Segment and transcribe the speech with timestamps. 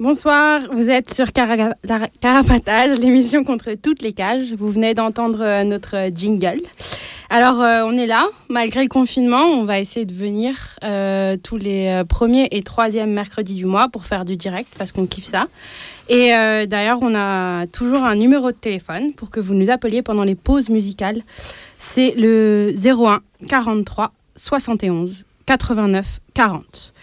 [0.00, 4.52] Bonsoir, vous êtes sur Carapatage, l'émission contre toutes les cages.
[4.52, 6.60] Vous venez d'entendre euh, notre jingle.
[7.30, 11.56] Alors, euh, on est là, malgré le confinement, on va essayer de venir euh, tous
[11.56, 15.48] les premiers et troisièmes mercredis du mois pour faire du direct parce qu'on kiffe ça.
[16.08, 16.28] Et
[16.68, 20.36] d'ailleurs, on a toujours un numéro de téléphone pour que vous nous appeliez pendant les
[20.36, 21.20] pauses musicales.
[21.76, 23.18] C'est le 01
[23.48, 26.94] 43 71 89 40.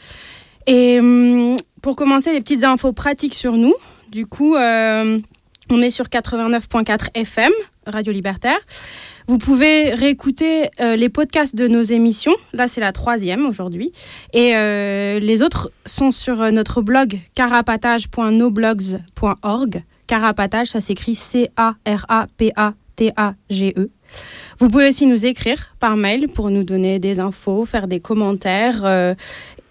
[0.67, 3.75] Et hum, pour commencer, des petites infos pratiques sur nous.
[4.09, 5.19] Du coup, euh,
[5.69, 7.51] on est sur 89.4 FM,
[7.85, 8.57] Radio Libertaire.
[9.27, 12.33] Vous pouvez réécouter euh, les podcasts de nos émissions.
[12.53, 13.91] Là, c'est la troisième aujourd'hui.
[14.33, 19.83] Et euh, les autres sont sur notre blog carapatage.noblogs.org.
[20.07, 21.69] Carapatage, ça s'écrit C-A-R-A-P-A-T-A-G-E.
[24.59, 29.15] Vous pouvez aussi nous écrire par mail pour nous donner des infos, faire des commentaires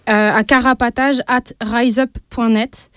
[0.07, 2.91] à carapatage at riseup.net.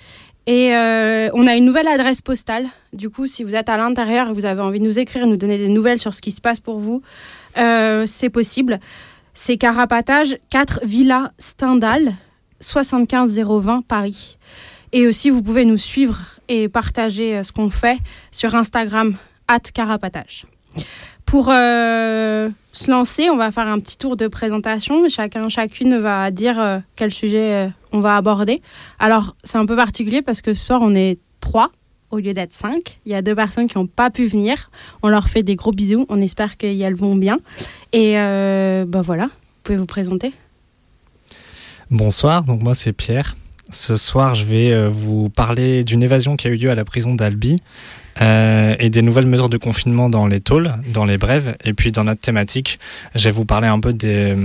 [0.47, 2.67] Et euh, on a une nouvelle adresse postale.
[2.93, 5.35] Du coup, si vous êtes à l'intérieur et vous avez envie de nous écrire, nous
[5.35, 7.01] donner des nouvelles sur ce qui se passe pour vous,
[7.57, 8.79] euh, c'est possible.
[9.33, 12.13] C'est Carapatage 4 Villa Stendhal,
[12.61, 14.37] 75020 Paris.
[14.93, 17.97] Et aussi, vous pouvez nous suivre et partager ce qu'on fait
[18.31, 19.17] sur Instagram,
[19.49, 20.45] at Carapatage.
[21.27, 25.07] Pour euh, se lancer, on va faire un petit tour de présentation.
[25.09, 28.61] Chacun, chacune va dire euh, quel sujet euh, on va aborder.
[28.97, 31.69] Alors, c'est un peu particulier parce que ce soir, on est trois
[32.11, 32.99] au lieu d'être cinq.
[33.05, 34.71] Il y a deux personnes qui n'ont pas pu venir.
[35.03, 36.05] On leur fait des gros bisous.
[36.07, 37.39] On espère qu'elles vont bien.
[37.91, 40.33] Et ben voilà, vous pouvez vous présenter.
[41.91, 43.35] Bonsoir, donc moi c'est Pierre.
[43.69, 47.15] Ce soir, je vais vous parler d'une évasion qui a eu lieu à la prison
[47.15, 47.61] d'Albi
[48.21, 51.55] euh, et des nouvelles mesures de confinement dans les tôles, dans les brèves.
[51.65, 52.79] Et puis dans notre thématique,
[53.15, 54.35] je vais vous parler un peu des,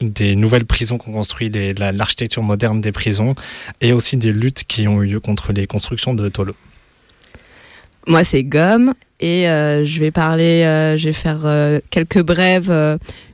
[0.00, 3.34] des nouvelles prisons qu'on construit, l'architecture moderne des prisons
[3.80, 6.52] et aussi des luttes qui ont eu lieu contre les constructions de tôles.
[8.06, 12.70] Moi, c'est Gomme et euh, je vais parler, euh, je vais faire euh, quelques brèves,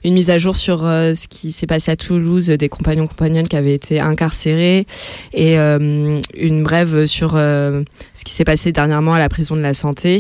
[0.05, 3.57] une mise à jour sur ce qui s'est passé à Toulouse, des compagnons compagnonnes qui
[3.57, 4.87] avaient été incarcérés
[5.33, 10.19] et une brève sur ce qui s'est passé dernièrement à la prison de la santé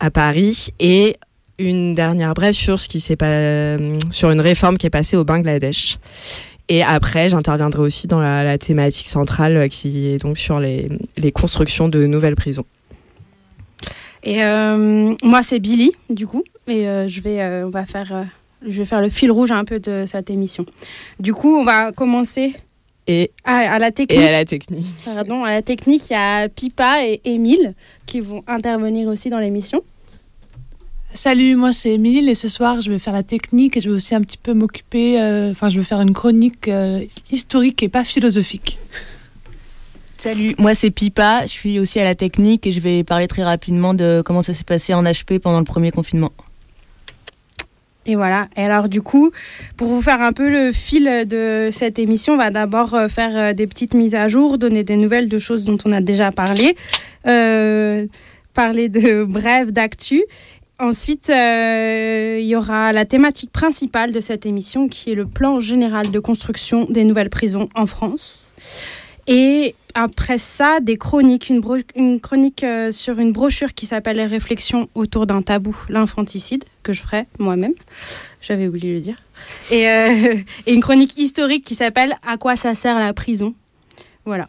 [0.00, 1.16] à Paris et
[1.58, 3.76] une dernière brève sur ce qui s'est pas
[4.10, 5.98] sur une réforme qui est passée au Bangladesh.
[6.68, 11.30] Et après, j'interviendrai aussi dans la, la, thématique centrale qui est donc sur les, les
[11.30, 12.64] constructions de nouvelles prisons.
[14.24, 16.42] Et euh, moi, c'est Billy, du coup.
[16.66, 18.26] Et euh, je, vais, euh, on va faire,
[18.66, 20.64] je vais faire le fil rouge un peu de cette émission.
[21.20, 22.54] Du coup, on va commencer.
[23.06, 24.18] Et à, la technique.
[24.18, 24.86] Et à la technique.
[25.04, 27.74] Pardon, à la technique, il y a Pipa et Émile
[28.06, 29.82] qui vont intervenir aussi dans l'émission.
[31.12, 33.94] Salut, moi c'est Émile et ce soir je vais faire la technique et je vais
[33.94, 35.20] aussi un petit peu m'occuper,
[35.52, 36.68] enfin je vais faire une chronique
[37.30, 38.78] historique et pas philosophique.
[40.24, 43.44] Salut, moi c'est Pipa, je suis aussi à la technique et je vais parler très
[43.44, 46.32] rapidement de comment ça s'est passé en HP pendant le premier confinement.
[48.06, 48.48] Et voilà.
[48.56, 49.32] Et alors du coup,
[49.76, 53.36] pour vous faire un peu le fil de cette émission, on va d'abord euh, faire
[53.36, 56.32] euh, des petites mises à jour, donner des nouvelles de choses dont on a déjà
[56.32, 56.74] parlé,
[57.26, 58.06] euh,
[58.54, 60.24] parler de brèves, d'actu.
[60.78, 66.10] Ensuite, il y aura la thématique principale de cette émission qui est le plan général
[66.10, 68.44] de construction des nouvelles prisons en France.
[69.26, 74.88] Et après ça, des chroniques, une, chronique euh, sur une brochure qui s'appelle Les réflexions
[74.94, 77.74] autour d'un tabou, l'infanticide, que je ferai moi-même.
[78.40, 79.16] J'avais oublié de le dire.
[79.70, 80.34] Et, euh,
[80.66, 83.54] et une chronique historique qui s'appelle À quoi ça sert la prison?
[84.24, 84.48] Voilà.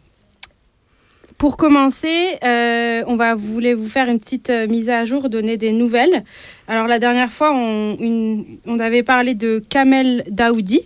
[1.37, 5.57] Pour commencer, euh, on va voulait vous faire une petite euh, mise à jour, donner
[5.57, 6.23] des nouvelles.
[6.69, 10.81] Alors la dernière fois, on, avait parlé de Kamel Daoudi,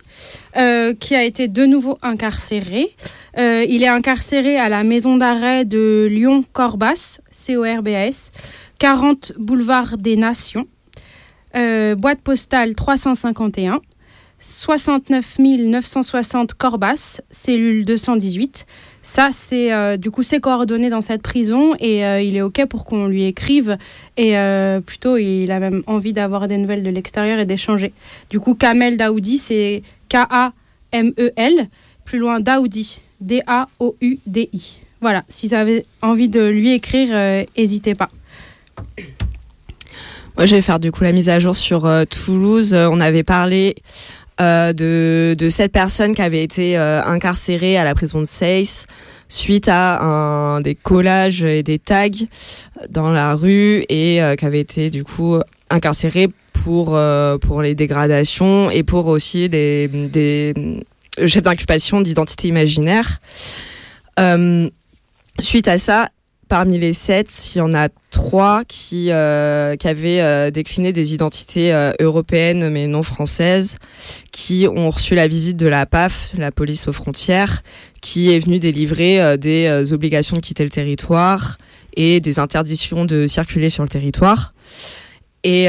[0.56, 2.88] euh, qui a été de nouveau incarcéré.
[3.38, 8.32] il est incarcéré à la maison d'arrêt de Lyon-Corbas, C-O-R-B-A-S,
[8.80, 10.66] 40 boulevard des Nations.
[11.54, 13.80] Boîte postale 351,
[14.40, 18.66] 69 960 Corbas, cellule 218.
[19.02, 22.64] Ça, c'est euh, du coup ses coordonnées dans cette prison et euh, il est OK
[22.66, 23.78] pour qu'on lui écrive.
[24.16, 27.92] Et euh, plutôt, il a même envie d'avoir des nouvelles de l'extérieur et d'échanger.
[28.28, 31.68] Du coup, Kamel Daoudi, c'est K-A-M-E-L,
[32.04, 34.80] plus loin Daoudi, D-A-O-U-D-I.
[35.00, 37.08] Voilà, si vous avez envie de lui écrire,
[37.56, 38.10] n'hésitez pas.
[40.36, 42.74] Moi, je vais faire du coup la mise à jour sur Toulouse.
[42.74, 43.76] on avait parlé
[44.40, 48.86] euh, de, de cette personne qui avait été euh, incarcérée à la prison de Seyss
[49.28, 52.08] suite à un, des collages et des tags
[52.88, 55.38] dans la rue et euh, qui avait été du coup
[55.68, 56.98] incarcérée pour,
[57.40, 60.52] pour les dégradations et pour aussi des, des
[61.26, 63.20] chefs d'inculpation d'identité imaginaire.
[65.40, 66.08] suite à ça,
[66.50, 71.72] parmi les sept, il y en a trois qui, euh, avaient euh, décliné des identités
[71.72, 73.76] euh, européennes mais non françaises,
[74.32, 77.62] qui ont reçu la visite de la PAF, la police aux frontières,
[78.02, 81.56] qui est venue délivrer des obligations de quitter le territoire
[81.94, 84.52] et des interdictions de circuler sur le territoire.
[85.44, 85.68] Et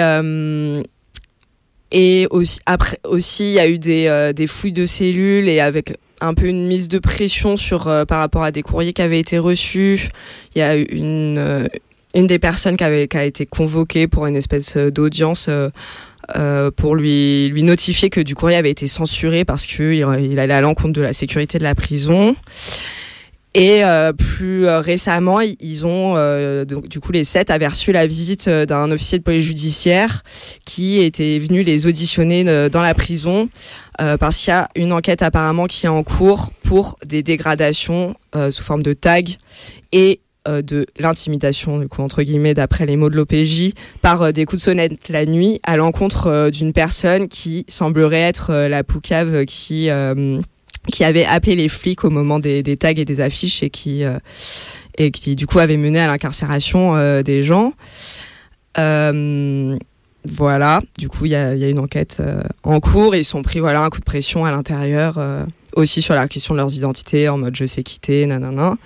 [1.94, 5.98] et aussi, après aussi, il y a eu des, des fouilles de cellules et avec
[6.22, 9.20] un peu une mise de pression sur euh, par rapport à des courriers qui avaient
[9.20, 10.10] été reçus.
[10.56, 11.68] Il y a une euh,
[12.14, 15.50] une des personnes qui, avait, a été convoquée pour une espèce euh, d'audience
[16.78, 20.62] pour lui lui notifier que du courrier avait été censuré parce que il, allait à
[20.62, 22.38] l'encontre de la sécurité de la prison.
[23.53, 23.81] Et
[24.18, 26.15] plus récemment, ils ont
[26.63, 30.24] donc du coup les sept avaient reçu la visite d'un officier de police judiciaire
[30.65, 33.50] qui était venu les auditionner dans la prison
[34.01, 38.15] euh, parce qu'il y a une enquête apparemment qui est en cours pour des dégradations
[38.36, 39.19] euh, sous forme de tags
[39.92, 44.45] et euh, de l'intimidation, du coup, entre guillemets, d'après les mots de l'OPJ, par des
[44.45, 49.89] coups de sonnette la nuit à l'encontre d'une personne qui semblerait être la poucave qui,
[50.92, 54.04] qui avait appelé les flics au moment des, des tags et des affiches et qui,
[54.98, 57.74] et qui, du coup, avait mené à l'incarcération des gens.
[60.24, 63.60] Voilà, du coup, il y a, une enquête euh, en cours et ils sont pris
[63.60, 65.44] voilà, un coup de pression à l'intérieur, euh,
[65.75, 68.77] aussi sur la question de leurs identités, en mode je sais quitter, nanana.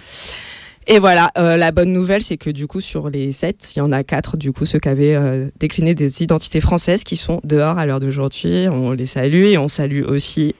[0.88, 3.82] Et voilà, euh, la bonne nouvelle, c'est que du coup, sur les sept, il y
[3.82, 5.18] en a quatre, du coup, ceux qui avaient
[5.60, 8.68] décliné des identités françaises qui sont dehors à l'heure d'aujourd'hui.
[8.70, 10.54] On les salue et on salue aussi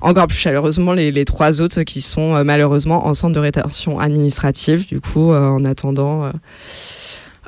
[0.00, 5.00] encore plus chaleureusement les, trois autres qui sont malheureusement en centre de rétention administrative, du
[5.00, 6.32] coup, en attendant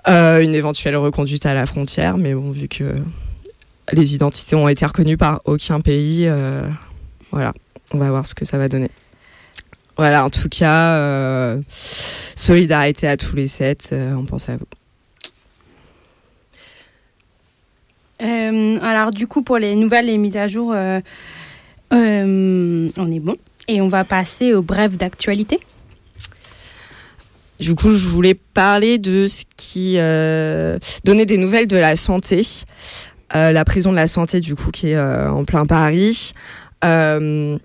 [0.09, 2.94] euh, une éventuelle reconduite à la frontière, mais bon, vu que
[3.93, 6.67] les identités ont été reconnues par aucun pays, euh,
[7.31, 7.53] voilà,
[7.93, 8.91] on va voir ce que ça va donner.
[9.96, 14.66] Voilà, en tout cas, euh, solidarité à tous les sept, on pense à vous.
[18.82, 20.75] alors du coup, pour les nouvelles et mises à jour,
[21.90, 23.37] on est bon.
[23.69, 25.60] Et on va passer au bref d'actualité.
[27.60, 32.40] Du coup, je voulais parler de ce qui euh, donnait des nouvelles de la santé.
[33.34, 36.32] Euh, la prison de la santé, du coup, qui est euh, en plein Paris.
[36.84, 37.58] Euh,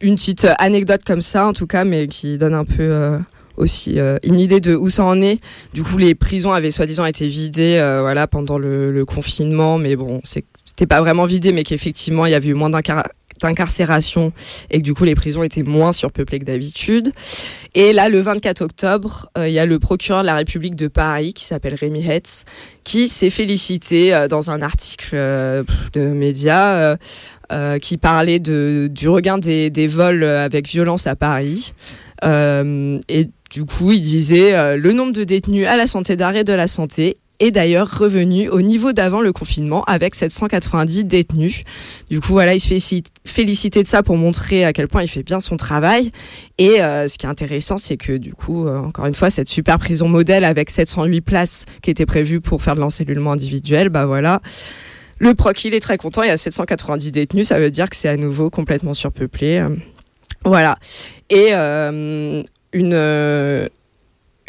[0.00, 3.18] une petite anecdote comme ça, en tout cas, mais qui donne un peu
[3.56, 5.38] aussi une idée de où ça en est.
[5.72, 10.20] Du coup, les prisons avaient soi-disant été vidées voilà, pendant le, le confinement, mais bon,
[10.24, 12.70] c'était pas vraiment vidé, mais qu'effectivement, il y avait eu moins
[13.40, 14.32] d'incarcération
[14.70, 17.12] et que du coup les prisons étaient moins surpeuplées que d'habitude.
[17.74, 20.88] Et là, le 24 octobre, euh, il y a le procureur de la République de
[20.88, 22.44] Paris qui s'appelle Rémi Hetz,
[22.84, 26.96] qui s'est félicité euh, dans un article euh, de médias
[27.80, 31.72] qui parlait de, du regain des, des vols avec violence à Paris.
[32.22, 36.66] et du coup, il disait le nombre de détenus à la santé d'arrêt de la
[36.66, 41.62] santé est d'ailleurs revenu au niveau d'avant le confinement avec 790 détenus.
[42.10, 45.08] Du coup, voilà, il se fait féliciter de ça pour montrer à quel point il
[45.08, 46.10] fait bien son travail.
[46.58, 49.48] Et euh, ce qui est intéressant, c'est que du coup, euh, encore une fois, cette
[49.48, 54.06] super prison modèle avec 708 places qui était prévue pour faire de l'encellulement individuel, bah
[54.06, 54.40] voilà.
[55.18, 57.96] Le proc, il est très content, il y a 790 détenus, ça veut dire que
[57.96, 59.64] c'est à nouveau complètement surpeuplé.
[60.44, 60.78] Voilà.
[61.30, 62.42] Et euh,
[62.72, 63.68] une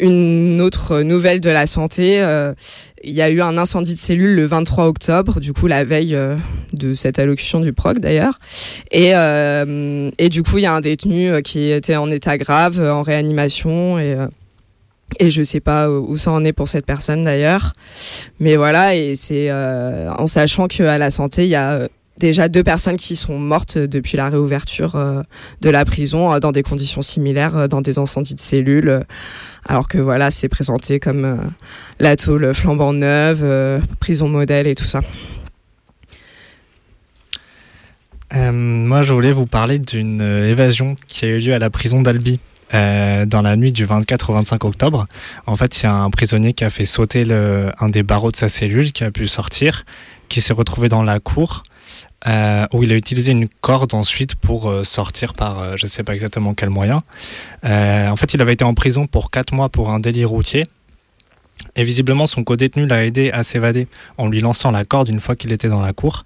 [0.00, 2.54] une autre nouvelle de la santé, euh,
[3.02, 6.14] il y a eu un incendie de cellules le 23 octobre, du coup la veille
[6.14, 6.36] euh,
[6.72, 8.38] de cette allocution du PROC d'ailleurs.
[8.92, 12.80] Et, euh, et du coup il y a un détenu qui était en état grave,
[12.80, 13.98] en réanimation
[15.18, 17.72] et je sais pas où ça en est pour cette personne d'ailleurs.
[18.40, 21.88] Mais voilà, et c'est en sachant qu'à la santé, il y a
[22.18, 24.96] déjà deux personnes qui sont mortes depuis la réouverture
[25.60, 29.04] de la prison dans des conditions similaires, dans des incendies de cellules,
[29.64, 31.38] alors que voilà, c'est présenté comme
[32.00, 35.00] la tôle flambant neuve, prison modèle et tout ça.
[38.34, 42.40] moi, je voulais vous parler d'une évasion qui a eu lieu à la prison d'Albi
[42.74, 45.06] euh, dans la nuit du 24 au 25 octobre.
[45.46, 47.26] En fait, il y a un prisonnier qui a fait sauter
[47.78, 49.84] un des barreaux de sa cellule, qui a pu sortir,
[50.28, 51.62] qui s'est retrouvé dans la cour.
[52.26, 56.02] Euh, où il a utilisé une corde ensuite pour euh, sortir par je ne sais
[56.02, 57.00] pas exactement quel moyen.
[57.62, 60.64] en fait, il avait été en prison pour 4 mois pour un délit routier.
[61.76, 65.36] Et visiblement, son co-détenu l'a aidé à s'évader en lui lançant la corde une fois
[65.36, 66.24] qu'il était dans la cour.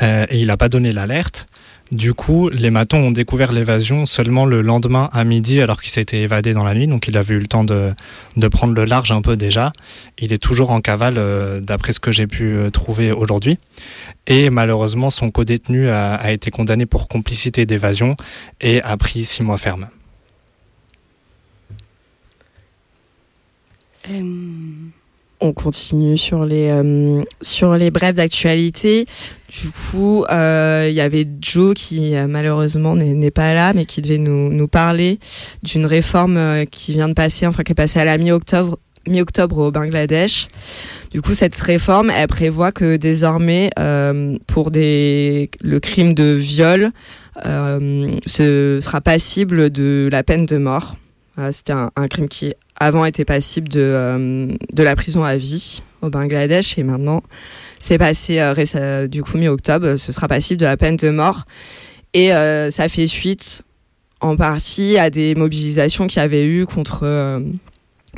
[0.00, 1.48] et il n'a pas donné l'alerte.
[1.92, 6.18] Du coup, les matons ont découvert l'évasion seulement le lendemain à midi alors qu'il s'était
[6.18, 7.94] évadé dans la nuit, donc il avait eu le temps de,
[8.50, 9.72] prendre le large un peu déjà.
[10.18, 13.58] Il est toujours en cavale euh, d'après ce que j'ai pu euh, trouver aujourd'hui.
[14.26, 18.16] Et malheureusement, son co-détenu a, été condamné pour complicité d'évasion
[18.60, 19.88] et a pris six mois ferme.
[24.10, 24.20] Euh,
[25.40, 29.06] on continue sur les euh, sur les brèves d'actualité.
[29.48, 34.02] Du coup, euh, il y avait Joe qui euh, malheureusement n'est pas là, mais qui
[34.02, 35.18] devait nous, nous parler
[35.62, 38.78] d'une réforme qui vient de passer, enfin qui est passée à la mi-octobre
[39.08, 40.48] mi-octobre au Bangladesh.
[41.12, 43.70] Du coup, cette réforme, elle prévoit que désormais,
[44.48, 46.90] pour des, le crime de viol,
[47.44, 50.96] ce sera passible de la peine de mort.
[51.52, 55.82] C'était un, un, crime qui avant était passible de, euh, de la prison à vie
[56.02, 57.22] au Bangladesh et maintenant
[57.78, 61.44] c'est passé euh, du coup mi-octobre, ce sera passible de la peine de mort.
[62.14, 63.62] Et euh, ça fait suite
[64.20, 67.42] en partie à des mobilisations qu'il y avait eu contre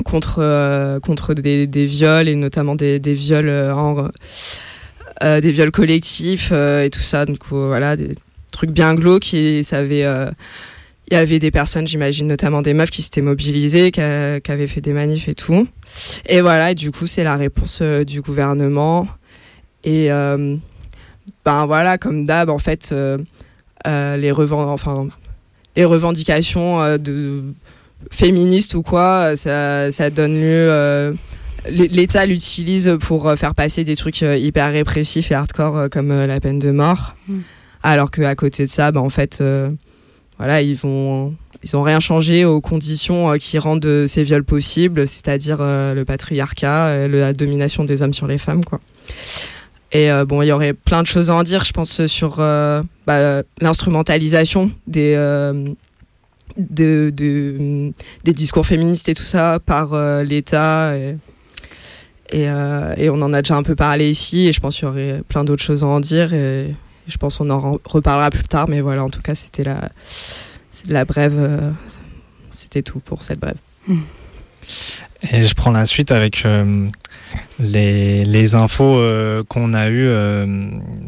[0.05, 3.51] contre contre des, des, viols et notamment des, des viols
[5.21, 7.25] des viols collectifs et tout ça.
[7.25, 8.15] Donc voilà des
[8.53, 10.05] trucs bien glauques et ça avait
[11.09, 14.81] il y avait des personnes, j'imagine notamment des meufs qui s'étaient mobilisées, qui, avaient fait
[14.81, 15.67] des manifs et tout.
[16.27, 19.07] Et voilà, du coup, c'est la réponse euh, du gouvernement.
[19.83, 20.55] Et euh,
[21.45, 23.17] ben voilà, comme d'hab, en fait, euh,
[23.85, 25.07] les, enfin,
[25.75, 27.43] les revendications de
[28.11, 31.15] féministes ou quoi, ça, ça donne lieu.
[31.69, 36.71] L'État l'utilise pour faire passer des trucs hyper répressifs et hardcore comme la peine de
[36.71, 37.15] mort.
[37.27, 37.39] Mm.
[37.81, 39.41] Alors qu'à côté de ça, ben, en fait
[40.39, 44.43] voilà, ils vont ils ont rien changé aux conditions euh, qui rendent euh, ces viols
[44.43, 48.79] possibles, c'est-à-dire euh, le patriarcat, la domination des hommes sur les femmes, quoi.
[49.91, 53.41] Et bon, il y aurait plein de choses à en dire, je pense, sur bah,
[53.59, 55.15] l'instrumentalisation des
[56.57, 57.91] de, de,
[58.23, 60.93] des discours féministes et tout ça par l'État.
[62.31, 65.23] Et, on en a déjà un peu parlé ici, et je pense qu'il y aurait
[65.27, 66.35] plein d'autres choses à en dire.
[67.09, 69.89] Je pense qu'on en reparlera plus tard, mais voilà, en tout cas, c'était la,
[70.87, 71.35] la brève.
[71.37, 71.71] Euh,
[72.51, 73.57] c'était tout pour cette brève.
[75.31, 76.87] Et je prends la suite avec euh,
[77.59, 80.09] les, les, infos euh, qu'on a eues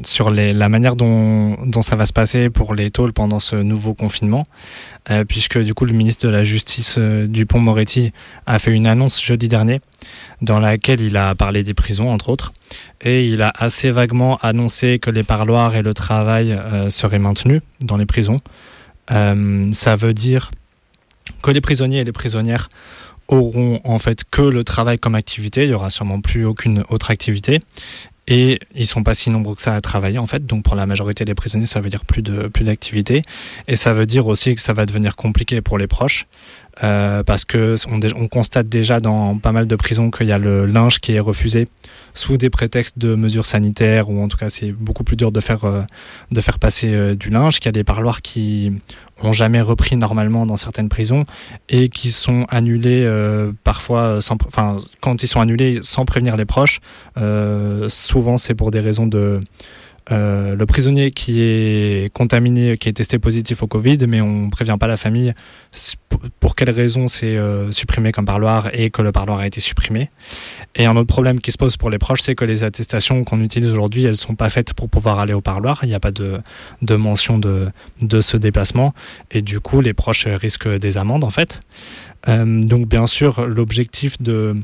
[0.04, 3.94] sur la manière dont, dont, ça va se passer pour les tôles pendant ce nouveau
[3.94, 4.46] confinement,
[5.28, 8.12] puisque du coup le ministre de la Justice Dupont-Moretti
[8.46, 9.82] a fait une annonce jeudi dernier
[10.42, 12.54] dans laquelle il a parlé des prisons entre autres,
[13.02, 16.58] et il a assez vaguement annoncé que les parloirs et le travail
[16.90, 18.38] seraient maintenus dans les prisons.
[19.12, 20.52] Euh, ça veut dire
[21.42, 22.70] que les prisonniers et les prisonnières
[23.28, 27.12] auront en fait que le travail comme activité, il y aura sûrement plus aucune autre
[27.12, 27.60] activité.
[28.28, 30.86] Et ils sont pas si nombreux que ça à travailler en fait, donc pour la
[30.86, 33.24] majorité des prisonniers, ça veut dire plus plus d'activité,
[33.68, 36.28] et ça veut dire aussi que ça va devenir compliqué pour les proches,
[36.84, 40.38] euh, parce que on, on, constate déjà dans pas mal de prisons qu'il y a
[40.38, 41.68] le linge qui est refusé
[42.14, 45.40] sous des prétextes de mesures sanitaires, ou en tout cas c'est beaucoup plus dur de
[45.40, 45.82] faire euh,
[46.32, 48.74] de faire passer euh, du linge, qu'il y a des parloirs qui
[49.22, 51.26] ont jamais repris normalement dans certaines prisons
[51.70, 53.08] et qui sont annulés
[53.64, 56.80] parfois sans, enfin quand ils sont annulés sans prévenir les proches.
[57.88, 59.42] Souvent c'est pour des raisons de
[60.12, 64.78] euh, le prisonnier qui est contaminé, qui est testé positif au Covid, mais on prévient
[64.80, 65.34] pas la famille
[66.40, 70.10] pour quelles raisons c'est euh, supprimé comme parloir et que le parloir a été supprimé.
[70.76, 73.42] Et un autre problème qui se pose pour les proches, c'est que les attestations qu'on
[73.42, 75.80] utilise aujourd'hui, elles sont pas faites pour pouvoir aller au parloir.
[75.84, 76.42] Il n'y a pas de,
[76.96, 77.72] mention de,
[78.22, 78.94] ce déplacement.
[79.32, 81.62] Et du coup, les proches risquent des amendes, en fait.
[82.28, 84.56] Euh, donc bien sûr, l'objectif de,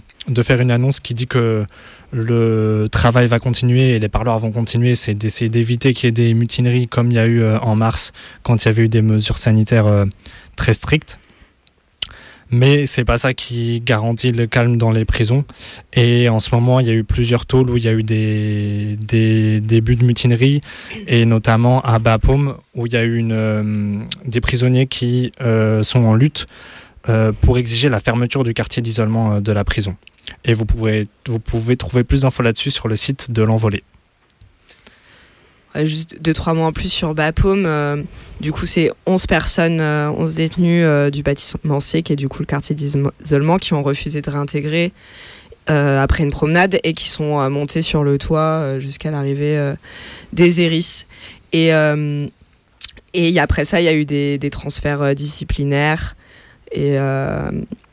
[0.44, 1.66] faire une annonce qui dit que
[2.12, 6.12] le travail va continuer et les parloirs vont continuer, c'est d'essayer d'éviter qu'il y ait
[6.12, 8.90] des mutineries comme il y a eu euh, en mars quand il y avait eu
[8.90, 10.06] des mesures sanitaires euh,
[10.56, 11.20] très strictes.
[12.50, 15.44] Mais c'est pas ça qui garantit le calme dans les prisons.
[15.92, 18.04] Et en ce moment, il y a eu plusieurs tôles où il y a eu
[18.04, 18.98] des,
[19.60, 20.62] débuts de mutinerie,
[21.08, 25.34] et notamment à Bapaume, où il y a eu euh, des prisonniers qui
[25.82, 26.48] sont en lutte
[27.42, 29.98] pour exiger la fermeture du quartier d'isolement de la prison.
[30.46, 33.84] Et vous pouvez, vous pouvez trouver plus d'infos là-dessus sur le site de l'Envolée.
[35.84, 37.66] Juste deux, trois mots en plus sur Bapaume.
[37.66, 38.02] Euh,
[38.40, 42.30] du coup, c'est 11 personnes, euh, 11 détenus euh, du bâtiment C, qui est du
[42.30, 44.92] coup le quartier d'isolement, qui ont refusé de réintégrer
[45.70, 49.74] euh, après une promenade et qui sont montés sur le toit jusqu'à l'arrivée
[50.34, 51.06] des Eris.
[51.52, 51.72] Et,
[53.14, 56.16] et après ça, il y a eu des, des transferts disciplinaires
[56.72, 56.94] et,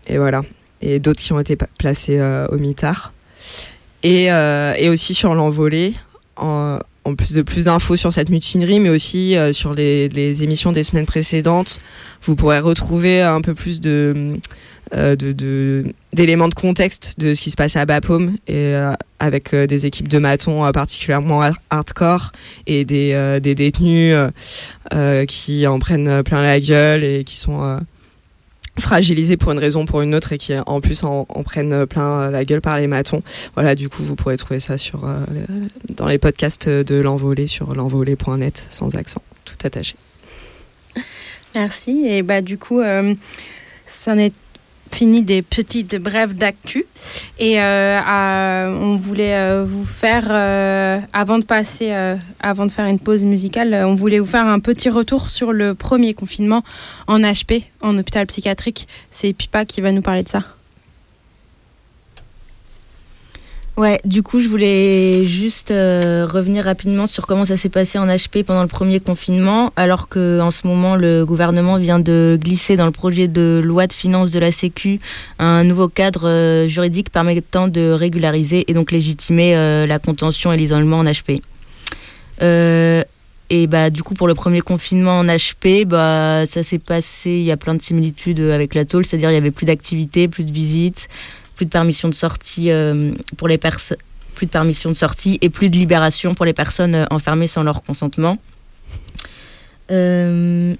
[0.06, 0.42] et voilà.
[0.80, 3.12] Et d'autres qui ont été placés euh, au mitard.
[4.02, 5.94] Et, euh, et aussi sur l'envolée,
[6.36, 6.78] en,
[7.16, 11.06] plus de plus d'infos sur cette mutinerie, mais aussi euh, sur les, émissions des semaines
[11.06, 11.80] précédentes,
[12.22, 14.38] vous pourrez retrouver un peu plus d'éléments
[14.90, 18.74] de, contexte de ce qui se passe à Bapaume et
[19.18, 22.32] avec des équipes de matons particulièrement har- hardcore
[22.66, 24.16] et des, détenus
[25.28, 27.80] qui en prennent plein la gueule et qui sont
[28.78, 31.86] fragilisés pour une raison ou pour une autre et qui en plus en, en prennent
[31.86, 33.22] plein la gueule par les matons.
[33.54, 35.24] Voilà, du coup, vous pourrez trouver ça sur, euh,
[35.96, 39.96] dans les podcasts de l'envolée sur l'envolée.net sans accent, tout attaché.
[41.54, 42.04] Merci.
[42.06, 43.14] Et bah du coup, euh,
[43.86, 44.32] ça n'est
[44.92, 46.86] fini des petites brèves d'actu.
[47.38, 51.92] Et euh, on voulait euh, vous faire, euh, avant de passer,
[52.40, 55.74] avant de faire une pause musicale, on voulait vous faire un petit retour sur le
[55.74, 56.62] premier confinement
[57.06, 58.88] en HP, en hôpital psychiatrique.
[59.10, 60.53] C'est Pipa qui va nous parler de ça.
[63.76, 68.06] Ouais, du coup, je voulais juste euh, revenir rapidement sur comment ça s'est passé en
[68.06, 72.76] HP pendant le premier confinement, alors que en ce moment, le gouvernement vient de glisser
[72.76, 75.00] dans le projet de loi de finances de la Sécu
[75.40, 80.56] un nouveau cadre euh, juridique permettant de régulariser et donc légitimer euh, la contention et
[80.56, 81.42] l'isolement en HP.
[82.42, 83.02] Euh,
[83.50, 87.44] et bah du coup pour le premier confinement en HP, bah ça s'est passé, il
[87.44, 90.44] y a plein de similitudes avec la tôle, c'est-à-dire il y avait plus d'activités, plus
[90.44, 91.08] de visites,
[91.54, 93.98] plus de permission de sortie euh, pour les personnes
[94.34, 97.84] plus de de sortie et plus de libération pour les personnes euh, enfermées sans leur
[97.84, 98.36] consentement.
[99.92, 100.74] Euh,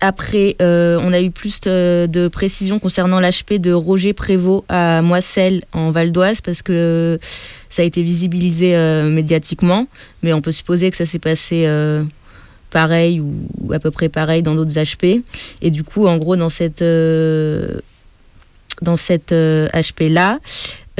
[0.00, 5.90] après, on a eu plus de, précisions concernant l'HP de Roger Prévost à Moisselles en
[5.90, 7.18] Val d'Oise parce que
[7.68, 8.76] ça a été visibilisé
[9.10, 9.88] médiatiquement,
[10.22, 11.66] mais on peut supposer que ça s'est passé
[12.70, 15.22] pareil ou, à peu près pareil dans d'autres HP.
[15.62, 16.84] Et du coup, en gros, dans cette
[18.82, 20.38] dans cette euh, HP-là.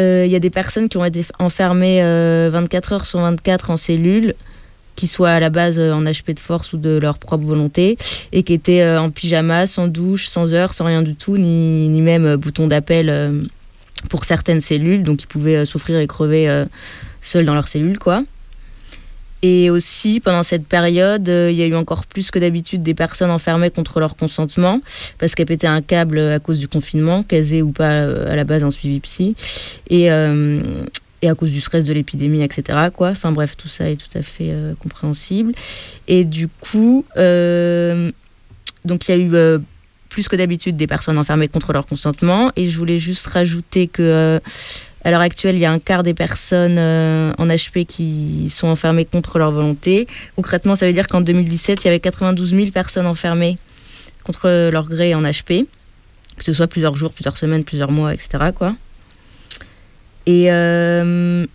[0.01, 3.71] Euh, Il y a des personnes qui ont été enfermées euh, 24 heures sur 24
[3.71, 4.35] en cellule,
[4.97, 7.97] qui soient à la base euh, en HP de force ou de leur propre volonté,
[8.33, 11.89] et qui étaient euh, en pyjama, sans douche, sans heure, sans rien du tout, ni,
[11.89, 13.43] ni même euh, bouton d'appel euh,
[14.11, 16.65] pour certaines cellules, donc ils pouvaient euh, souffrir et crever euh,
[17.23, 18.23] seuls dans leur cellule, quoi.
[19.43, 22.95] Et aussi, pendant cette période, euh, il y a eu encore plus que d'habitude des
[22.95, 24.81] personnes enfermées contre leur consentement,
[25.19, 28.45] parce qu'elles pétaient un câble à cause du confinement, qu'elles ou pas euh, à la
[28.45, 29.37] base un suivi psy,
[29.91, 30.85] et, euh,
[31.23, 32.89] et à cause du stress de l'épidémie, etc.
[32.93, 33.11] Quoi.
[33.11, 35.53] Enfin bref, tout ça est tout à fait compréhensible.
[36.07, 39.61] Et du coup, donc il y a eu
[40.09, 44.41] plus que d'habitude des personnes enfermées contre leur consentement, et je voulais juste rajouter que...
[45.09, 48.69] à l'heure actuelle, il y a un quart des personnes euh, en HP qui sont
[48.69, 50.07] enfermées contre leur volonté.
[50.37, 53.57] Concrètement, ça veut dire qu'en 2017, il y avait 92 000 personnes enfermées
[54.25, 55.67] contre leur gré en HP,
[56.37, 58.51] que ce soit plusieurs jours, plusieurs semaines, plusieurs mois, etc.
[60.27, 61.47] Et, euh,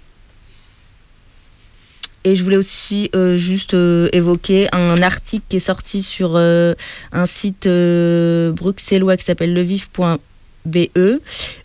[2.23, 7.67] et je voulais aussi euh, juste évoquer un article qui est sorti sur un site
[7.67, 10.19] bruxellois qui s'appelle levif.be
[10.65, 11.19] BE,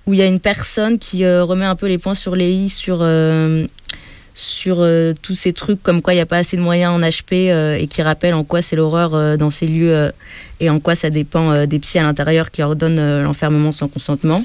[0.06, 2.50] où il y a une personne qui euh, remet un peu les points sur les
[2.50, 3.66] i sur, euh,
[4.34, 7.00] sur euh, tous ces trucs comme quoi il n'y a pas assez de moyens en
[7.00, 10.12] HP et qui rappelle en quoi c'est l'horreur dans ces lieux
[10.60, 14.44] et en quoi ça dépend des psys à l'intérieur qui ordonnent l'enfermement sans consentement.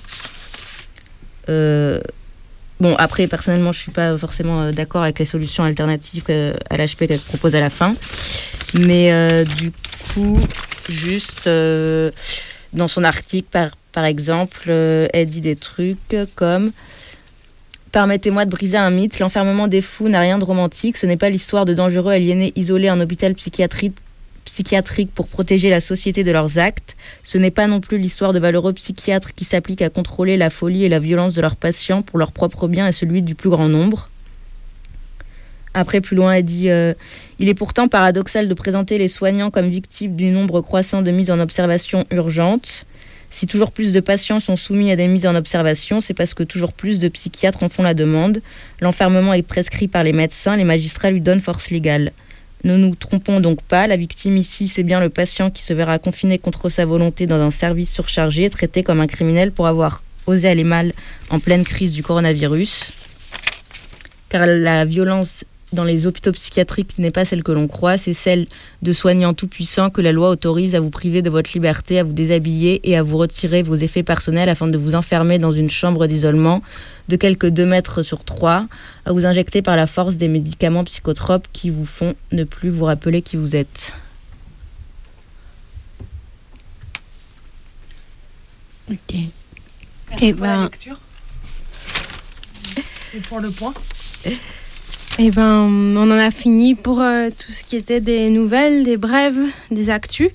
[1.48, 6.26] Bon, après, personnellement, je suis pas forcément d'accord avec les solutions alternatives
[6.70, 7.96] à l'HP qu'elle propose à la fin.
[8.74, 9.72] Mais du
[10.14, 10.38] coup,
[10.90, 16.72] juste dans son article, par, par exemple, euh, elle dit des trucs comme
[17.94, 21.30] Permettez-moi de briser un mythe, l'enfermement des fous n'a rien de romantique, ce n'est pas
[21.30, 23.94] l'histoire de dangereux aliénés isolés en hôpital psychiatrique
[25.14, 26.98] pour protéger la société de leurs actes.
[27.24, 30.86] Ce n'est pas non plus l'histoire de valeureux psychiatres qui s'appliquent à contrôler la folie
[30.86, 33.70] et la violence de leurs patients pour leur propre bien et celui du plus grand
[33.70, 34.10] nombre.
[35.76, 36.96] Après, plus loin, elle dit euh,
[37.38, 41.32] Il est pourtant paradoxal de présenter les soignants comme victimes du nombre croissant de mises
[41.32, 42.86] en observation urgentes.
[43.34, 46.44] Si toujours plus de patients sont soumis à des mises en observation, c'est parce que
[46.44, 48.42] toujours plus de psychiatres en font la demande.
[48.80, 52.12] L'enfermement est prescrit par les médecins, les magistrats lui donnent force légale.
[52.64, 55.98] Ne nous trompons donc pas, la victime ici, c'est bien le patient qui se verra
[55.98, 60.48] confiné contre sa volonté dans un service surchargé, traité comme un criminel pour avoir osé
[60.48, 60.94] aller mal
[61.32, 62.94] en pleine crise du coronavirus.
[64.30, 68.48] Car la violence dans les hôpitaux psychiatriques n'est pas celle que l'on croit, c'est celle
[68.82, 72.14] de soignants tout-puissants que la loi autorise à vous priver de votre liberté, à vous
[72.14, 76.08] déshabiller et à vous retirer vos effets personnels afin de vous enfermer dans une chambre
[76.08, 76.62] d'isolement
[77.10, 78.68] de quelques 2 mètres sur 3,
[79.06, 82.86] à vous injecter par la force des médicaments psychotropes qui vous font ne plus vous
[82.86, 83.94] rappeler qui vous êtes.
[88.92, 88.98] Ok.
[90.10, 91.00] Merci Eh pour la ben- lecture.
[93.16, 93.74] Et pour le point.
[95.20, 98.98] Eh ben, on en a fini pour euh, tout ce qui était des nouvelles, des
[98.98, 100.30] brèves, des actus.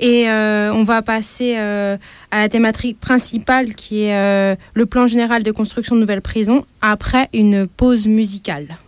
[0.00, 1.98] Et euh, on va passer euh,
[2.30, 7.28] à la thématique principale qui est le plan général de construction de nouvelles prisons après
[7.34, 8.78] une pause musicale.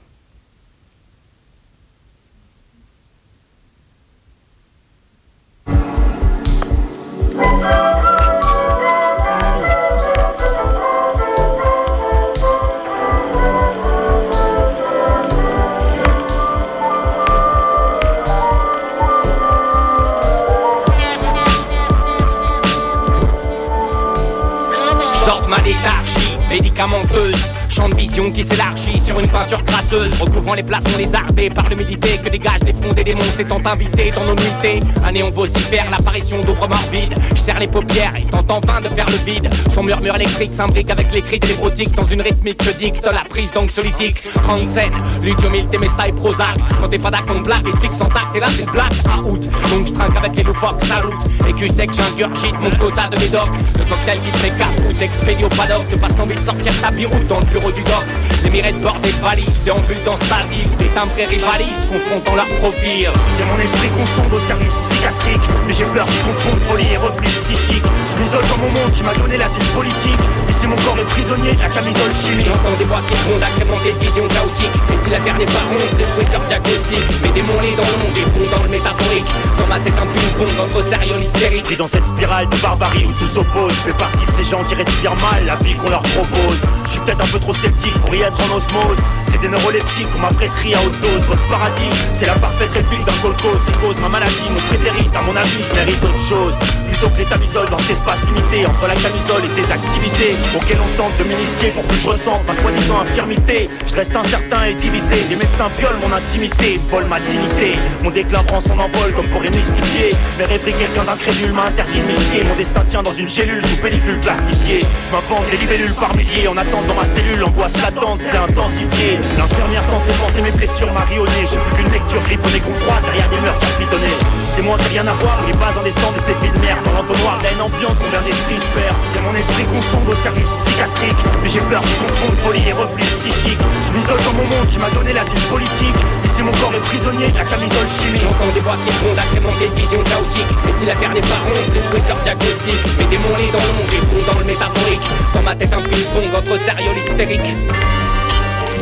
[26.74, 31.68] Médicamenteuse Champ de vision qui s'élargit sur une peinture crasseuse Recouvrant les plafonds lézardés par
[31.68, 34.78] l'humidité Que dégagent les fronts des démons s'étant invités dans nos nuitées.
[35.04, 37.14] Un néon vocifère l'apparition d'ombres morbides.
[37.30, 39.50] Je serre les paupières et tente en vain de faire le vide.
[39.72, 43.50] Son murmure électrique s'imbrique avec les cris téléprotiques Dans une rythmique que dicte la prise
[43.52, 46.56] d'anxiolytiques 30 scènes, l'idiomil, Temesta et Prozac.
[46.80, 49.20] Quand t'es pas d'accord, blague, et fixe en tacte Et là c'est une blague à
[49.20, 49.48] août.
[49.70, 51.14] Donc je trinque avec les loufoques, salut
[51.48, 55.44] Et que sec j'ingurgite mon quota de médoc Le cocktail qui te fait capoute, expédie
[55.44, 58.05] au paddock Te passe envie de sortir ta biroute dans le bureau du doc.
[58.44, 63.46] Les mirettes bordées de valises, déambulent dans Stasi Des timbrés rivalisent, confrontant leur profil C'est
[63.46, 67.29] mon esprit qu'on sonde au service psychiatrique Mais j'ai peur qu'ils confondent folie et repli
[67.40, 67.85] psychique.
[68.20, 71.53] M'isole dans mon monde qui m'a donné l'asile politique Et c'est mon corps est prisonnier
[71.55, 72.44] de la camisole chimique.
[72.44, 74.77] J'entends des voix qui grondent, agrémentées de visions chaotiques.
[74.92, 77.05] Et si la terre n'est pas ronde, c'est le fruit de leur diagnostic.
[77.24, 79.29] Mes démons les dans l'ombre et font dans le métaphorique.
[79.57, 81.64] Dans ma tête un ping-pong entre sérieux hystérique.
[81.64, 83.72] Pris dans cette spirale de barbarie où tout s'oppose.
[83.72, 86.61] Je fais partie de ces gens qui respirent mal la vie qu'on leur propose.
[86.85, 88.98] Je suis peut-être un peu trop sceptique pour y être en osmose.
[89.30, 91.26] C'est des neuroleptiques qu'on m'a prescrit à haute dose.
[91.26, 95.22] Votre paradis, c'est la parfaite réplique d'un colcos Qui cause ma maladie, mon prétérite À
[95.22, 96.54] mon avis, je mérite autre chose.
[96.88, 100.78] Plutôt que les tamisoles dans cet espace limité Entre la camisole et tes activités Auxquelles
[100.78, 103.68] on tente de m'initier pour que je ressente ma soi-disant infirmité.
[103.86, 105.24] Je reste incertain et divisé.
[105.28, 107.74] Des médecins violent mon intimité, volent ma dignité.
[108.02, 110.14] Mon déclin prend son envol comme pour les mystifier.
[110.38, 113.76] Mes rêveries, quelqu'un d'incrédule m'a interdit de m'y Mon destin tient dans une gélule sous
[113.76, 114.84] pellicule plastifiée.
[115.12, 120.12] M'invente libellules par milliers En attente dans ma cellule, l'angoisse latente s'est intensifiée L'infirmière censée
[120.20, 121.44] penser mes blessures marionnées.
[121.44, 124.16] J'ai plus qu'une lecture griffonnée qu'on froisse derrière des murs capitonnés
[124.50, 126.80] C'est moi qui rien à voir, les pas indécents de cette vie de merde.
[126.85, 128.96] Dans l'entonnoir, la haine ambiante, combien d'esprits se perd.
[129.04, 131.20] C'est mon esprit qu'on sonde au service psychiatrique.
[131.42, 133.61] Mais j'ai peur qu'ils confondent folie et repli psychique.
[133.61, 136.00] Je dans mon monde qui m'a donné l'asile politique.
[136.24, 138.22] Et c'est mon corps est prisonnier de la camisole chimique.
[138.22, 140.52] J'entends des voix qui grondent, agrémentées de visions chaotiques.
[140.68, 142.78] Et si la terre n'est pas ronde, c'est le fruit leur diagnostic.
[142.98, 145.07] Mes démons les dans l'ombre et font dans le métaphorique.
[145.35, 146.94] Dans ma tête un ping-pong entre sérieux
[147.34, 147.56] l'hystérique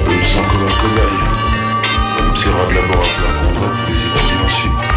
[0.05, 1.19] Je me sens comme un cobaye,
[2.17, 4.92] comme sérable laboratoire qu'on doit pour les étudiants ensuite.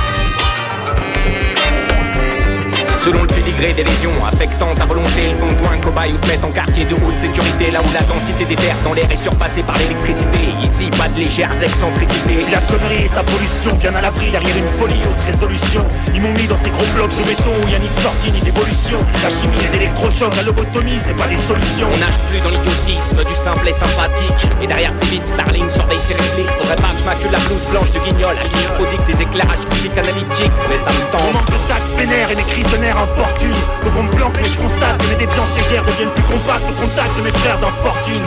[3.05, 6.49] Selon le pédigré des lésions affectant ta volonté Font-toi un cobaye ou te mettent en
[6.49, 9.77] quartier de haute sécurité Là où la densité des terres dans l'air est surpassée par
[9.77, 10.39] l'électricité.
[10.63, 12.49] Ici pas de légères excentricités.
[12.49, 15.85] La connerie et sa pollution, bien à l'abri derrière une folie haute résolution.
[16.15, 18.31] Ils m'ont mis dans ces gros blocs de béton où y a ni de sortie
[18.31, 18.97] ni d'évolution.
[19.21, 21.85] La chimie, les électrochocs, la lobotomie, c'est pas des solutions.
[21.93, 24.49] On nage plus dans l'idiotisme du simple et sympathique.
[24.63, 26.49] Et derrière ces vides, Starling surveille ses répliques.
[26.57, 28.33] Faudrait pas que je m'accule la blouse blanche de guignol.
[28.33, 30.57] À qui je prodigue des éclairages psychanalytiques.
[30.73, 33.63] Mais ça me On tente manque de tact vénère et mes crises de nerfs importunent
[33.83, 36.65] Donc on me planque mais je constate que mes défiances légères deviennent plus compactes.
[36.69, 38.21] Au contact de mes frères d'infortune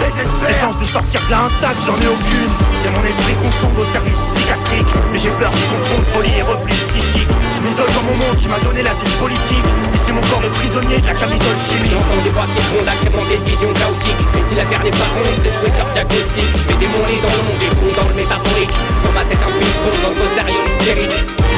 [0.46, 2.50] Les chances de sortir de là intact, j'en ai aucune.
[2.72, 4.88] C'est mon esprit qu'on sonde au service psychiatrique.
[5.12, 7.28] Mais j'ai peur qu'ils confondent folie et repli psychique.
[7.64, 9.66] M'isole dans mon monde qui m'a donné l'asile politique.
[9.94, 11.92] Et c'est mon corps est prisonnier de la camisole chimique.
[11.92, 14.22] J'entends des voix qui grondent, agrémentées de visions chaotiques.
[14.38, 16.50] Et si la terre n'est pas ronde, c'est le fruit de leur diagnostic.
[16.68, 18.74] Mes démons dans l'ombre et font dans le métaphorique.
[19.02, 21.57] Dans ma tête un ping-pong entre sérieux l'hystérique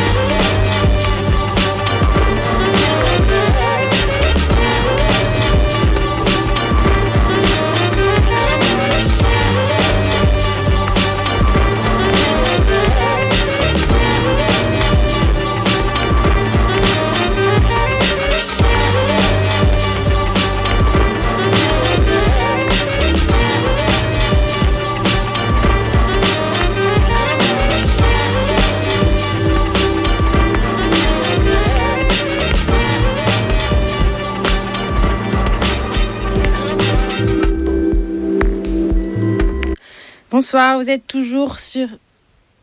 [40.40, 41.86] Bonsoir, vous êtes toujours sur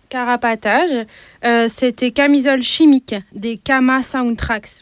[0.09, 1.05] Carapatage.
[1.45, 4.81] Euh, C'était Camisole chimique des Kama Soundtracks.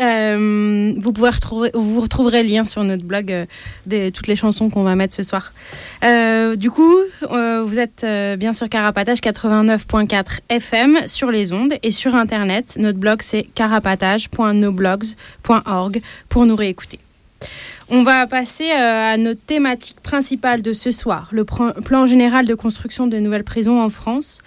[0.00, 3.46] Euh, vous, pouvez retrouver, vous retrouverez le lien sur notre blog euh,
[3.86, 5.52] de toutes les chansons qu'on va mettre ce soir.
[6.56, 6.96] Du coup,
[7.30, 8.04] vous êtes
[8.36, 12.78] bien sur Carapatage 89.4 FM sur les ondes et sur Internet.
[12.80, 16.98] Notre blog, c'est carapatage.noblogs.org pour nous réécouter.
[17.90, 22.54] On va passer euh, à notre thématique principale de ce soir, le plan général de
[22.54, 24.40] construction de nouvelles prisons en France.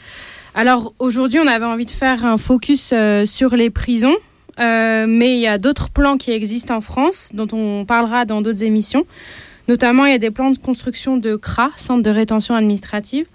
[0.53, 4.15] Alors aujourd'hui, on avait envie de faire un focus euh, sur les prisons,
[4.59, 8.43] euh, mais il y a d'autres plans qui existent en France, dont on parlera dans
[8.43, 9.07] d'autres émissions.
[9.67, 13.25] Notamment, il y a des plans de construction de CRA, Centre de rétention administrative,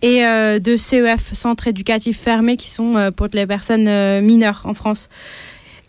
[0.00, 5.08] et de CEF, Centre éducatif fermé, qui sont pour les personnes mineures en France.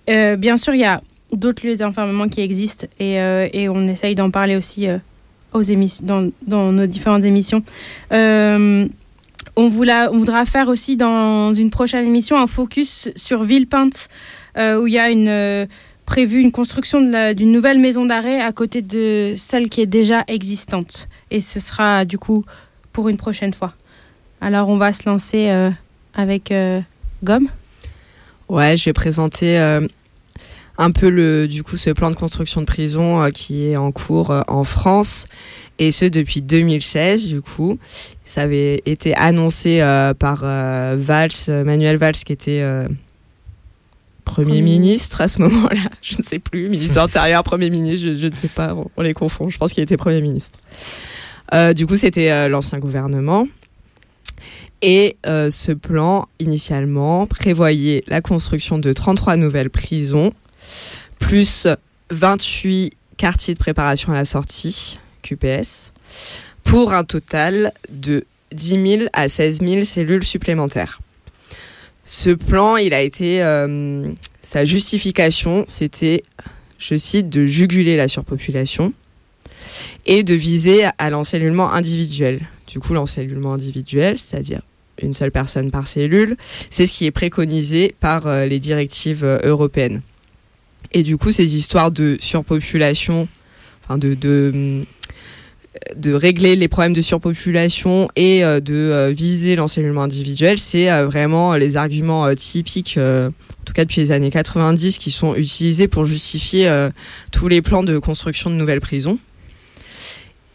[0.07, 1.01] Bien sûr, il y a
[1.35, 4.97] d'autres lieux d'enfermement qui existent et, euh, et on essaye d'en parler aussi euh,
[5.53, 5.61] aux
[6.03, 7.63] dans, dans nos différentes émissions.
[8.11, 8.87] Euh,
[9.55, 14.07] on, voula- on voudra faire aussi dans une prochaine émission un focus sur Villepinte,
[14.57, 15.67] euh, où il y a une,
[16.05, 17.01] prévu une construction
[17.33, 21.07] d'une nouvelle maison d'arrêt à côté de celle qui est déjà existante.
[21.29, 22.43] Et ce sera du coup
[22.91, 23.73] pour une prochaine fois.
[24.41, 25.49] Alors on va se lancer
[26.15, 26.53] avec
[27.23, 27.47] Gomme.
[28.49, 29.57] Ouais, je vais présenter
[30.77, 33.91] un peu le, du coup, ce plan de construction de prison euh, qui est en
[33.91, 35.25] cours euh, en France.
[35.79, 37.77] Et ce, depuis 2016, du coup.
[38.25, 42.87] Ça avait été annoncé euh, par euh, Valls, Manuel Valls, qui était euh,
[44.25, 45.89] Premier Premier ministre à ce moment-là.
[46.01, 46.69] Je ne sais plus.
[46.69, 48.73] Ministre de l'Intérieur, Premier ministre, je, je ne sais pas.
[48.73, 49.49] On, on les confond.
[49.49, 50.59] Je pense qu'il était Premier ministre.
[51.75, 53.47] Du coup, c'était l'ancien gouvernement.
[54.81, 60.33] Et ce plan, initialement, prévoyait la construction de 33 nouvelles prisons,
[61.19, 61.67] plus
[62.09, 65.91] 28 quartiers de préparation à la sortie, QPS,
[66.63, 70.99] pour un total de 10 000 à 16 000 cellules supplémentaires.
[72.05, 73.41] Ce plan, il a été...
[73.41, 74.11] euh,
[74.43, 76.23] sa justification, c'était,
[76.77, 78.93] je cite, de juguler la surpopulation
[80.05, 82.41] et de viser à l'encellulement individuel.
[82.67, 84.61] Du coup, l'encellulement individuel, c'est-à-dire
[85.01, 86.35] une seule personne par cellule,
[86.69, 90.01] c'est ce qui est préconisé par euh, les directives euh, européennes.
[90.91, 93.27] Et du coup, ces histoires de surpopulation,
[93.83, 94.85] enfin de, de,
[96.13, 101.55] régler les problèmes de surpopulation et euh, de euh, viser l'encellulement individuel, c'est euh, vraiment
[101.55, 103.31] les arguments typiques, en
[103.65, 106.89] tout cas depuis les années 90, qui sont utilisés pour justifier
[107.31, 109.17] tous les plans de construction de nouvelles prisons.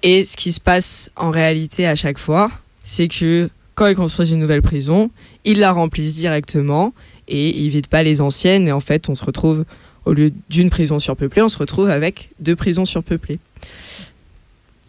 [0.03, 2.51] Et ce qui se passe en réalité à chaque fois,
[2.85, 5.11] c'est que quand ils construisent une nouvelle prison,
[5.45, 6.93] ils la remplissent directement
[7.29, 8.67] et ils vident pas les anciennes.
[8.67, 9.65] Et en fait, on se retrouve,
[10.09, 13.39] au lieu d'une prison surpeuplée, on se retrouve avec deux prisons surpeuplées.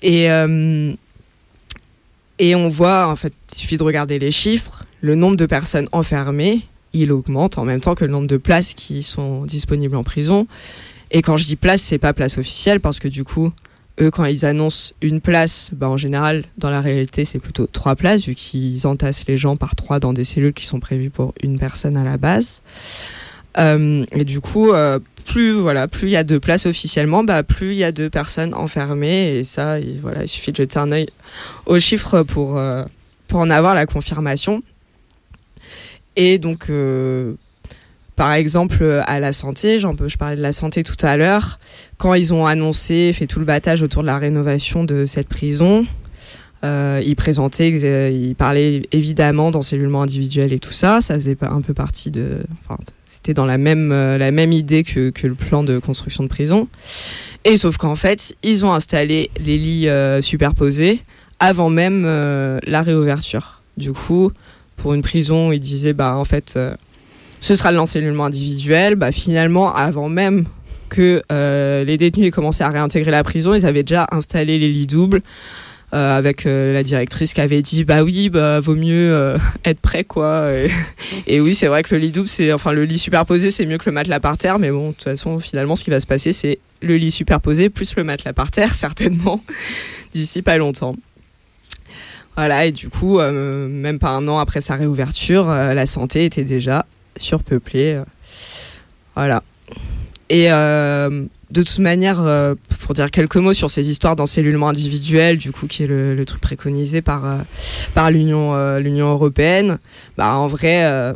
[0.02, 0.94] Et, euh,
[2.40, 5.90] et on voit, en fait, il suffit de regarder les chiffres, le nombre de personnes
[5.92, 6.62] enfermées,
[6.94, 10.48] il augmente en même temps que le nombre de places qui sont disponibles en prison.
[11.12, 13.52] Et quand je dis place, c'est pas place officielle parce que du coup,
[14.00, 17.98] eux, quand ils annoncent une place, bah, en général, dans la réalité, c'est plutôt trois
[17.98, 21.34] places, vu qu'ils entassent les gens par trois dans des cellules qui sont prévues pour
[21.44, 22.62] une personne à la base.
[23.60, 27.44] Euh, et du coup, euh, plus voilà, plus il y a de places officiellement, bah,
[27.44, 29.38] plus il y a de personnes enfermées.
[29.38, 31.08] Et ça, il, voilà, il suffit de jeter un œil
[31.66, 32.84] aux chiffres pour, euh,
[33.28, 34.64] pour en avoir la confirmation.
[36.16, 36.70] Et donc,
[38.18, 41.60] par exemple, à la santé, j'en peux, je parlais de la santé tout à l'heure,
[41.98, 45.86] quand ils ont annoncé, fait tout le battage autour de la rénovation de cette prison,
[46.66, 51.62] euh, ils présentaient, euh, ils parlaient évidemment d'encellulement individuel et tout ça, ça faisait un
[51.62, 55.36] peu partie de, enfin, c'était dans la même, euh, la même idée que, que le
[55.36, 56.68] plan de construction de prison.
[57.46, 61.02] Et sauf qu'en fait, ils ont installé les lits euh, superposés
[61.40, 63.62] avant même la réouverture.
[63.78, 64.34] Du coup,
[64.76, 66.60] pour une prison, ils disaient, bah en fait,
[67.40, 68.96] ce sera de l'encellulement individuel.
[68.96, 70.44] Bah finalement, avant même
[70.90, 71.22] que
[71.86, 75.22] les détenus aient commencé à réintégrer la prison, ils avaient déjà installé les lits doubles.
[75.92, 79.80] Euh, avec euh, la directrice qui avait dit bah oui bah vaut mieux euh, être
[79.80, 80.52] prêt quoi.
[80.54, 80.70] Et,
[81.26, 83.80] et oui c'est vrai que le lit double c'est enfin le lit superposé c'est mieux
[83.80, 84.60] que le matelas par terre.
[84.60, 87.70] Mais bon de toute façon finalement ce qui va se passer c'est le lit superposé
[87.70, 89.44] plus le matelas par terre certainement
[90.14, 90.96] d'ici pas longtemps.
[92.36, 96.86] Voilà et du coup même pas un an après sa réouverture la santé était déjà
[97.18, 98.02] surpeuplée.
[99.16, 99.44] Voilà.
[100.30, 100.50] Et
[101.52, 105.66] de toute manière, euh, pour dire quelques mots sur ces histoires d'encellulement individuel, du coup,
[105.68, 107.38] qui est le, truc préconisé par, euh,
[107.96, 109.80] par l'Union euh, l'Union européenne,
[110.16, 111.14] bah, en vrai,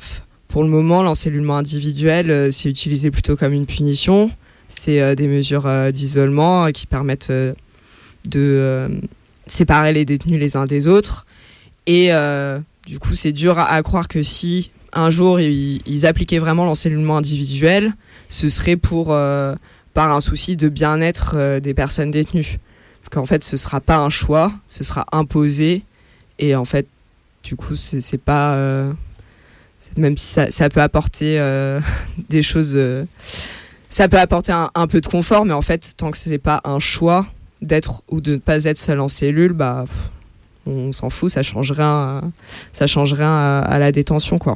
[0.47, 4.31] pour le moment, l'encellulement individuel, c'est utilisé plutôt comme une punition.
[4.67, 7.31] C'est des mesures d'isolement qui permettent
[8.25, 8.89] de
[9.45, 11.27] séparer les détenus les uns des autres.
[11.85, 12.09] Et
[12.87, 17.93] du coup, c'est dur à, croire que si un jour ils, appliquaient vraiment l'enseignement individuel,
[18.29, 19.15] ce serait pour
[19.93, 22.59] par un souci de bien-être des personnes détenues.
[23.11, 25.83] Qu'en fait, ce sera pas un choix, ce sera imposé.
[26.39, 26.87] Et en fait,
[27.43, 28.57] du coup, c'est pas
[29.97, 31.37] même si ça, peut apporter
[32.29, 32.75] des choses
[33.93, 36.59] ça peut apporter un, peu de confort, mais en fait, tant que ce n'est pas
[36.65, 37.25] un choix
[37.61, 39.85] d'être ou de ne pas être seul en cellule, bah,
[40.65, 42.21] on s'en fout, ça change rien,
[42.73, 44.55] ça change rien à, la détention, quoi.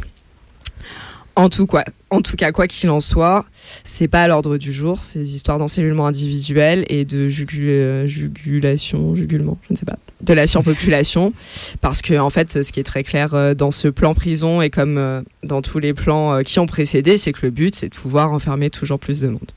[1.38, 3.45] En tout, quoi, en tout cas, quoi qu'il en soit,
[3.84, 9.73] c'est pas à l'ordre du jour, ces histoires d'encellulement individuel et de jugulation, jugulement, je
[9.73, 11.34] ne sais pas, de la surpopulation.
[11.82, 14.71] Parce que, en fait, ce qui est très clair euh, dans ce plan prison et
[14.71, 17.89] comme euh, dans tous les plans euh, qui ont précédé, c'est que le but, c'est
[17.89, 19.52] de pouvoir enfermer toujours plus de monde.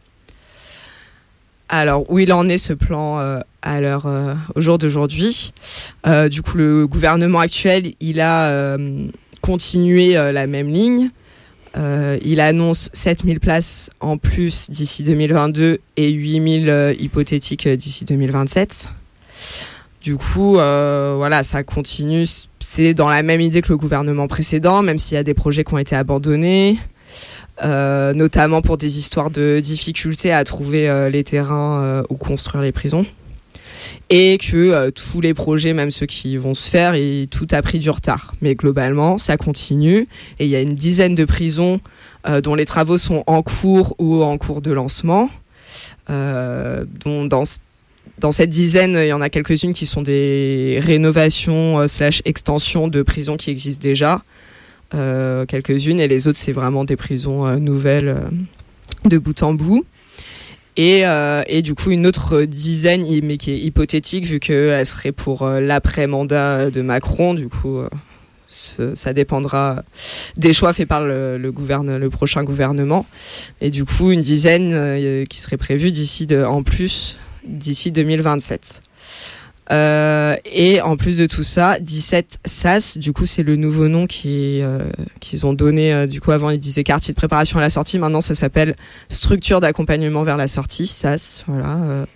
[1.71, 4.07] Alors, où il en est ce plan à l'heure,
[4.57, 5.53] au jour d'aujourd'hui?
[6.29, 8.77] Du coup, le gouvernement actuel, il a
[9.41, 11.11] continué la même ligne.
[11.77, 18.89] Il annonce 7000 places en plus d'ici 2022 et 8000 hypothétiques d'ici 2027.
[20.03, 22.25] Du coup, euh, voilà, ça continue.
[22.61, 25.63] C'est dans la même idée que le gouvernement précédent, même s'il y a des projets
[25.63, 26.79] qui ont été abandonnés,
[27.63, 32.73] euh, notamment pour des histoires de difficultés à trouver euh, les terrains où construire les
[32.73, 33.05] prisons.
[34.13, 37.79] Et que tous les projets, même ceux qui vont se faire, et tout a pris
[37.79, 38.35] du retard.
[38.41, 40.09] Mais globalement, ça continue.
[40.41, 41.81] Et il y a une dizaine de prisons
[42.43, 45.31] dont les travaux sont en cours ou en cours de lancement.
[46.09, 47.45] dont dans
[48.21, 52.87] dans cette dizaine, il y en a quelques-unes qui sont des rénovations euh, slash extensions
[52.87, 54.23] de prisons qui existent déjà.
[54.93, 58.29] Euh, quelques-unes et les autres c'est vraiment des prisons euh, nouvelles
[59.05, 59.85] de bout en bout.
[60.77, 61.03] Et,
[61.47, 66.71] et, du coup une autre dizaine, mais qui est hypothétique vu qu'elle serait pour l'après-mandat
[66.71, 67.35] de Macron.
[67.35, 67.81] Du coup,
[68.49, 69.83] ça dépendra
[70.37, 71.53] des choix faits par le, le,
[71.99, 73.05] le prochain gouvernement.
[73.61, 78.81] Et du coup une dizaine qui serait prévue d'ici en plus d'ici 2027.
[79.71, 84.07] Euh, et en plus de tout ça, 17 SAS, du coup c'est le nouveau nom
[84.27, 85.93] euh, qu'ils ont donné.
[85.93, 88.75] Euh, du coup avant ils disaient quartier de préparation à la sortie, maintenant ça s'appelle
[89.09, 91.45] structure d'accompagnement vers la sortie, SAS.
[91.47, 92.07] Voilà,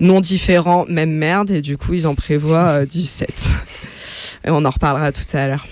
[0.00, 1.50] nom différent, même merde.
[1.50, 3.48] Et du coup ils en prévoient 17.
[4.46, 5.66] et on en reparlera tout à l'heure.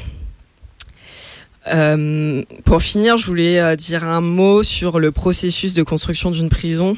[2.65, 6.95] pour finir, je voulais dire un mot sur le processus de construction d'une prison.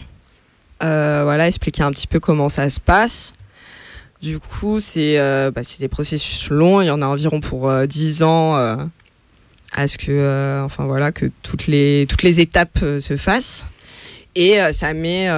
[0.81, 3.33] Voilà, expliquer un petit peu comment ça se passe.
[4.24, 6.80] Du coup, c'est euh, bah, des processus longs.
[6.80, 8.88] Il y en a environ pour 10 euh, ans
[9.70, 13.66] à ce que, enfin voilà, que toutes les, toutes les étapes se fassent.
[14.34, 15.30] Et ça met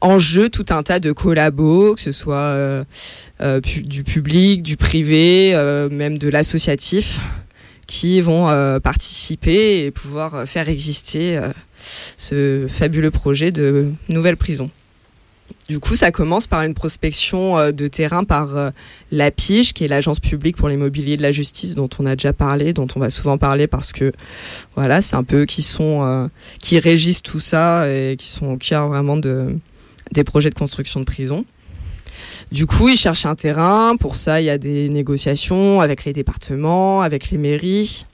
[0.00, 2.56] en jeu tout un tas de collabos, que ce soit
[3.52, 5.52] du public, du privé,
[5.90, 7.20] même de l'associatif,
[7.86, 8.46] qui vont
[8.80, 11.38] participer et pouvoir faire exister
[12.16, 14.70] ce fabuleux projet de nouvelle prison.
[15.68, 18.70] Du coup, ça commence par une prospection euh, de terrain par euh,
[19.10, 22.32] la Pige, qui est l'agence publique pour l'immobilier de la justice, dont on a déjà
[22.32, 24.12] parlé, dont on va souvent parler parce que
[24.76, 26.28] voilà, c'est un peu qui sont euh,
[26.60, 29.56] qui régissent tout ça et qui sont au cœur vraiment de
[30.12, 31.44] des projets de construction de prison.
[32.52, 33.96] Du coup, ils cherchent un terrain.
[33.96, 38.06] Pour ça, il y a des négociations avec les départements, avec les mairies.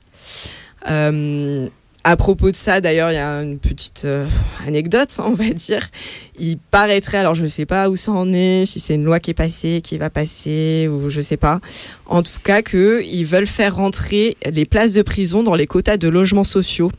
[2.05, 4.27] À propos de ça, d'ailleurs, il y a une petite euh,
[4.67, 5.89] anecdote, on va dire.
[6.37, 9.21] Il paraîtrait, alors je ne sais pas où ça en est, si c'est une loi
[9.21, 11.61] qui est passée, qui va passer, ou je ne sais pas.
[12.07, 16.09] En tout cas, qu'ils veulent faire rentrer les places de prison dans les quotas de
[16.09, 16.91] logements sociaux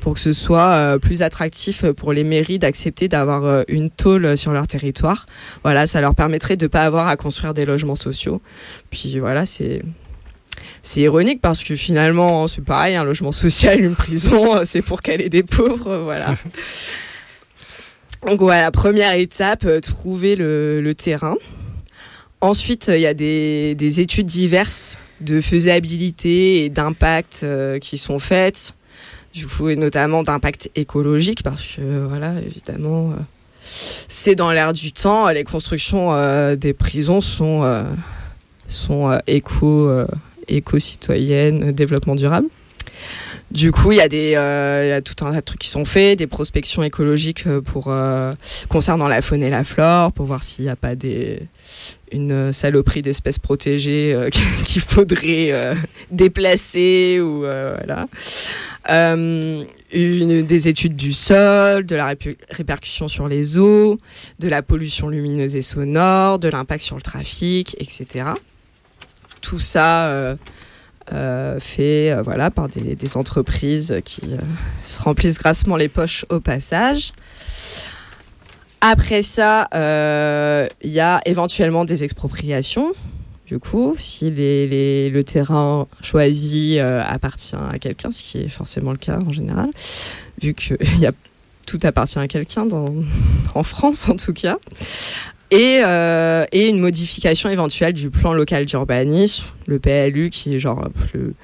[0.00, 4.38] pour que ce soit euh, plus attractif pour les mairies d'accepter d'avoir euh, une tôle
[4.38, 5.26] sur leur territoire.
[5.62, 8.40] Voilà, ça leur permettrait de ne pas avoir à construire des logements sociaux.
[8.88, 9.82] Puis voilà, c'est
[10.88, 15.28] c'est ironique parce que finalement, c'est pareil, un logement social, une prison, c'est pour caler
[15.28, 16.34] des pauvres, voilà.
[18.26, 21.36] Donc voilà, première étape, euh, trouver le, terrain.
[22.40, 28.72] Ensuite, il y a des, études diverses de faisabilité et d'impact euh, qui sont faites.
[29.34, 33.14] Du coup, et notamment d'impact écologique parce que, voilà, évidemment, euh,
[33.62, 35.28] c'est dans l'air du temps.
[35.28, 37.86] Les constructions des prisons sont,
[38.66, 40.06] sont éco
[40.48, 42.48] éco-citoyenne, développement durable.
[43.50, 46.18] Du coup, il y euh, y a tout un tas de trucs qui sont faits,
[46.18, 48.34] des prospections écologiques euh, pour euh,
[48.68, 51.40] concernant la faune et la flore, pour voir s'il n'y a pas des
[52.10, 54.16] une saloperie d'espèces protégées
[54.64, 55.74] qu'il faudrait
[56.10, 58.08] déplacer ou voilà.
[59.92, 62.14] des études du sol, de la
[62.50, 63.98] répercussion sur les eaux,
[64.38, 68.24] de la pollution lumineuse et sonore, de l'impact sur le trafic, etc.
[69.40, 70.36] tout ça
[71.58, 74.22] fait voilà par des, entreprises qui
[74.84, 77.12] se remplissent grassement les poches au passage.
[78.80, 79.68] Après ça,
[80.82, 82.92] il y a éventuellement des expropriations
[83.48, 88.98] du coup, si le terrain choisi euh, appartient à quelqu'un, ce qui est forcément le
[88.98, 89.70] cas en général,
[90.42, 90.74] vu que
[91.66, 92.68] tout appartient à quelqu'un
[93.54, 94.58] en France en tout cas,
[95.50, 100.88] et, euh, et, une modification éventuelle du plan local d'urbanisme, le PLU, qui est genre
[101.14, 101.34] le,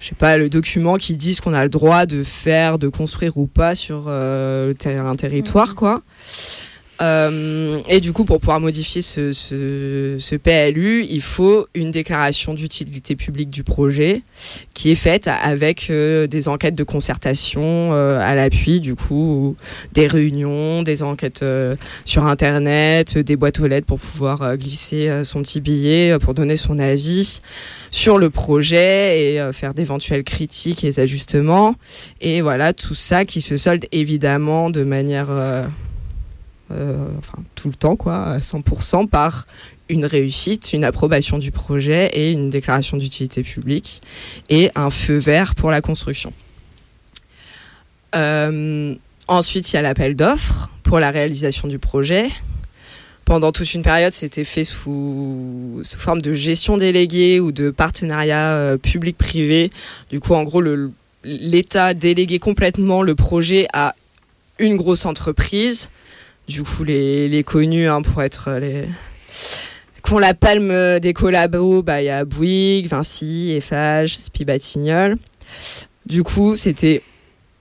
[0.00, 2.88] je sais pas, le document qui dit ce qu'on a le droit de faire, de
[2.88, 6.02] construire ou pas sur euh, un territoire, quoi.
[7.00, 13.50] Euh, et du coup, pour pouvoir modifier ce, PLU, il faut une déclaration d'utilité publique
[13.50, 14.22] du projet
[14.74, 19.56] qui est faite avec euh, des enquêtes de concertation euh, à l'appui, du coup,
[19.92, 21.44] des réunions, des enquêtes
[22.04, 26.78] sur Internet, des boîtes aux lettres pour pouvoir glisser son petit billet pour donner son
[26.78, 27.40] avis
[27.90, 31.74] sur le projet et faire d'éventuelles critiques et ajustements.
[32.20, 35.28] Et voilà, tout ça qui se solde évidemment de manière
[36.70, 39.46] enfin tout le temps quoi, à 100% par
[39.90, 44.00] une réussite, une approbation du projet et une déclaration d'utilité publique
[44.48, 46.32] et un feu vert pour la construction.
[48.14, 48.94] Euh,
[49.28, 52.28] ensuite, il y a l'appel d'offres pour la réalisation du projet.
[53.24, 58.52] Pendant toute une période, c'était fait sous, sous, forme de gestion déléguée ou de partenariat
[58.54, 59.70] euh, public-privé.
[60.10, 60.62] Du coup, en gros,
[61.24, 63.94] l'État déléguait complètement le projet à
[64.58, 65.88] une grosse entreprise
[66.50, 68.88] du coup les, les connus hein, pour être les
[70.02, 75.16] qu'on la palme des collabos, bah il y a Bouygues, Vinci, Eiffage, Spibatignol.
[76.06, 77.02] Du coup, c'était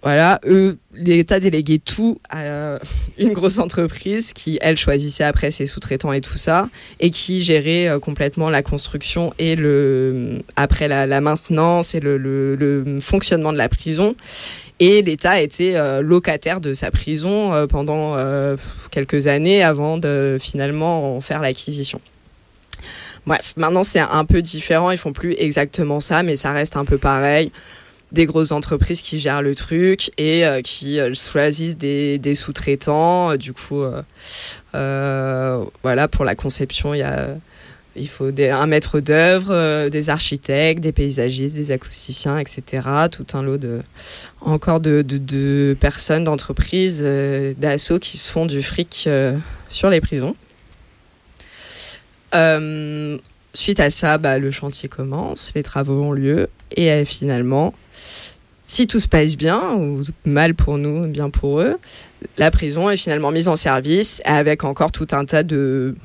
[0.02, 2.80] voilà, eux, l'État déléguait tout à
[3.18, 6.70] une grosse entreprise qui, elle, choisissait après ses sous-traitants et tout ça,
[7.02, 12.18] et qui gérait euh, complètement la construction et le après la, la maintenance et le,
[12.18, 14.16] le, le, fonctionnement de la prison.
[14.80, 18.56] Et l'État était euh, locataire de sa prison euh, pendant euh,
[18.92, 22.00] quelques années avant de finalement en faire l'acquisition.
[23.28, 26.86] Bref, maintenant c'est un peu différent, ils font plus exactement ça, mais ça reste un
[26.86, 27.52] peu pareil.
[28.14, 33.36] Des grosses entreprises qui gèrent le truc et qui choisissent des, des sous-traitants.
[33.36, 33.84] Du coup,
[34.74, 37.36] voilà, pour la conception, il y a
[37.96, 42.88] il faut un maître d'œuvre, euh, des architectes, des paysagistes, des acousticiens, etc.
[43.12, 43.82] Tout un lot de
[44.42, 49.38] encore de personnes, d'entreprises, euh, d'assauts qui se font du fric euh,
[49.68, 50.36] sur les prisons.
[53.54, 57.74] suite à ça, bah, le chantier commence, les travaux ont lieu et finalement,
[58.64, 61.80] si tout se passe bien ou mal pour nous, bien pour eux,
[62.38, 65.96] la prison est finalement mise en service avec encore tout un tas de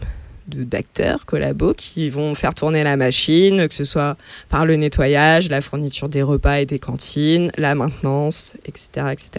[0.49, 4.17] d'acteurs collabos qui vont faire tourner la machine, que ce soit
[4.49, 9.07] par le nettoyage, la fourniture des repas et des cantines, la maintenance, etc.
[9.13, 9.31] etc.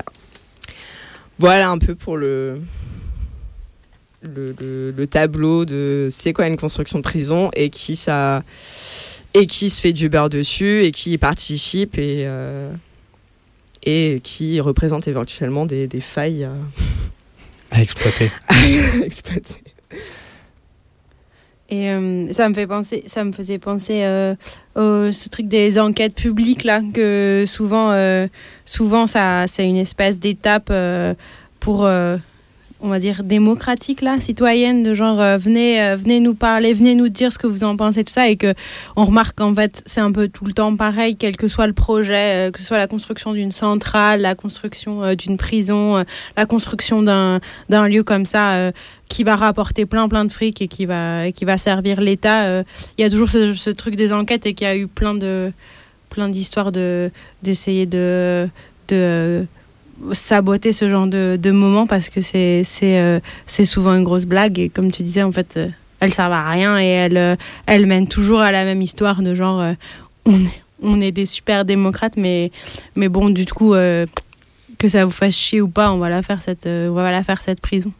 [1.37, 2.61] Voilà un peu pour le,
[4.23, 8.43] le, le, tableau de c'est quoi une construction de prison et qui ça
[9.33, 12.71] et qui se fait du beurre dessus et qui y participe et, euh,
[13.83, 16.47] et qui représente éventuellement des, des failles
[17.69, 18.31] à exploiter.
[18.47, 19.61] à exploiter.
[21.69, 24.35] Et euh, ça me fait penser, ça me faisait penser euh,
[24.75, 28.27] au ce truc des enquêtes publiques là que souvent, euh,
[28.65, 31.15] souvent ça, c'est une espèce d'étape euh,
[31.59, 31.89] pour
[32.81, 36.95] on va dire démocratique là, citoyenne, de genre euh, venez, euh, venez nous parler, venez
[36.95, 38.53] nous dire ce que vous en pensez tout ça et que
[38.95, 41.73] on remarque qu'en fait c'est un peu tout le temps pareil, quel que soit le
[41.73, 46.03] projet, euh, que ce soit la construction d'une centrale, la construction d'une prison,
[46.35, 48.71] la construction d'un d'un lieu comme ça
[49.09, 52.61] qui va rapporter plein plein de fric et qui va qui va servir l'État.
[52.97, 55.15] Il y a toujours ce, ce, truc des enquêtes et qu'il y a eu plein
[55.15, 55.51] de
[56.09, 57.11] plein d'histoires de
[57.41, 58.47] d'essayer de
[58.89, 59.45] de
[60.11, 64.25] saboter ce genre de, de moment parce que c'est c'est euh, c'est souvent une grosse
[64.25, 64.59] blague.
[64.59, 65.67] Et comme tu disais en fait euh,
[65.99, 67.35] elles servent à rien et elles euh,
[67.65, 69.73] elles mènent toujours à la même histoire de genre euh,
[70.25, 72.51] on est on est des super démocrates mais
[72.95, 74.05] mais bon du coup euh,
[74.77, 77.23] que ça vous fasse chier ou pas on va la faire cette on va la
[77.23, 77.91] faire cette prison.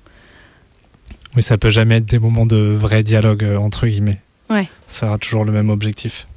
[1.36, 4.22] Oui ça peut jamais être des moments de vrai dialogue entre guillemets.
[4.50, 4.68] Ouais.
[4.88, 6.28] Ça sera toujours le même objectif.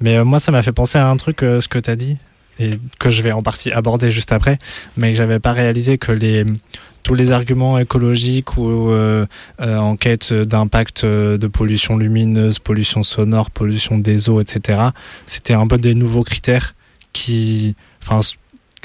[0.00, 2.18] Mais moi ça m'a fait penser à un truc ce que tu as dit
[2.58, 4.58] et que je vais en partie aborder juste après,
[4.96, 6.12] mais j'avais pas réalisé que
[7.02, 9.26] tous les arguments écologiques ou euh,
[9.60, 14.80] euh, en quête d'impact euh, de pollution lumineuse, pollution sonore, pollution des eaux, etc.
[15.26, 16.74] C'était un peu des nouveaux critères
[17.12, 18.20] qui, enfin,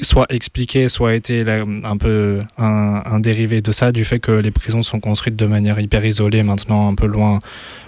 [0.00, 4.32] soit expliqué, soit été là, un peu un, un, dérivé de ça, du fait que
[4.32, 7.40] les prisons sont construites de manière hyper isolée maintenant, un peu loin,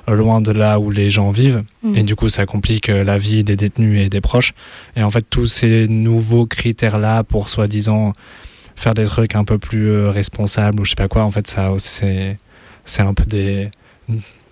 [0.09, 1.63] loin de là où les gens vivent.
[1.83, 1.97] Mmh.
[1.97, 4.55] Et du coup, ça complique la vie des détenus et des proches.
[4.97, 8.13] Et en fait, tous ces nouveaux critères-là pour soi-disant
[8.77, 11.73] faire des trucs un peu plus responsables ou je sais pas quoi, en fait, ça,
[11.79, 12.39] c'est,
[12.85, 13.71] c'est un peu des,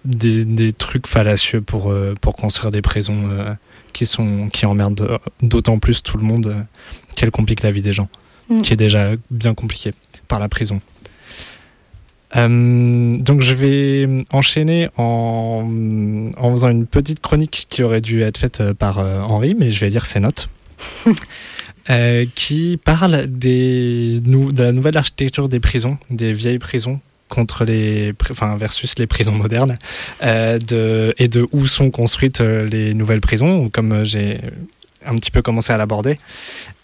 [0.04, 3.28] des, des, trucs fallacieux pour, pour construire des prisons
[3.98, 6.64] qui, sont, qui emmerdent d'autant plus tout le monde
[7.16, 8.08] qu'elle complique la vie des gens,
[8.48, 8.60] mm.
[8.60, 9.92] qui est déjà bien compliquée
[10.28, 10.80] par la prison.
[12.36, 18.38] Euh, donc je vais enchaîner en, en, faisant une petite chronique qui aurait dû être
[18.38, 20.48] faite par euh, Henri, mais je vais lire ses notes.
[21.90, 28.12] euh, qui parle des, de la nouvelle architecture des prisons, des vieilles prisons contre les,
[28.30, 29.76] enfin versus les prisons modernes,
[30.22, 34.40] euh, et de où sont construites euh, les nouvelles prisons, comme j'ai
[35.06, 36.18] un petit peu commencé à l'aborder.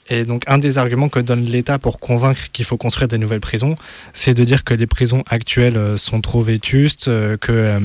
[0.08, 3.40] Et donc, un des arguments que donne l'État pour convaincre qu'il faut construire des nouvelles
[3.40, 3.74] prisons,
[4.12, 7.80] c'est de dire que les prisons actuelles euh, sont trop vétustes, euh, que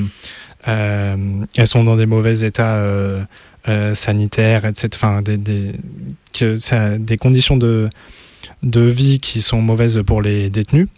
[0.68, 3.22] euh, elles sont dans des mauvais états euh,
[3.68, 4.88] euh, sanitaires, etc.
[4.94, 7.88] Enfin, des, des conditions de,
[8.62, 10.88] de vie qui sont mauvaises pour les détenus.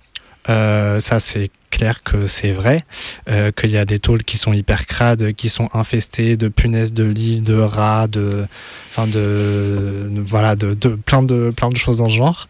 [0.49, 2.85] Euh, ça, c'est clair que c'est vrai,
[3.29, 6.93] euh, qu'il y a des tôles qui sont hyper crades, qui sont infestées de punaises
[6.93, 8.47] de lit, de rats, de,
[8.91, 12.47] enfin de, voilà, de, de, plein de plein de choses dans ce genre.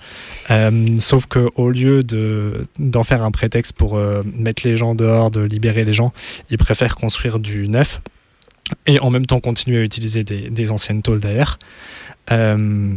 [0.50, 4.94] Euh, sauf que au lieu de d'en faire un prétexte pour euh, mettre les gens
[4.94, 6.12] dehors, de libérer les gens,
[6.50, 8.00] ils préfèrent construire du neuf
[8.86, 11.58] et en même temps continuer à utiliser des, des anciennes tôles d'ailleurs.
[12.30, 12.94] Euh,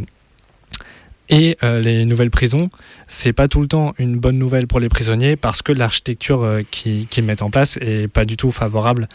[1.29, 2.69] et euh, les nouvelles prisons,
[3.07, 6.61] c'est pas tout le temps une bonne nouvelle pour les prisonniers parce que l'architecture euh,
[6.69, 9.07] qu'ils qui mettent en place est pas du tout favorable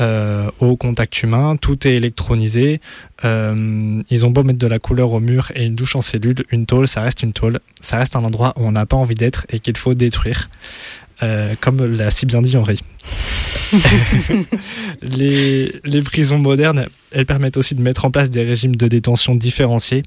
[0.00, 1.54] euh, au contact humain.
[1.56, 2.80] Tout est électronisé.
[3.24, 6.44] Euh, ils ont beau mettre de la couleur au mur et une douche en cellule,
[6.50, 7.60] une tôle, ça reste une tôle.
[7.80, 10.50] Ça reste un endroit où on n'a pas envie d'être et qu'il faut détruire.
[11.22, 12.80] Euh, comme l'a si bien dit Henri.
[15.02, 19.34] les, les, prisons modernes, elles permettent aussi de mettre en place des régimes de détention
[19.34, 20.02] différenciés.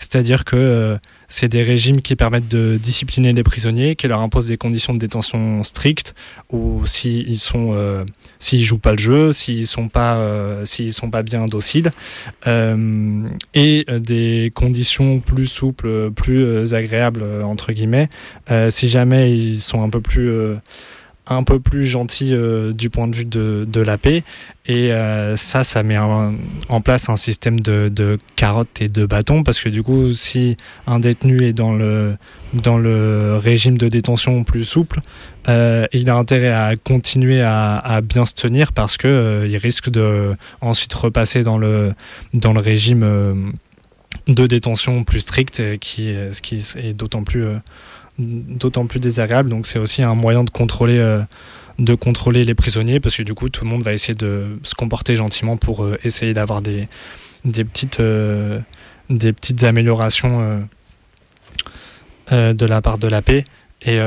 [0.00, 0.96] C'est-à-dire que euh,
[1.34, 5.00] c'est des régimes qui permettent de discipliner les prisonniers, qui leur imposent des conditions de
[5.00, 6.14] détention strictes,
[6.50, 8.04] ou s'ils sont, euh,
[8.38, 11.90] s'ils jouent pas le jeu, s'ils sont pas, euh, s'ils sont pas bien dociles,
[12.46, 18.10] euh, et des conditions plus souples, plus agréables entre guillemets,
[18.70, 20.30] si jamais ils sont un peu plus
[21.26, 24.22] un peu plus gentil euh, du point de vue de, de la paix.
[24.66, 29.42] Et euh, ça, ça met en place un système de, de carottes et de bâtons,
[29.42, 30.56] parce que du coup, si
[30.86, 32.16] un détenu est dans le,
[32.52, 35.00] dans le régime de détention plus souple,
[35.48, 39.90] euh, il a intérêt à continuer à, à bien se tenir, parce que il risque
[39.90, 41.94] de ensuite repasser dans le,
[42.32, 43.52] dans le régime
[44.28, 47.44] de détention plus strict, qui, ce qui est d'autant plus
[48.18, 49.50] d'autant plus désagréable.
[49.50, 51.22] Donc c'est aussi un moyen de contrôler, euh,
[51.78, 54.74] de contrôler les prisonniers parce que du coup tout le monde va essayer de se
[54.74, 56.88] comporter gentiment pour euh, essayer d'avoir des,
[57.44, 58.60] des, petites, euh,
[59.10, 60.66] des petites améliorations
[62.30, 63.44] de la part de la paix.
[63.86, 64.00] Et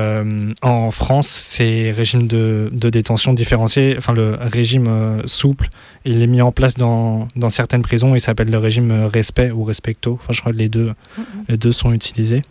[0.63, 5.69] en France, ces régimes de, de, détention différenciés, enfin le régime souple,
[6.03, 8.15] il est mis en place dans, dans certaines prisons.
[8.15, 10.17] Il s'appelle le régime respect ou respecto.
[10.19, 11.23] Enfin, je crois que les deux, mm -hmm.
[11.49, 12.41] les deux sont utilisés.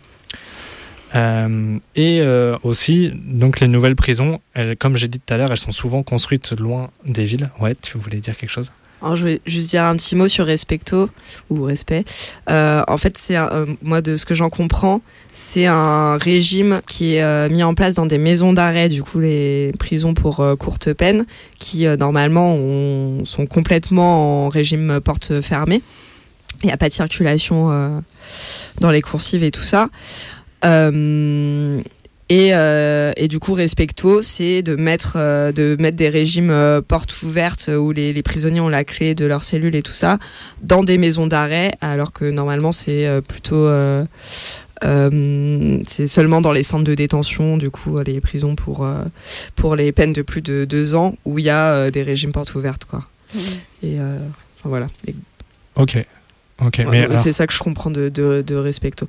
[1.15, 4.41] Euh, et euh, aussi, donc les nouvelles prisons,
[4.79, 7.49] comme j'ai dit tout à l'heure, elles sont souvent construites loin des villes.
[7.59, 8.71] Ouais, tu voulais dire quelque chose?
[9.15, 11.07] Je vais juste dire un petit mot sur respecto
[11.51, 12.03] ou respect.
[12.49, 13.35] Euh, en fait, c'est
[13.83, 15.01] moi de ce que j'en comprends,
[15.31, 19.71] c'est un régime qui est mis en place dans des maisons d'arrêt, du coup les
[19.77, 21.27] prisons pour courte peine,
[21.59, 25.83] qui normalement ont, sont complètement en régime porte fermée.
[26.63, 28.01] Il n'y a pas de circulation
[28.81, 29.89] dans les coursives et tout ça.
[30.65, 31.81] Euh,
[32.29, 36.81] et, euh, et, du coup, respecto, c'est de mettre euh, de mettre des régimes euh,
[36.81, 40.19] portes ouvertes où les, les, prisonniers ont la clé de leur cellule et tout ça
[40.61, 44.03] dans des maisons d'arrêt, alors que normalement c'est euh, plutôt euh,
[45.85, 48.87] c'est seulement dans les centres de détention, du coup, les prisons pour
[49.55, 52.53] pour les peines de plus de deux ans où il y a des régimes portes
[52.55, 53.07] ouvertes, quoi.
[53.33, 53.39] Mmh.
[53.83, 53.97] Et
[54.63, 54.87] voilà.
[55.07, 55.15] Et...
[55.77, 55.97] Ok.
[56.63, 56.81] Ok.
[56.87, 59.07] Ouais, c'est ça que je comprends de, de, de respecto.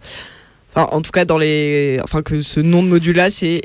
[0.78, 3.62] En tout cas, dans les, enfin que ce nom de module-là, c'est,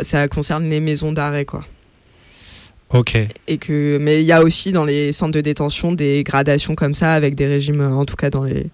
[0.00, 1.64] ça concerne les maisons d'arrêt, quoi.
[2.90, 3.16] Ok.
[3.48, 6.94] Et que, mais il y a aussi dans les centres de détention des gradations comme
[6.94, 8.66] ça, avec des régimes, en tout cas dans les,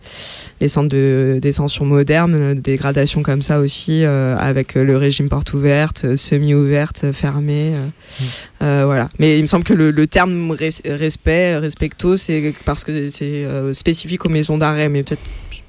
[0.61, 5.55] les centres de détention modernes, des gradations comme ça aussi, euh, avec le régime porte
[5.55, 7.73] ouverte, semi-ouverte, fermée.
[7.75, 8.25] Euh, mmh.
[8.63, 9.09] euh, voilà.
[9.19, 13.47] Mais il me semble que le, le terme res respect, respecto, c'est parce que c'est
[13.73, 15.23] spécifique aux maisons d'arrêt, mais peut-être.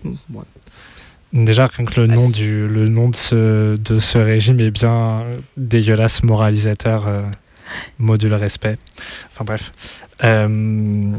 [0.03, 0.43] Ouais.
[1.33, 5.23] Déjà, rien que le nom, du, le nom de, ce, de ce régime est bien
[5.55, 7.23] dégueulasse, moralisateur, euh,
[7.99, 8.77] module respect.
[9.31, 9.71] Enfin bref.
[10.23, 11.13] Euh,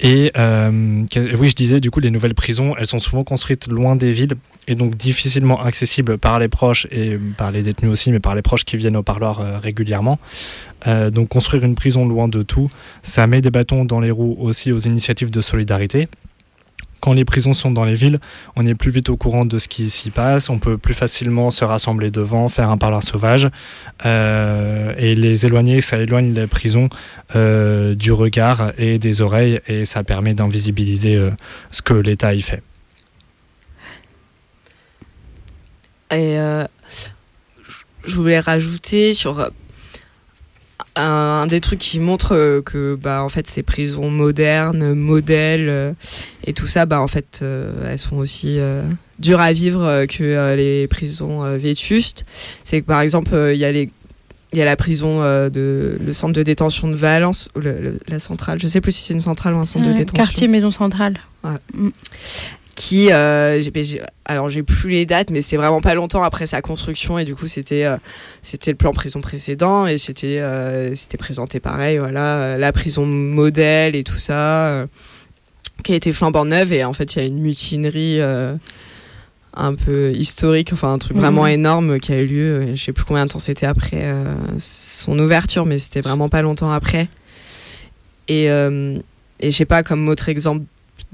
[0.00, 1.02] et euh,
[1.38, 4.34] oui, je disais, du coup, les nouvelles prisons, elles sont souvent construites loin des villes
[4.68, 8.42] et donc difficilement accessibles par les proches et par les détenus aussi, mais par les
[8.42, 10.18] proches qui viennent au parloir euh, régulièrement.
[10.86, 12.68] Euh, donc construire une prison loin de tout,
[13.02, 16.06] ça met des bâtons dans les roues aussi aux initiatives de solidarité.
[17.06, 18.18] Quand les prisons sont dans les villes,
[18.56, 21.52] on est plus vite au courant de ce qui s'y passe, on peut plus facilement
[21.52, 23.48] se rassembler devant, faire un parloir sauvage.
[24.04, 26.88] Euh, et les éloigner, ça éloigne les prisons
[27.36, 31.30] euh, du regard et des oreilles, et ça permet d'invisibiliser euh,
[31.70, 32.60] ce que l'État y fait.
[36.10, 36.38] Et
[38.04, 39.52] je voulais rajouter sur
[40.96, 45.68] un, un des trucs qui montre euh, que bah en fait ces prisons modernes, modèles
[45.68, 45.92] euh,
[46.44, 48.58] et tout ça, bah en fait euh, elles sont aussi
[49.18, 52.24] dures à vivre que les prisons vétustes.
[52.64, 53.90] C'est que par exemple il y a les
[54.52, 57.98] il y a la prison de le centre de détention de Valence ou le- le-
[58.08, 60.48] la centrale je sais plus si c'est une centrale ou un centre de détention quartier
[60.48, 61.18] Maison Centrale.
[61.44, 61.50] Ouais.
[61.74, 61.88] Mm.
[62.76, 63.60] Qui euh,
[64.26, 67.34] alors j'ai plus les dates mais c'est vraiment pas longtemps après sa construction et du
[67.34, 67.96] coup c'était euh,
[68.42, 73.96] c'était le plan prison précédent et c'était euh, c'était présenté pareil voilà la prison modèle
[73.96, 74.86] et tout ça
[75.82, 78.20] qui a été flambant neuve et en fait il y a une mutinerie
[79.58, 82.74] un peu historique enfin un truc vraiment énorme qui a eu lieu.
[82.74, 84.04] Je sais plus combien de temps c'était après
[84.58, 87.08] son ouverture mais c'était vraiment pas longtemps après.
[88.28, 90.64] Et et je sais pas comme autre exemple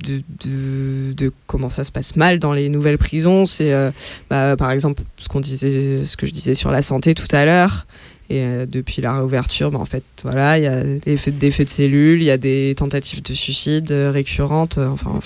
[0.02, 3.44] de, comment ça se passe mal dans les nouvelles prisons.
[3.46, 3.90] C'est euh,
[4.30, 7.44] bah, par exemple ce qu'on disait, ce que je disais sur la santé tout à
[7.44, 7.86] l'heure.
[8.30, 11.50] Et euh, depuis la réouverture, bah, en fait, voilà, il y a des feux, des
[11.50, 14.78] feux de cellules, il y a des tentatives de suicide euh, récurrentes.
[14.78, 15.18] Enfin,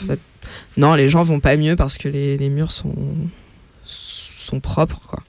[0.77, 2.95] non, les gens vont pas mieux parce que les, les murs sont
[4.47, 5.23] sont propres, quoi.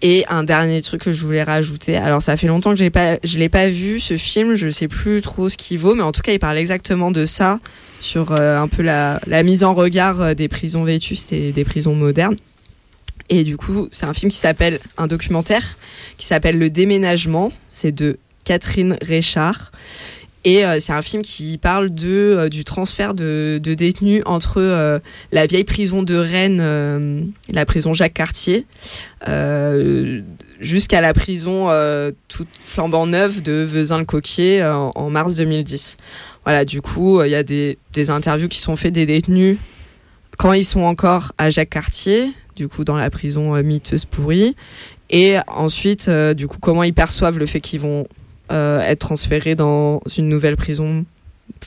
[0.00, 1.96] Et un dernier truc que je voulais rajouter.
[1.96, 4.54] Alors ça fait longtemps que j'ai pas, je l'ai pas vu ce film.
[4.54, 7.24] Je sais plus trop ce qu'il vaut, mais en tout cas il parle exactement de
[7.24, 7.58] ça,
[8.00, 11.94] sur euh, un peu la, mise en regard euh, des prisons vétustes et des prisons
[11.94, 12.36] modernes.
[13.28, 15.76] Et du coup c'est un film qui s'appelle un documentaire
[16.16, 17.52] qui s'appelle Le Déménagement.
[17.68, 19.72] C'est de Catherine Réchard.
[20.44, 24.60] Et euh, c'est un film qui parle de, euh, du transfert de, de détenus entre
[24.60, 24.98] euh,
[25.32, 28.66] la vieille prison de Rennes, la prison Jacques Cartier,
[30.60, 31.68] jusqu'à la prison
[32.28, 35.96] toute flambant neuve de Vezin-le-Coquier en, mars 2010.
[36.44, 39.58] Voilà, du coup, il y a des, des interviews qui sont faites des détenus
[40.38, 44.54] quand ils sont encore à Jacques Cartier, du coup dans la prison miteuse pourrie,
[45.10, 48.06] et ensuite, du coup, comment ils perçoivent le fait qu'ils vont
[48.50, 51.04] être transférés dans une nouvelle prison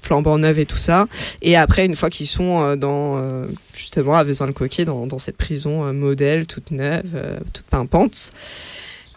[0.01, 1.07] flambant neuve et tout ça.
[1.41, 5.85] Et après, une fois qu'ils sont euh, dans euh, justement à Vezin-le-Coquier, dans, cette prison
[5.85, 8.31] euh, modèle, toute neuve, euh, toute pimpante.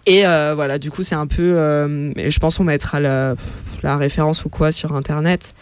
[0.07, 1.43] Et euh, voilà, du coup, c'est un peu.
[1.43, 3.35] euh, je pense qu'on mettra la,
[3.83, 5.55] la référence ou quoi sur internet.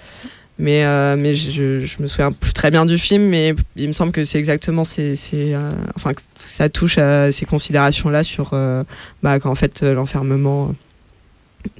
[0.58, 4.12] Mais, euh, mais je, me souviens plus très bien du film, mais il me semble
[4.12, 6.12] que c'est exactement ces, ces, euh, enfin,
[6.46, 8.84] ça touche à ces considérations-là sur euh,
[9.22, 10.72] bah, fait euh, l'enfermement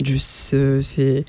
[0.05, 1.25] juste c'est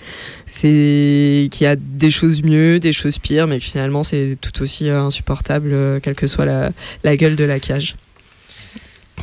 [0.46, 4.62] c'est qu'il y a des choses mieux des choses pires mais que finalement c'est tout
[4.62, 6.72] aussi insupportable euh, quelle que soit la,
[7.04, 7.96] la gueule de la cage.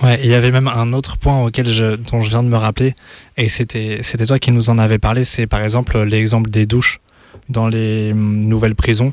[0.03, 2.57] Ouais, il y avait même un autre point auquel je, dont je viens de me
[2.57, 2.95] rappeler,
[3.37, 7.01] et c'était c'était toi qui nous en avais parlé, c'est par exemple l'exemple des douches
[7.51, 9.13] dans les hum, nouvelles prisons,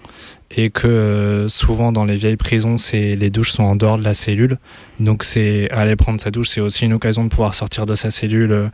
[0.51, 4.03] et que euh, souvent dans les vieilles prisons, c'est les douches sont en dehors de
[4.03, 4.57] la cellule,
[4.99, 8.11] donc c'est aller prendre sa douche, c'est aussi une occasion de pouvoir sortir de sa
[8.11, 8.69] cellule,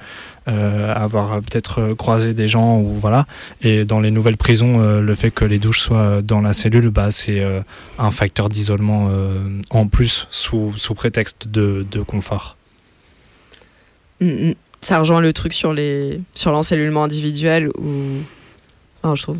[0.47, 3.26] euh, avoir euh, peut-être euh, croisé des gens ou voilà.
[3.61, 7.11] Et dans les nouvelles prisons, le fait que les douches soient dans la cellule, bah
[7.11, 7.43] c'est
[7.97, 9.09] un facteur d'isolement
[9.69, 12.57] en plus sous, sous prétexte de, de confort.
[14.19, 14.53] Mm, mm.
[14.82, 19.39] ça rejoint le truc sur les sur l'encellulement individuel où je trouve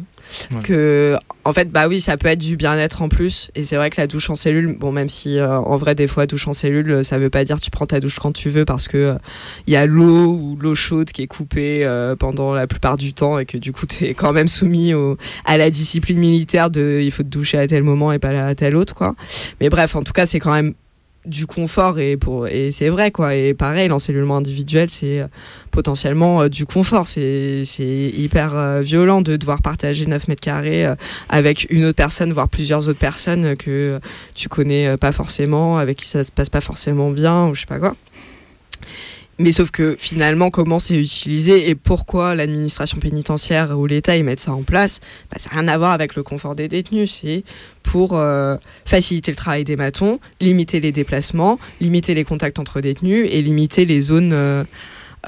[0.64, 3.52] Que en fait bah oui ça peut être du bien-être en plus.
[3.56, 6.08] Et c'est vrai que la douche en cellule bon même si euh, en vrai des
[6.08, 8.50] fois douche en cellule euh, ça veut pas dire tu prends ta douche quand tu
[8.50, 9.16] veux parce que euh,
[9.68, 13.14] il y a l'eau ou l'eau chaude qui est coupée euh, pendant la plupart du
[13.14, 14.94] temps et que du coup t'es quand même soumis
[15.46, 18.56] à la discipline militaire de il faut te doucher à tel moment et pas à
[18.56, 19.16] tel autre quoi.
[19.62, 20.74] Mais bref en tout cas c'est quand même
[21.26, 23.36] du confort et pour et c'est vrai quoi.
[23.36, 25.28] Et pareil l'encellulement individuel c'est euh,
[25.72, 27.08] potentiellement euh, du confort.
[27.08, 30.86] C'est c'est hyper euh, violent de devoir partager 9 mètres carrés
[31.30, 34.00] avec une autre personne voire plusieurs autres personnes que
[34.36, 37.68] tu connais pas forcément avec qui ça se passe pas forcément bien ou je sais
[37.68, 37.96] pas quoi
[39.40, 44.40] Mais sauf que finalement, comment c'est utilisé et pourquoi l'administration pénitentiaire ou l'État ils mettent
[44.40, 45.00] ça en place,
[45.32, 47.20] bah, ça n'a rien à voir avec le confort des détenus.
[47.22, 47.44] C'est
[47.82, 53.28] pour euh, faciliter le travail des matons, limiter les déplacements, limiter les contacts entre détenus
[53.30, 54.34] et limiter les zones.
[54.34, 54.64] Euh,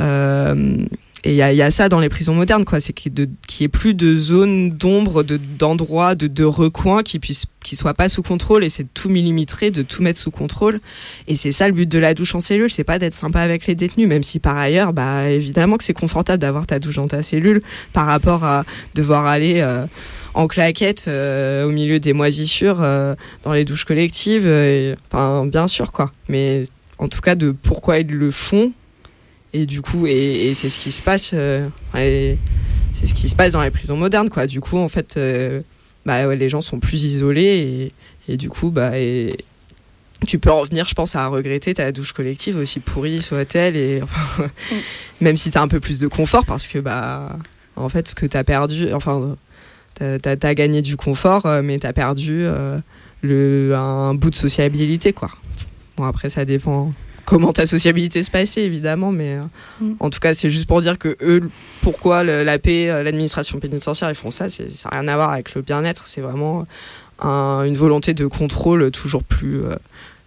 [0.01, 0.85] euh,
[1.27, 2.79] et il y, a, ça dans les prisons modernes, quoi.
[2.79, 3.25] C'est qu'il n'y
[3.61, 8.21] ait plus de zones d'ombre, d'endroits, de, de, recoins qui puissent, qui soient pas sous
[8.21, 8.63] contrôle.
[8.63, 10.79] Et c'est de tout millimétrer, de tout mettre sous contrôle.
[11.27, 12.69] Et c'est ça le but de la douche en cellule.
[12.69, 15.95] C'est pas d'être sympa avec les détenus, même si par ailleurs, bah évidemment que c'est
[15.95, 17.59] confortable d'avoir ta douche dans ta cellule
[17.91, 18.63] par rapport à
[18.93, 19.87] devoir aller euh,
[20.35, 24.47] en claquette euh, au milieu des moisissures euh, dans les douches collectives.
[25.11, 26.11] Bien sûr, quoi.
[26.29, 26.65] Mais
[26.99, 28.73] en tout cas, de pourquoi ils le font
[29.55, 33.53] et du coup et, c'est ce qui se passe euh, c'est ce qui se passe
[33.53, 34.47] dans les prisons modernes quoi.
[34.47, 35.61] Du coup en fait euh,
[36.05, 37.91] bah, les gens sont plus isolés
[38.27, 38.91] et, du coup bah
[40.27, 44.01] tu peux en venir je pense à regretter ta douche collective aussi pourrie soit-elle et
[45.21, 47.37] même si tu as un peu plus de confort parce que bah
[47.75, 49.37] en fait ce que tu as perdu enfin
[49.97, 55.29] tu as, gagné du confort euh, mais tu as perdu un bout de sociabilité quoi.
[55.95, 56.91] Bon après ça dépend
[57.25, 59.37] comment ta sociabilité se passait évidemment mais
[59.81, 59.95] mm.
[59.99, 61.49] en tout cas c'est juste pour dire que eux
[61.81, 65.55] pourquoi le, la paix l'administration pénitentiaire ils font ça ça n'a rien à voir avec
[65.55, 66.65] le bien-être c'est vraiment
[67.19, 69.75] un, une volonté de contrôle toujours plus euh,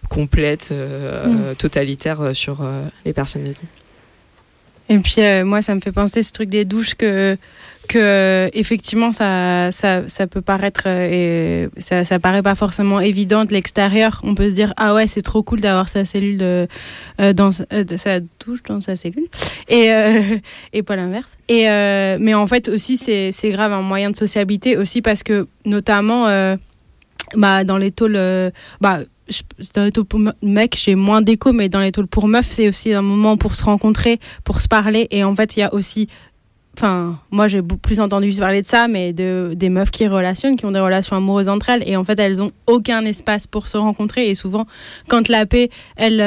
[0.09, 1.55] complète euh, mm.
[1.55, 3.69] totalitaire sur euh, les personnes détenues
[4.89, 7.37] et puis euh, moi, ça me fait penser ce truc des douches que,
[7.89, 13.51] que effectivement, ça, ça, ça peut paraître, euh, et ça, paraît pas forcément évident de
[13.51, 14.21] l'extérieur.
[14.23, 16.67] On peut se dire ah ouais, c'est trop cool d'avoir sa cellule de,
[17.19, 19.27] euh, dans euh, sa douche dans sa cellule
[19.67, 20.37] et euh,
[20.71, 21.29] et pas l'inverse.
[21.49, 21.65] Et
[22.19, 26.25] mais en fait aussi c'est c'est grave un moyen de sociabilité aussi parce que notamment
[27.35, 28.19] bah dans les tôles
[28.79, 28.99] bah
[29.75, 32.67] dans les tôles pour mecs, j'ai moins d'écho, mais dans les tôles pour meufs, c'est
[32.67, 35.07] aussi un moment pour se rencontrer, pour se parler.
[35.11, 36.07] Et en fait, il y a aussi.
[36.81, 40.65] Enfin, moi, j'ai plus entendu parler de ça, mais de, des meufs qui relationnent, qui
[40.65, 41.83] ont des relations amoureuses entre elles.
[41.85, 44.29] Et en fait, elles ont aucun espace pour se rencontrer.
[44.29, 44.65] Et souvent,
[45.09, 46.21] quand la paix, elle,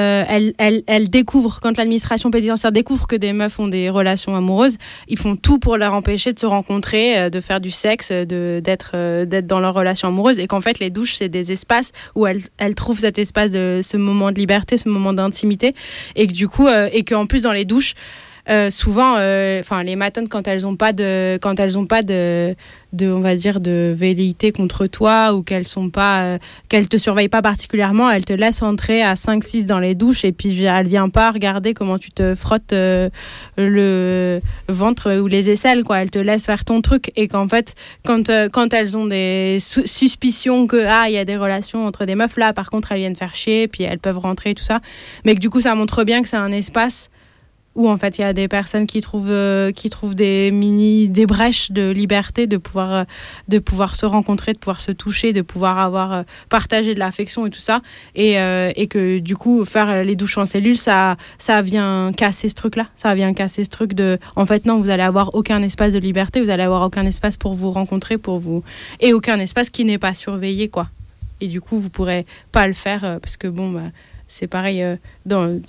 [0.59, 4.76] elle découvre, quand l'administration pénitentiaire découvre que des meufs ont des relations amoureuses,
[5.09, 9.46] ils font tout pour leur empêcher de se rencontrer, de faire du sexe, d'être d'être
[9.46, 10.38] dans leur relation amoureuse.
[10.38, 13.80] Et qu'en fait, les douches, c'est des espaces où elles, elles trouvent cet espace de
[13.82, 15.74] ce moment de liberté, ce moment d'intimité.
[16.14, 17.94] Et que du coup, euh, et qu'en plus, dans les douches,
[18.49, 22.03] euh, souvent, enfin, euh, les matonnes quand elles ont pas de, quand elles ont pas
[22.03, 22.57] de,
[22.93, 26.38] de, on va dire, de velléité contre toi ou qu'elles sont pas, euh,
[26.68, 30.32] qu'elles te surveillent pas particulièrement, elles te laissent entrer à 5-6 dans les douches et
[30.32, 36.03] puis elle vient pas regarder comment tu te frottes le ventre ou les aisselles, quoi.
[36.03, 37.74] Elle te laisse faire ton truc et qu'en fait,
[38.05, 42.16] quand, quand elles ont des suspicions que, ah, il y a des relations entre des
[42.16, 44.80] meufs là, par contre, elles viennent faire chier, puis elles peuvent rentrer tout ça.
[45.24, 47.09] Mais que du coup, ça montre bien que c'est un espace
[47.74, 51.08] où en fait il y a des personnes qui trouvent euh, qui trouvent des mini
[51.08, 53.04] des brèches de liberté de pouvoir euh,
[53.48, 57.46] de pouvoir se rencontrer de pouvoir se toucher de pouvoir avoir euh, partagé de l'affection
[57.46, 57.80] et tout ça.
[58.14, 62.48] Et, euh, et que du coup faire les douches en cellule ça ça vient casser
[62.48, 65.34] ce truc là ça vient casser ce truc de en fait non vous allez avoir
[65.34, 68.62] aucun espace de liberté vous allez avoir aucun espace pour vous rencontrer pour vous
[69.00, 70.88] et aucun espace qui n'est pas surveillé quoi.
[71.40, 73.80] Et du coup vous pourrez pas le faire parce que bon bah,
[74.28, 74.84] c'est pareil
[75.26, 75.60] dans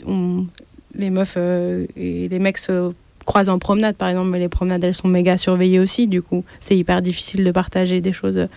[0.95, 2.91] les meufs euh, et les mecs se
[3.25, 6.07] croisent en promenade, par exemple, mais les promenades, elles sont méga surveillées aussi.
[6.07, 8.47] Du coup, c'est hyper difficile de partager des choses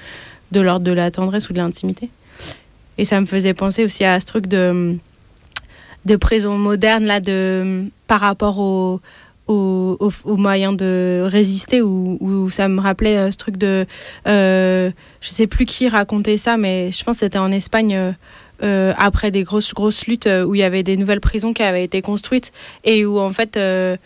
[0.53, 2.09] de l'ordre de la tendresse ou de l'intimité.
[2.99, 4.97] Et ça me faisait penser aussi à ce truc de,
[6.05, 9.01] de prison moderne, là, de, par rapport au,
[9.47, 13.87] aux, aux, aux, moyens de résister ou, ou ça me rappelait euh, ce truc de
[14.27, 18.15] euh, je sais plus qui racontait ça mais je pense que c'était en Espagne
[18.63, 21.63] euh, euh, après des grosses grosses luttes où il y avait des nouvelles prisons qui
[21.63, 22.53] avaient été construites
[22.85, 23.97] et où en fait euh,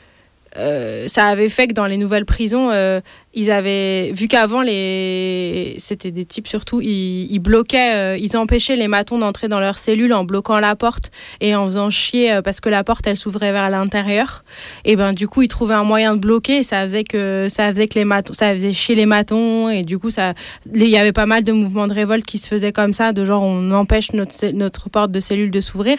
[0.56, 3.00] euh, ça avait fait que dans les nouvelles prisons, euh,
[3.32, 8.88] ils avaient vu qu'avant les, c'était des types surtout, ils, bloquaient, euh, ils empêchaient les
[8.88, 11.10] matons d'entrer dans leur cellule en bloquant la porte
[11.40, 14.42] et en faisant chier euh, parce que la porte elle s'ouvrait vers l'intérieur.
[14.84, 17.70] Et ben du coup ils trouvaient un moyen de bloquer, et ça faisait que ça
[17.70, 20.34] faisait que les matons, ça faisait chier les matons et du coup ça,
[20.74, 23.24] il y avait pas mal de mouvements de révolte qui se faisaient comme ça, de
[23.24, 25.98] genre on empêche notre notre porte de cellule de s'ouvrir.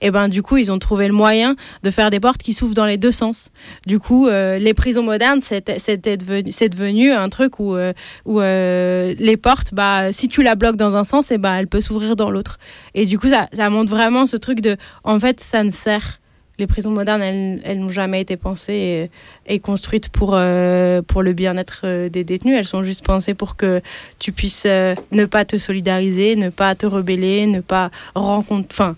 [0.00, 2.74] Et ben du coup ils ont trouvé le moyen de faire des portes qui s'ouvrent
[2.74, 3.50] dans les deux sens.
[3.86, 7.92] Du coup, euh, les prisons modernes, c'était devenu, c'est devenu un truc où, euh,
[8.24, 11.68] où euh, les portes, bah, si tu la bloques dans un sens, et bah, elle
[11.68, 12.58] peut s'ouvrir dans l'autre.
[12.94, 16.18] Et du coup, ça, ça montre vraiment ce truc de, en fait, ça ne sert.
[16.58, 19.10] Les prisons modernes, elles, elles n'ont jamais été pensées
[19.46, 22.56] et, construites pour, euh, pour le bien-être des détenus.
[22.56, 23.80] Elles sont juste pensées pour que
[24.18, 28.68] tu puisses ne pas te solidariser, ne pas te rebeller, ne pas rencontrer.
[28.70, 28.96] Enfin,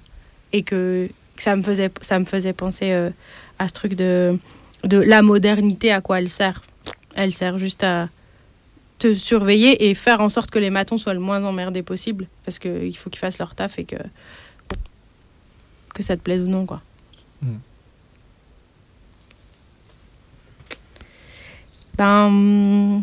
[0.52, 2.92] et que ça me faisait, ça me faisait penser
[3.58, 4.36] à ce truc de,
[4.84, 6.62] de la modernité, à quoi elle sert.
[7.14, 8.08] Elle sert juste à
[8.98, 12.58] te surveiller et faire en sorte que les matons soient le moins emmerdés possible, parce
[12.58, 13.96] qu'il faut qu'ils fassent leur taf et que,
[15.94, 16.80] que ça te plaise ou non, quoi.
[17.42, 17.56] Mm.
[21.96, 23.02] Ben,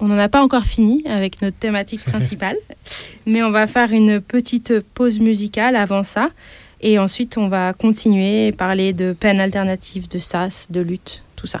[0.00, 2.56] on n'en a pas encore fini avec notre thématique principale,
[3.26, 6.30] mais on va faire une petite pause musicale avant ça.
[6.80, 11.46] Et ensuite, on va continuer et parler de peine alternative, de sas, de lutte, tout
[11.46, 11.60] ça.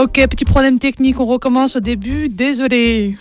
[0.00, 3.18] Ok, petit problème technique, on recommence au début, désolé.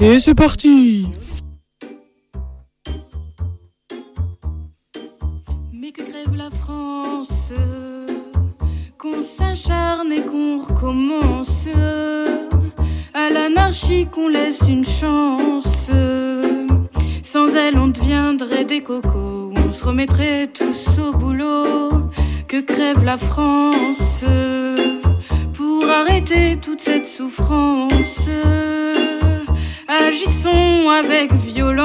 [0.00, 1.08] Et c'est parti
[5.70, 7.52] Mais que crève la France,
[8.96, 11.68] qu'on s'acharne et qu'on recommence.
[13.32, 15.90] L'anarchie qu'on laisse une chance.
[17.22, 19.52] Sans elle, on deviendrait des cocos.
[19.56, 21.90] On se remettrait tous au boulot.
[22.46, 24.24] Que crève la France
[25.52, 28.30] pour arrêter toute cette souffrance?
[29.86, 31.77] Agissons avec violence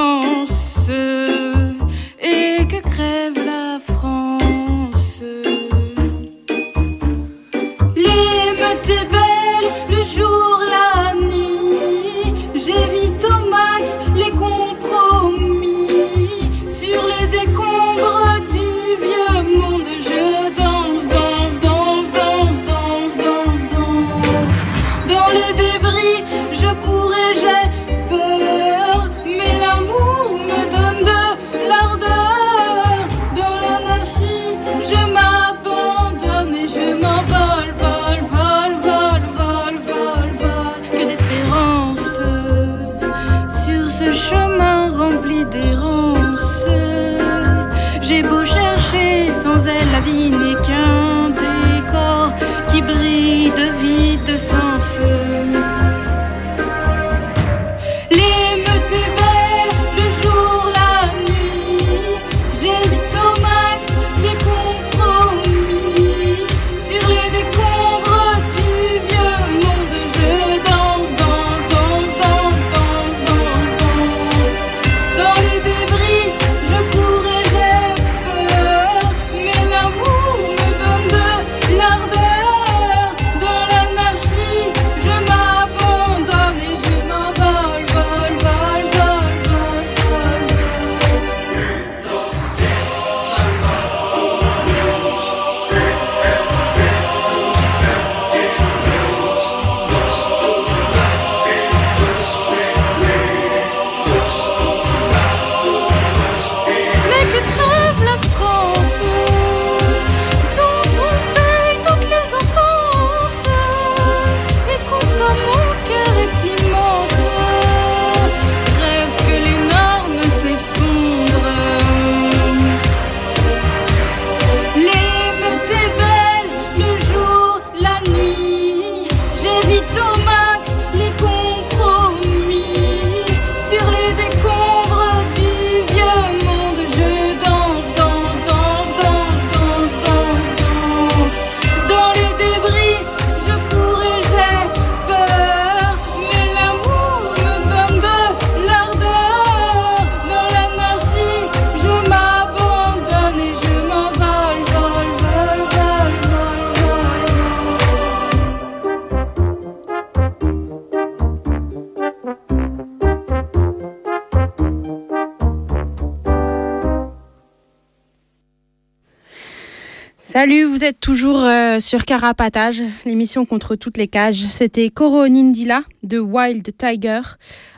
[171.31, 174.45] euh, sur Carapatage, l'émission contre toutes les cages.
[174.47, 177.21] C'était Coronindila de Wild Tiger,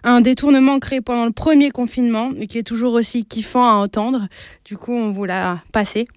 [0.03, 4.27] un détournement créé pendant le premier confinement et qui est toujours aussi kiffant à entendre.
[4.63, 6.07] Du coup, on vous l'a passé.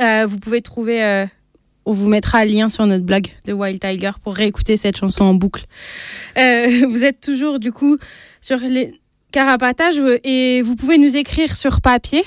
[0.00, 1.26] Euh, vous pouvez trouver, euh,
[1.86, 5.24] on vous mettra le lien sur notre blog de Wild Tiger pour réécouter cette chanson
[5.24, 5.64] en boucle.
[6.36, 7.98] Vous êtes toujours du coup
[8.40, 8.94] sur les
[9.30, 12.24] Carapatage et vous pouvez nous écrire sur papier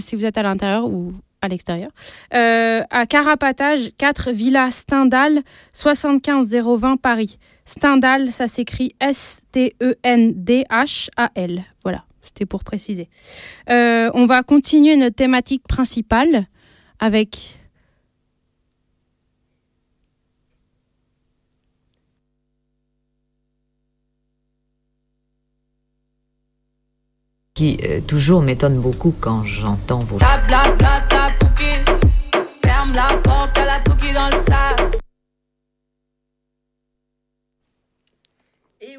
[0.00, 1.12] si vous êtes à l'intérieur ou
[1.44, 1.90] à l'extérieur.
[2.34, 5.42] Euh, à Carapatage, 4 Villa Stendhal,
[5.74, 7.38] 75 020 Paris.
[7.66, 9.64] Stendhal, ça s'écrit S-T-E-N-D-H-A-L.
[11.82, 13.08] Voilà, c'était pour préciser.
[13.70, 16.46] Euh, on va continuer notre thématique principale
[16.98, 17.58] avec
[27.54, 30.18] qui euh, toujours m'étonne beaucoup quand j'entends vos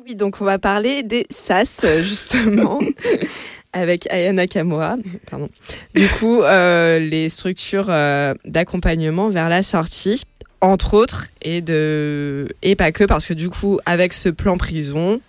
[0.06, 2.80] oui, donc on va parler des SAS, euh, justement,
[3.74, 4.98] avec Aya Nakamura.
[5.30, 5.50] Pardon.
[5.96, 10.24] Du coup, euh, les structures euh, d'accompagnement vers la sortie,
[10.62, 12.48] entre autres, et, de...
[12.62, 15.22] et pas que, parce que du coup, avec ce plan prison,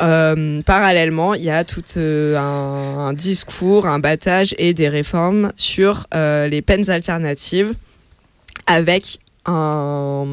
[0.00, 5.52] euh, parallèlement, il y a tout euh, un, un discours, un battage et des réformes
[5.56, 7.74] sur euh, les peines alternatives
[8.66, 10.26] avec un,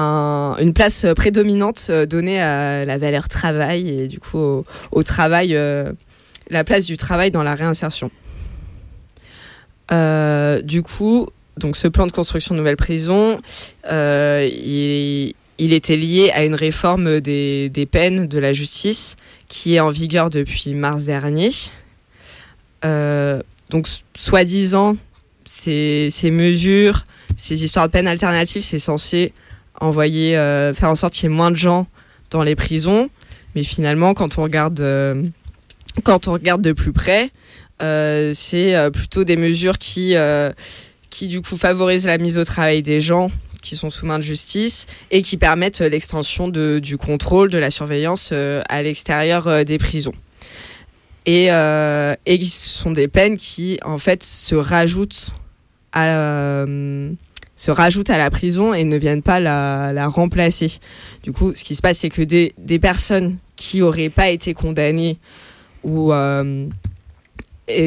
[0.00, 5.54] un- une place prédominante euh, donnée à la valeur travail et du coup au, travail,
[5.54, 5.92] euh,
[6.48, 8.10] la place du travail dans la réinsertion.
[9.92, 13.38] Euh, du coup, donc ce plan de construction de nouvelles prisons,
[13.90, 15.34] euh, il,
[15.72, 19.16] était lié à une réforme des, peines de la justice
[19.48, 21.50] qui est en vigueur depuis mars dernier.
[22.84, 24.96] Euh, donc, soi-disant,
[25.44, 27.04] ces mesures,
[27.36, 29.32] ces histoires de peines alternatives, c'est censé
[29.80, 31.86] envoyer, euh, faire en sorte qu'il y ait moins de gens
[32.30, 33.10] dans les prisons.
[33.54, 35.22] Mais finalement, quand on regarde, euh,
[36.04, 37.30] quand on regarde de plus près,
[37.82, 40.14] euh, c'est plutôt des mesures qui,
[41.08, 43.30] qui du coup favorisent la mise au travail des gens
[43.62, 48.32] qui sont sous main de justice et qui permettent l'extension du contrôle, de la surveillance
[48.32, 50.14] à l'extérieur des prisons.
[51.26, 55.32] Et, et ce sont des peines qui, en fait, se rajoutent
[55.92, 56.64] à,
[57.60, 60.72] se rajoutent à la prison et ne viennent pas la, la remplacer.
[61.22, 65.18] Du coup, ce qui se passe, c'est que des, personnes qui auraient pas été condamnées
[65.84, 66.66] ou euh,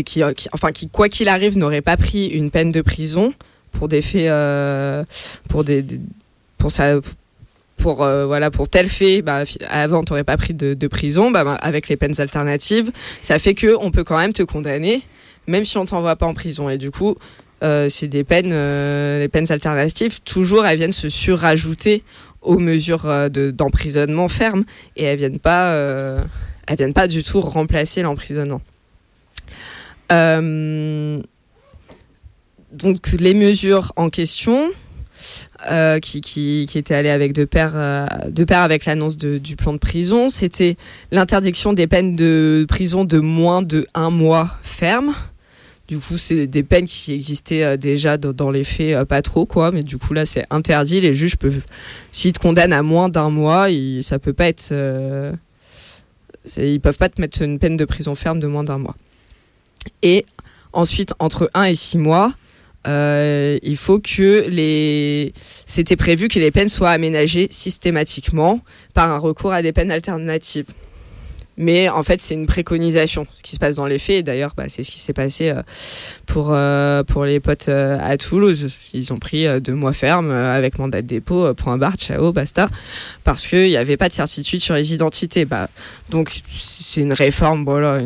[0.05, 0.21] qui,
[0.51, 3.33] enfin, qui, quoi qu'il arrive, n'auraient pas pris une peine de prison
[3.71, 5.03] pour des faits, euh,
[5.49, 5.83] pour des,
[6.59, 6.99] pour ça,
[7.77, 11.55] pour euh, voilà, pour tel fait, bah, avant t'aurais pas pris de, prison, bah, bah,
[11.55, 12.91] avec les peines alternatives,
[13.23, 15.01] ça fait que on peut quand même te condamner,
[15.47, 16.69] même si on t'envoie pas en prison.
[16.69, 17.15] Et du coup,
[17.89, 22.03] c'est des peines, euh, les peines alternatives, toujours elles viennent se surajouter
[22.41, 24.65] aux mesures euh, de- d'emprisonnement ferme
[24.97, 26.21] et elles viennent pas, euh,
[26.77, 28.61] viennent pas du tout remplacer l'emprisonnement.
[30.11, 31.21] Euh,
[32.73, 34.69] donc les mesures en question,
[35.71, 39.55] euh, qui, qui, qui étaient allées avec de pair, euh, de pair avec l'annonce du
[39.55, 40.75] plan de prison, c'était
[41.11, 45.13] l'interdiction des peines de prison de moins de un mois ferme.
[45.87, 49.45] Du coup, c'est des peines qui existaient euh, déjà dans, les faits, euh, pas trop
[49.45, 51.01] quoi, mais du coup là, c'est interdit.
[51.01, 51.65] Les juges peuvent,
[52.11, 55.33] s'ils te condamnent à moins d'un mois, ils, ça peut pas être, euh,
[56.55, 58.95] ils peuvent pas te mettre une peine de prison ferme de moins d'un mois.
[60.01, 60.25] Et
[60.71, 62.33] ensuite, entre 1 et 6 mois,
[62.85, 65.33] il faut que les.
[65.65, 68.61] C'était prévu que les peines soient aménagées systématiquement
[68.93, 70.67] par un recours à des peines alternatives.
[71.57, 74.25] Mais en fait, c'est une préconisation, ce qui se passe dans les faits.
[74.25, 75.61] D'ailleurs, bah, c'est ce qui s'est passé euh,
[76.25, 78.73] pour, euh, pour les potes euh, à Toulouse.
[78.93, 82.69] Ils ont pris deux mois ferme avec mandat de dépôt, point barre, ciao, basta.
[83.23, 85.45] Parce qu'il n'y avait pas de certitude sur les identités.
[85.45, 85.69] Bah,
[86.09, 88.01] donc, c'est une réforme, voilà.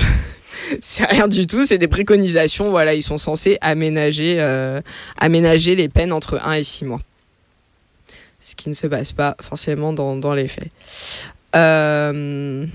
[0.82, 2.70] c'est rien du tout, c'est des préconisations.
[2.70, 4.40] Voilà, ils sont censés aménager,
[5.16, 7.00] aménager les peines entre 1 et 6 mois.
[8.40, 10.68] Ce qui ne se passe pas forcément dans, dans les faits.
[11.54, 12.66] Euh,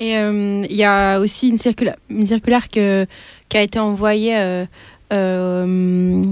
[0.00, 3.04] Et euh, il y a aussi une, circula- une circulaire que,
[3.48, 4.36] qui a été envoyée.
[4.38, 4.64] euh,
[5.12, 6.24] euh,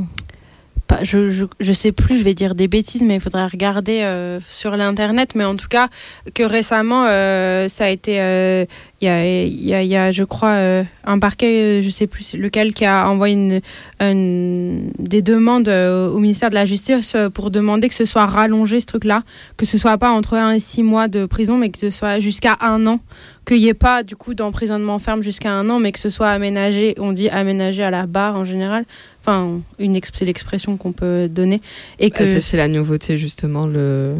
[1.02, 4.76] je, je, sais plus, je vais dire des bêtises, mais il faudrait regarder euh, sur
[4.76, 5.34] l'internet.
[5.34, 5.88] Mais en tout cas,
[6.34, 8.64] que récemment, euh, ça a été euh,
[9.00, 10.56] il y a, y a, y a, je crois,
[11.04, 13.60] un parquet, je sais plus lequel, qui a envoyé
[14.00, 19.22] des demandes au ministère de la Justice pour demander que ce soit rallongé ce truc-là,
[19.58, 22.20] que ce soit pas entre 1 et 6 mois de prison, mais que ce soit
[22.20, 23.00] jusqu'à un an,
[23.46, 26.30] qu'il n'y ait pas du coup d'emprisonnement ferme jusqu'à un an, mais que ce soit
[26.30, 28.84] aménagé, on dit aménagé à la barre en général,
[29.26, 31.60] enfin, une c'est l'expression qu'on peut donner,
[31.98, 32.22] et que...
[32.22, 33.66] Ah, ça, c'est la nouveauté, justement.
[33.66, 34.16] Le...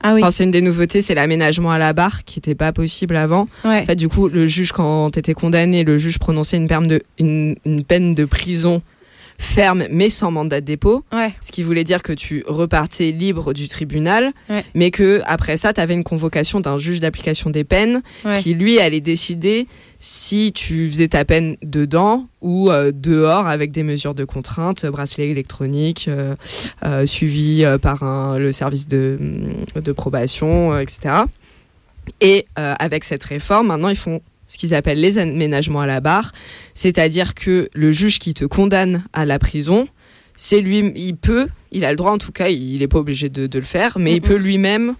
[0.00, 0.20] Ah oui.
[0.22, 3.48] Enfin, c'est une des nouveautés, c'est l'aménagement à la barre qui n'était pas possible avant.
[3.64, 3.80] Ouais.
[3.80, 6.86] En fait, du coup, le juge, quand tu étais condamné, le juge prononçait une, peine
[6.86, 8.82] de, une, une peine de prison
[9.38, 11.04] ferme mais sans mandat de dépôt.
[11.12, 11.32] Ouais.
[11.40, 14.64] Ce qui voulait dire que tu repartais libre du tribunal, Ouais.
[14.74, 18.38] mais que après ça, tu avais une convocation d'un juge d'application des peines Ouais.
[18.40, 19.66] qui, lui, allait décider
[19.98, 25.28] si tu faisais ta peine dedans ou euh, dehors avec des mesures de contrainte, bracelet
[25.30, 26.34] électronique, euh,
[26.84, 29.18] euh, suivi par un- le service de,
[29.74, 31.24] de probation, etc.
[32.20, 34.20] Et avec cette réforme, maintenant, ils font
[34.54, 36.30] ce qu'ils appellent les aménagements à la barre,
[36.74, 39.88] c'est-à-dire que le juge qui te condamne à la prison,
[40.36, 43.28] c'est lui, il peut, il a le droit en tout cas, il n'est pas obligé
[43.28, 44.94] de, de le faire, mais il peut lui-même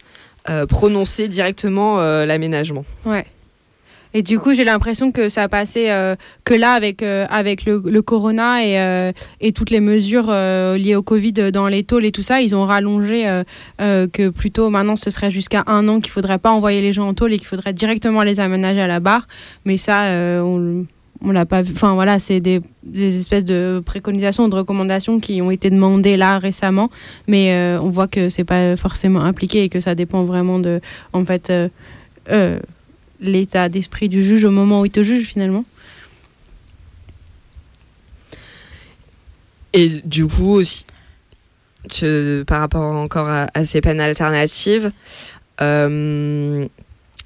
[0.50, 2.84] euh, prononcer directement euh, l'aménagement.
[3.06, 3.26] Ouais.
[4.16, 7.64] Et du coup, j'ai l'impression que ça a passé euh, que là avec euh, avec
[7.66, 9.10] le, corona et euh,
[9.40, 12.64] et toutes les mesures liées au Covid dans les tôles et tout ça, ils ont
[12.64, 13.24] rallongé
[13.78, 17.14] que plutôt maintenant ce serait jusqu'à un an qu'il faudrait pas envoyer les gens en
[17.14, 19.26] tôle et qu'il faudrait directement les aménager à la barre.
[19.64, 20.04] Mais ça,
[20.44, 20.86] on
[21.26, 21.72] on l'a pas vu.
[21.74, 22.60] Enfin voilà, c'est des,
[22.94, 26.90] espèces de préconisations, de recommandations qui ont été demandées là récemment,
[27.26, 30.80] mais on voit que c'est pas forcément appliqué et que ça dépend vraiment de,
[31.12, 31.52] en fait,
[33.24, 35.64] l'état d'esprit du juge au moment où il te juge finalement.
[39.72, 40.86] Et du coup aussi,
[42.46, 44.92] par rapport encore à, ces peines alternatives,
[45.60, 46.66] euh,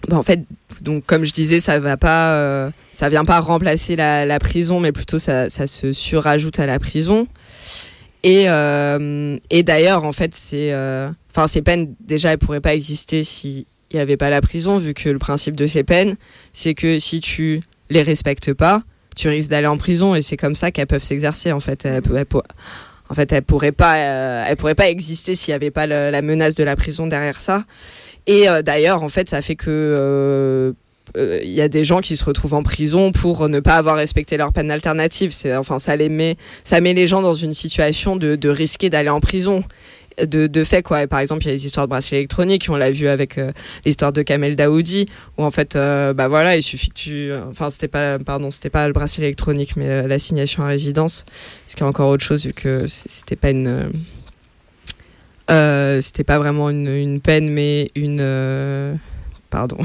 [0.08, 0.40] bah, en fait,
[0.80, 4.80] donc comme je disais, ça va pas, euh, ça vient pas remplacer la, la prison,
[4.80, 7.26] mais plutôt ça, ça se surajoute à la prison.
[8.22, 12.74] Et, euh, et d'ailleurs, en fait, c'est, euh, enfin, ces peines déjà, elles pourraient pas
[12.74, 16.16] exister si il n'y avait pas la prison, vu que le principe de ces peines,
[16.52, 17.60] c'est que si tu
[17.90, 18.82] les respectes pas,
[19.16, 21.52] tu risques d'aller en prison, et c'est comme ça qu'elles peuvent s'exercer.
[21.52, 22.42] En fait, elles, elles pour-
[23.08, 26.10] en fait, elles pourraient pas, euh, elles pourraient pas exister s'il n'y avait pas le-
[26.10, 27.64] la menace de la prison derrière ça.
[28.26, 30.72] Et euh, d'ailleurs, en fait, ça fait que euh,
[31.16, 33.96] euh, il y a des gens qui se retrouvent en prison pour ne pas avoir
[33.96, 35.32] respecté leur peine alternative.
[35.32, 38.90] C'est, enfin, ça les met, ça met les gens dans une situation de, de risquer
[38.90, 39.64] d'aller en prison.
[40.26, 41.02] De, de fait quoi.
[41.02, 43.38] Et par exemple il y a les histoires de bracelets électroniques on l'a vu avec
[43.38, 43.52] euh,
[43.84, 45.06] l'histoire de Kamel Daoudi
[45.36, 48.70] où en fait euh, bah voilà il suffit que tu enfin c'était pas pardon c'était
[48.70, 51.24] pas le bracelet électronique mais euh, l'assignation à résidence
[51.66, 53.92] ce qui est encore autre chose vu que c'était pas une
[55.50, 58.98] euh, c'était pas vraiment une, une peine mais une
[59.50, 59.78] pardon.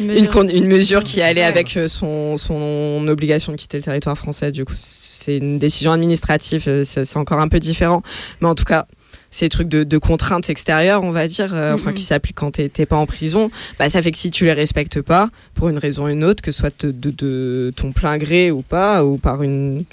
[0.00, 0.28] Une une, mesure.
[0.32, 4.50] con- une mesure qui allait avec son, son obligation de quitter le territoire français.
[4.50, 8.02] Du coup c'est une décision administrative c'est encore un peu différent.
[8.40, 8.86] Mais en tout cas
[9.30, 12.86] ces trucs de, de contraintes extérieures, on va dire, euh, enfin qui s'appliquent quand t'es
[12.86, 16.04] pas en prison, bah ça fait que si tu les respectes pas, pour une raison
[16.04, 19.18] ou une autre, que ce soit de, de- de ton plein gré ou pas, ou
[19.18, 19.84] par une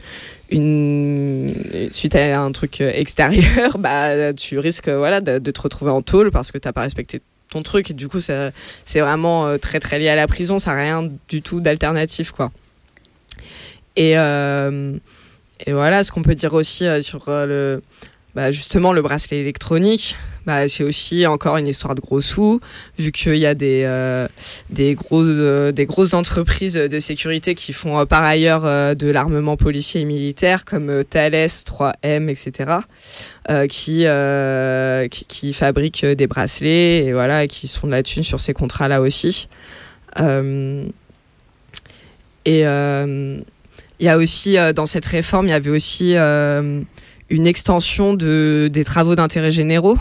[0.51, 1.53] une
[1.91, 6.01] suite à un truc euh, extérieur, bah tu risques voilà de, de te retrouver en
[6.01, 7.21] tôle parce que t'as pas respecté
[7.51, 7.91] ton truc.
[7.91, 11.09] Et du coup c'est vraiment euh, très très lié à la prison, ça a rien
[11.29, 12.51] du tout d'alternatif quoi.
[13.95, 14.97] Et euh,
[15.65, 17.83] et voilà, ce qu'on peut dire aussi euh, sur euh, le,
[18.35, 22.59] bah, justement le bracelet électronique, bah, c'est aussi encore une histoire de gros sous,
[22.99, 24.27] vu qu'il y a des, euh,
[24.69, 28.63] des, grosses, euh, des grosses entreprises de sécurité qui font euh, par ailleurs
[28.95, 32.79] de l'armement policier et militaire, comme Thales, 3M, etc.,
[33.69, 34.05] qui,
[35.27, 38.99] qui, fabriquent des bracelets et voilà, et qui sont de la thune sur ces contrats-là
[38.99, 39.47] aussi.
[42.45, 46.15] Et il y a aussi, dans cette réforme, il y avait aussi
[47.29, 49.97] une extension de, des travaux d'intérêt généraux.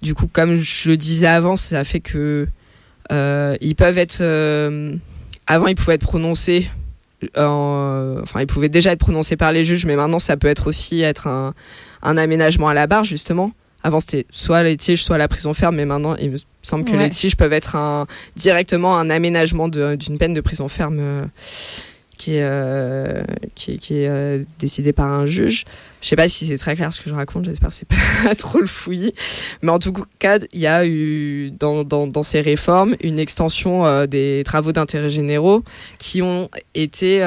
[0.00, 2.46] Du coup, comme je le disais avant, ça fait que
[3.10, 4.18] euh, ils peuvent être.
[4.20, 4.94] euh,
[5.46, 6.70] avant, ils pouvaient être prononcés.
[7.36, 10.66] en- enfin, ils pouvaient déjà être prononcés par les juges, mais maintenant, ça peut être
[10.66, 11.54] aussi être un,
[12.02, 13.52] un aménagement à la barre, justement.
[13.84, 16.92] Avant, c'était soit les tiges, soit la prison ferme, mais maintenant, il me semble que
[16.92, 16.98] Ouais.
[17.04, 18.06] les tiges peuvent être un,
[18.36, 21.24] directement un aménagement d'une peine de prison ferme euh,
[22.22, 23.24] qui est, euh,
[23.90, 25.64] euh, décidé par un juge.
[26.00, 28.34] Je sais pas si c'est très clair ce que je raconte, j'espère que c'est pas
[28.38, 29.12] trop le fouillis.
[29.60, 34.42] Mais en tout cas, il y a eu dans, ces réformes une extension euh, des
[34.44, 35.64] travaux d'intérêt généraux
[35.98, 37.22] qui ont été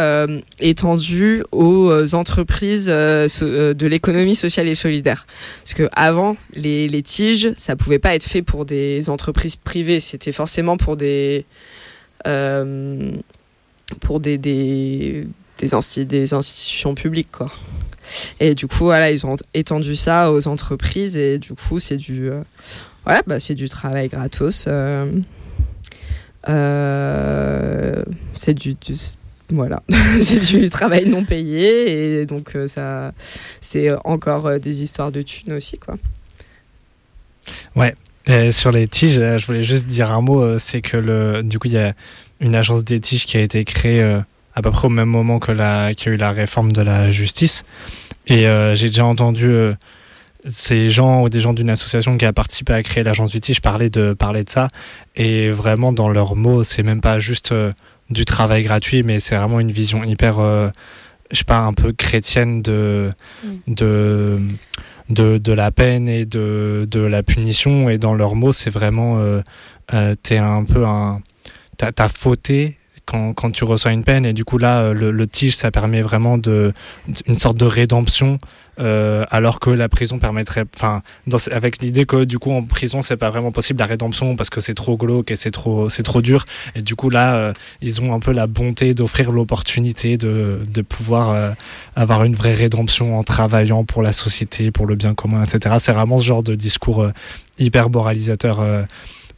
[0.59, 5.27] étendus aux entreprises de l'économie sociale et solidaire.
[5.63, 9.99] Parce que avant, les, les tiges, ça pouvait pas être fait pour des entreprises privées,
[9.99, 11.45] c'était forcément pour des
[14.01, 15.27] pour des, des,
[15.59, 17.31] des, insti- des institutions publiques.
[17.31, 17.51] Quoi.
[18.39, 22.29] Et du coup, voilà, ils ont étendu ça aux entreprises et du coup, c'est du,
[22.29, 22.41] euh,
[23.05, 24.65] bah, du travail gratos.
[24.67, 25.11] euh,
[26.49, 28.03] euh,
[28.35, 28.75] c'est du,
[29.49, 29.81] voilà,
[30.49, 33.13] du travail non payé et donc euh, ça,
[33.61, 35.95] c'est encore des histoires de thunes aussi, quoi.
[37.75, 37.95] Ouais.
[38.51, 40.57] Sur les tiges, je voulais juste dire un mot.
[40.57, 41.93] C'est que le, du coup, il y a
[42.45, 44.19] une agence des tiges qui a été créée euh,
[44.53, 46.81] à peu près au même moment que la, qu'il y a eu la réforme de
[46.81, 47.65] la justice.
[48.27, 49.73] Et euh, j'ai déjà entendu euh,
[50.49, 53.61] ces gens ou des gens d'une association qui a participé à créer l'agence du tige
[53.61, 54.67] parler de parler de ça.
[55.15, 57.53] Et vraiment, dans leurs mots, c'est même pas juste
[58.09, 60.39] du travail gratuit, mais c'est vraiment une vision hyper,
[61.31, 63.09] je sais pas, un peu chrétienne de
[63.67, 64.37] de
[65.09, 69.19] de, de la peine et de, de la punition et dans leurs mots c'est vraiment
[69.19, 69.41] euh,
[69.93, 71.21] euh, t'es un peu un
[71.77, 74.25] t'as t'as fauté quand, quand tu reçois une peine.
[74.25, 76.73] Et du coup là euh, le, le tige ça permet vraiment de
[77.27, 78.39] une sorte de rédemption
[78.79, 81.01] euh, alors que la prison permettrait enfin
[81.51, 84.59] avec l'idée que du coup en prison c'est pas vraiment possible la rédemption parce que
[84.59, 86.43] c'est trop glauque et c'est trop c'est trop dur.
[86.75, 90.81] Et du coup là euh, ils ont un peu la bonté d'offrir l'opportunité de, de
[90.81, 91.51] pouvoir euh,
[91.95, 95.93] avoir une vraie rédemption en travaillant pour la société pour le bien commun etc c'est
[95.93, 97.11] vraiment ce genre de discours euh,
[97.57, 98.83] hyper moralisateur euh,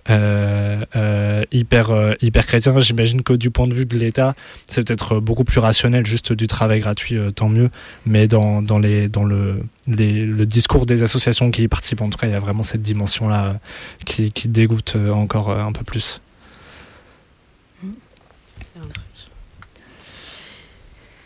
[0.10, 2.80] hyper euh, hyper chrétien.
[2.80, 4.36] J'imagine que du point de vue de l'État
[4.68, 7.70] c'est peut-être beaucoup plus rationnel juste du travail gratuit euh, tant mieux.
[8.06, 12.10] Mais dans, dans les dans le les- le discours des associations qui y participent en
[12.10, 13.60] tout cas il y a vraiment cette dimension là
[14.06, 16.22] qui, qui dégoûte euh, encore euh, un peu plus.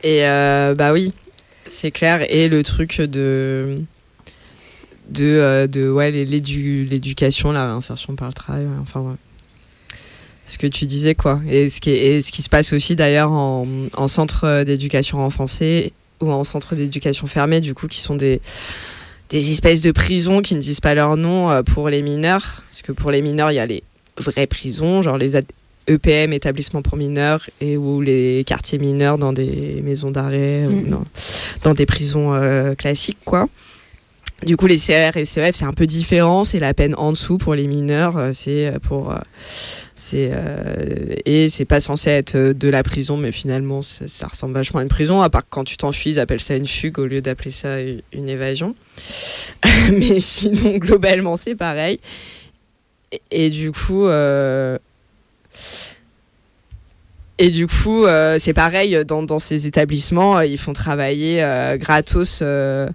[0.04, 1.14] Et euh, bah oui,
[1.70, 2.26] c'est clair.
[2.34, 3.82] Et le truc de
[5.10, 9.16] de, euh, de ouais l'éducation, la réinsertion par le travail, ouais, enfin ouais.
[10.46, 11.40] ce que tu disais quoi.
[11.50, 15.18] Et ce qui est- et ce qui se passe aussi d'ailleurs en, en centre d'éducation
[15.20, 18.42] renforcée ou en centre d'éducation fermée, du coup, qui sont des
[19.30, 22.82] des espèces de prisons qui ne disent pas leur nom euh, pour les mineurs, parce
[22.82, 23.82] que pour les mineurs il y a les
[24.18, 25.38] vraies prisons, genre les
[25.88, 30.90] EPM, établissements pour mineurs, et ou les quartiers mineurs dans des maisons d'arrêt ou Mhm.
[30.90, 31.06] dans,
[31.64, 33.48] dans des prisons euh, classiques, quoi.
[34.44, 36.44] Du coup, les CR et CEF, c'est un peu différent.
[36.44, 38.18] C'est la peine en dessous pour les mineurs.
[38.18, 39.18] euh, C'est pour, euh,
[39.96, 44.54] c'est euh, et c'est pas censé être euh, de la prison, mais finalement, ça, ressemble
[44.56, 45.22] vachement à une prison.
[45.22, 47.80] À part que quand tu t'enfuis, ils appellent ça une fugue au lieu d'appeler ça
[47.80, 48.76] une évasion.
[49.92, 52.00] mais sinon, globalement, c'est pareil.
[53.30, 54.08] Et, du coup.
[54.08, 54.78] euh,
[57.38, 62.40] et du coup, euh, c'est pareil dans, ces établissements, euh, ils font travailler euh, gratos,
[62.44, 62.88] euh,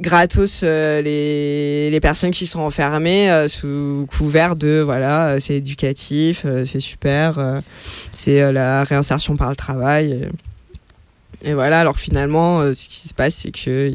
[0.00, 5.56] gratos euh, les, les personnes qui sont enfermées euh, sous couvert de voilà, euh, c'est
[5.56, 7.62] éducatif, c'est super,
[8.12, 10.28] c'est la réinsertion par le travail.
[11.42, 13.92] Et, et voilà, alors finalement, ce qui se passe, c'est que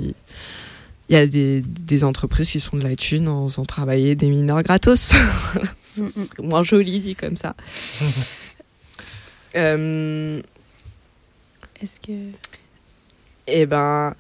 [1.11, 4.29] il y a des, des entreprises qui sont de la thune en faisant travailler des
[4.29, 5.13] mineurs gratos.
[5.53, 7.55] Voilà, c'est c'est moins joli dit comme ça.
[11.81, 12.11] Est-ce que.
[13.47, 14.13] Eh ben,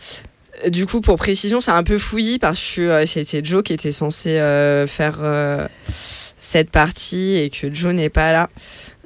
[0.67, 3.91] du coup, pour précision, c'est un peu fouillis parce que euh, c'était Joe qui était
[3.91, 5.67] censé euh, faire euh,
[6.37, 8.49] cette partie et que Joe n'est pas là.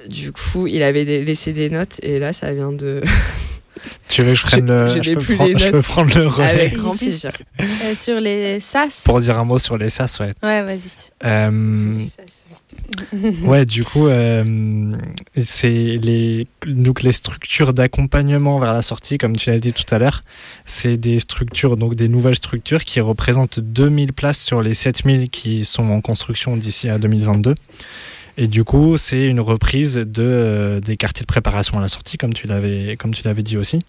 [0.07, 3.01] Du coup, il avait laissé des notes et là, ça vient de.
[4.07, 5.71] Tu veux que je prenne le- je je peux prendre- les je notes.
[5.73, 6.47] peux prendre le relais.
[6.49, 7.31] Avec grand Juste, plaisir.
[7.61, 9.01] euh, sur les SAS.
[9.03, 10.79] pour dire un mot sur les SAS ouais Ouais, vas-y.
[11.25, 11.97] Euh,
[13.43, 14.91] ouais, du coup, euh,
[15.41, 15.69] c'est
[16.01, 20.21] les, donc les structures d'accompagnement vers la sortie, comme tu l'as dit tout à l'heure,
[20.65, 25.65] c'est des structures, donc des nouvelles structures qui représentent 2000 places sur les 7000 qui
[25.65, 27.55] sont en construction d'ici à 2022.
[28.37, 32.17] Et du coup, c'est une reprise de, euh, des quartiers de préparation à la sortie,
[32.17, 33.79] comme tu l'avais, comme tu l'avais dit aussi.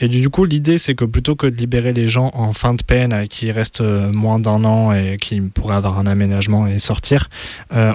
[0.00, 2.82] Et du coup, l'idée, c'est que plutôt que de libérer les gens en fin de
[2.82, 6.78] peine, euh, qui restent euh, moins d'un an et qui pourraient avoir un aménagement et
[6.78, 7.28] sortir,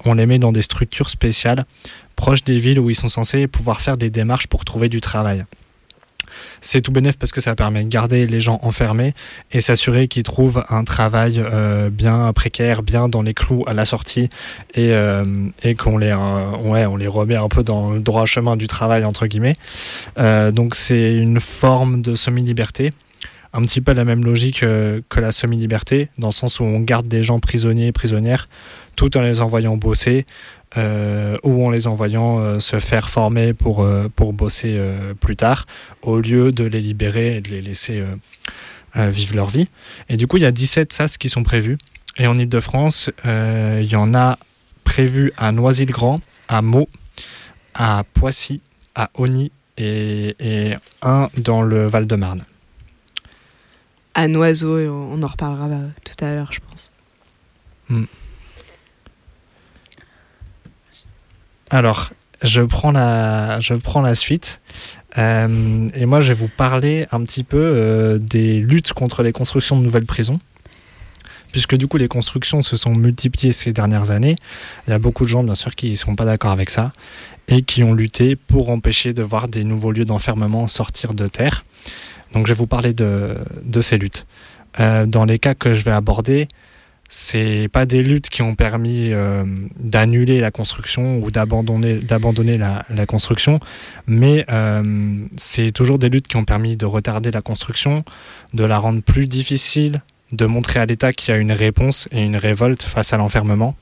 [0.05, 1.65] on les met dans des structures spéciales,
[2.15, 5.45] proches des villes où ils sont censés pouvoir faire des démarches pour trouver du travail.
[6.61, 9.13] C'est tout bénéf parce que ça permet de garder les gens enfermés
[9.51, 13.83] et s'assurer qu'ils trouvent un travail euh, bien précaire, bien dans les clous à la
[13.83, 14.29] sortie
[14.75, 15.25] et, euh,
[15.77, 19.03] qu'on les, euh, ouais, on les remet un peu dans le droit chemin du travail,
[19.05, 19.55] entre guillemets.
[20.17, 22.93] Donc c'est une forme de semi-liberté
[23.53, 27.07] un petit peu la même logique que la semi-liberté, dans le sens où on garde
[27.09, 28.47] des gens prisonniers et prisonnières
[28.95, 30.25] tout en les envoyant bosser
[30.77, 35.35] euh, ou en les envoyant euh, se faire former pour, euh, pour bosser euh, plus
[35.35, 35.65] tard,
[36.01, 38.03] au lieu de les libérer et de les laisser
[38.95, 39.67] vivre leur vie.
[40.09, 41.77] Et du coup, il y a 17 SAS qui sont prévus.
[42.17, 44.37] Et en Ile-de-France, il y en a
[44.83, 46.17] prévu à Noisy-le-Grand,
[46.49, 46.89] à Meaux,
[47.73, 48.61] à Poissy,
[48.95, 52.43] à Ony et, et un dans le Val-de-Marne.
[54.13, 55.69] À Noiseau, on en reparlera
[56.03, 56.91] tout à l'heure, je pense.
[57.87, 58.05] Hmm.
[61.73, 62.09] Alors,
[62.43, 64.59] je prends la, je prends la suite.
[65.17, 69.31] Euh, et moi, je vais vous parler un petit peu euh, des luttes contre les
[69.31, 70.37] constructions de nouvelles prisons.
[71.53, 74.35] Puisque du coup, les constructions se sont multipliées ces dernières années.
[74.85, 76.91] Il y a beaucoup de gens, bien sûr, qui ne sont pas d'accord avec ça
[77.47, 81.63] et qui ont lutté pour empêcher de voir des nouveaux lieux d'enfermement sortir de terre.
[82.33, 84.25] Donc, je vais vous parler de, de ces luttes.
[84.81, 86.49] Euh, dans les cas que je vais aborder,
[87.13, 89.43] c'est pas des luttes qui ont permis euh,
[89.77, 93.59] d'annuler la construction ou d'abandonner d'abandonner la, la construction,
[94.07, 98.05] mais euh, c'est toujours des luttes qui ont permis de retarder la construction,
[98.53, 100.01] de la rendre plus difficile,
[100.31, 103.75] de montrer à l'État qu'il y a une réponse et une révolte face à l'enfermement.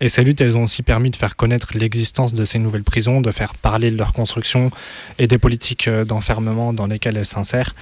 [0.00, 3.20] Et ces luttes, elles ont aussi permis de faire connaître l'existence de ces nouvelles prisons,
[3.20, 4.72] de faire parler de leur construction
[5.20, 7.76] et des politiques euh, d'enfermement dans lesquelles elles s'insèrent.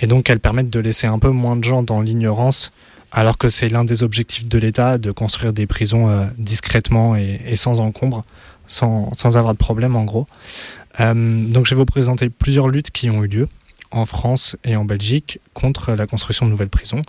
[0.00, 2.72] Et donc, elles permettent de laisser un peu moins de gens dans l'ignorance
[3.14, 7.56] alors que c'est l'un des objectifs de l'État de construire des prisons euh, discrètement et,
[7.56, 8.22] sans encombre,
[8.66, 10.26] sans, sans, avoir de problème en gros.
[11.00, 13.48] Euh, donc je vais vous présenter plusieurs luttes qui ont eu lieu
[13.92, 17.02] en France et en Belgique contre la construction de nouvelles prisons,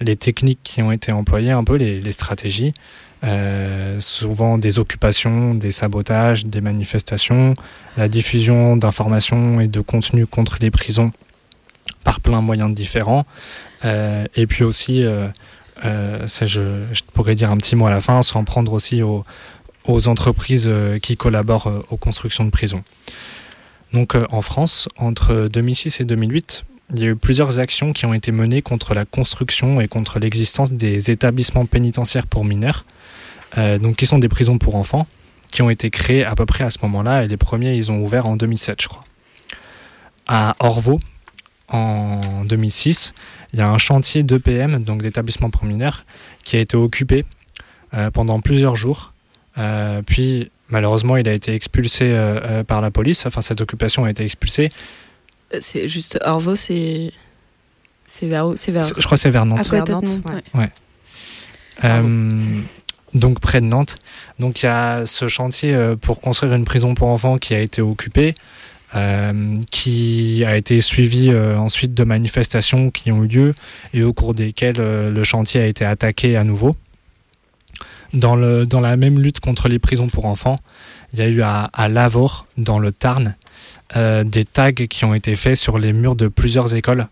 [0.00, 2.74] les techniques qui ont été employées, un peu les, les stratégies,
[3.22, 7.54] euh, souvent des occupations, des sabotages, des manifestations,
[7.96, 11.12] la diffusion d'informations et de contenus contre les prisons
[12.04, 13.26] par plein de moyens différents,
[13.84, 15.28] euh, et puis aussi euh,
[15.84, 19.24] euh, je, pourrais dire un petit mot à la fin, sans prendre aussi aux,
[19.86, 20.70] entreprises
[21.02, 22.84] qui collaborent aux constructions de prisons.
[23.92, 26.64] Donc en France, entre 2006 et 2008,
[26.94, 30.20] il y a eu plusieurs actions qui ont été menées contre la construction et contre
[30.20, 32.84] l'existence des établissements pénitentiaires pour mineurs,
[33.56, 35.08] donc qui sont des prisons pour enfants,
[35.50, 38.00] qui ont été créés à peu près à ce moment-là, et les premiers, ils ont
[38.02, 39.04] ouvert en 2007, je crois.
[40.26, 41.00] À Orvaux,
[41.72, 43.14] en 2006,
[43.52, 46.04] il y a un chantier d'EPM, donc d'établissement pour mineurs,
[46.44, 47.24] qui a été occupé
[47.94, 49.12] euh, pendant plusieurs jours.
[49.58, 53.26] Euh, puis malheureusement, il a été expulsé euh, par la police.
[53.26, 54.70] Enfin, cette occupation a été expulsée.
[55.60, 57.12] C'est juste Orvaux, c'est
[58.06, 58.56] c'est vers où?
[58.56, 58.82] C'est vers.
[58.82, 59.60] Je crois que c'est vers Nantes.
[59.60, 60.60] À côté de Nantes, ouais.
[60.60, 60.70] ouais.
[61.84, 62.62] Euh,
[63.14, 63.96] donc près de Nantes.
[64.38, 67.60] Donc il y a ce chantier euh, pour construire une prison pour enfants qui a
[67.60, 68.34] été occupé.
[68.94, 73.54] Euh, qui a été suivi euh, ensuite de manifestations qui ont eu lieu
[73.94, 76.76] et au cours desquelles euh, le chantier a été attaqué à nouveau.
[78.12, 80.58] Dans, le, dans la même lutte contre les prisons pour enfants,
[81.14, 83.34] il y a eu à, à Lavore, dans le Tarn,
[83.96, 87.08] euh, des tags qui ont été faits sur les murs de plusieurs écoles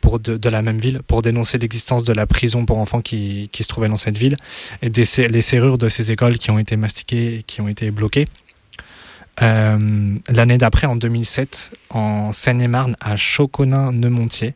[0.00, 3.48] pour de, de la même ville pour dénoncer l'existence de la prison pour enfants qui,
[3.50, 4.36] qui se trouvait dans cette ville
[4.82, 8.28] et des, les serrures de ces écoles qui ont été mastiquées qui ont été bloquées.
[9.42, 14.54] Euh, L'année d'après, en 2007, en Seine-et-Marne, à Choconin-Neumontier,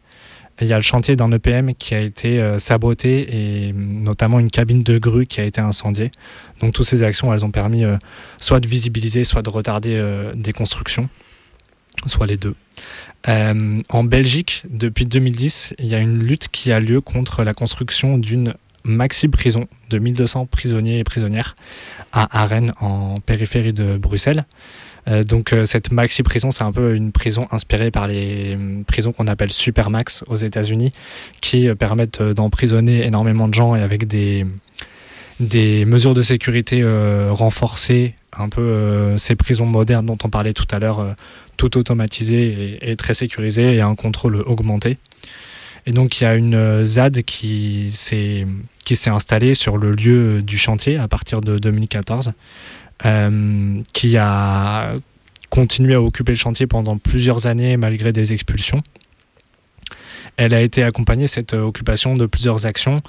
[0.60, 4.50] il y a le chantier d'un EPM qui a été euh, saboté et notamment une
[4.50, 6.10] cabine de grue qui a été incendiée.
[6.60, 7.96] Donc toutes ces actions, elles ont permis euh,
[8.38, 10.02] soit de visibiliser, soit de retarder
[10.34, 11.08] des constructions,
[12.06, 12.54] soit les deux.
[13.26, 18.16] En Belgique, depuis 2010, il y a une lutte qui a lieu contre la construction
[18.16, 21.56] d'une maxi prison de 1200 prisonniers et prisonnières
[22.12, 24.44] à Arène en périphérie de Bruxelles.
[25.08, 28.82] Euh, donc euh, cette maxi prison, c'est un peu une prison inspirée par les euh,
[28.86, 30.92] prisons qu'on appelle supermax aux États-Unis,
[31.40, 34.46] qui permettent d'emprisonner énormément de gens et avec des
[35.40, 36.84] des mesures de sécurité
[37.30, 41.14] renforcées, un peu ces prisons modernes dont on parlait tout à l'heure,
[41.56, 44.98] tout automatisées et, et très sécurisées et un contrôle augmenté.
[45.88, 48.44] Et donc il y a une ZAD qui s'est
[49.06, 52.34] installée sur le lieu du chantier à partir de 2014,
[53.06, 54.92] euh, qui a
[55.48, 58.82] continué à occuper le chantier pendant plusieurs années malgré des expulsions.
[60.36, 63.00] Elle a été accompagnée cette occupation de plusieurs actions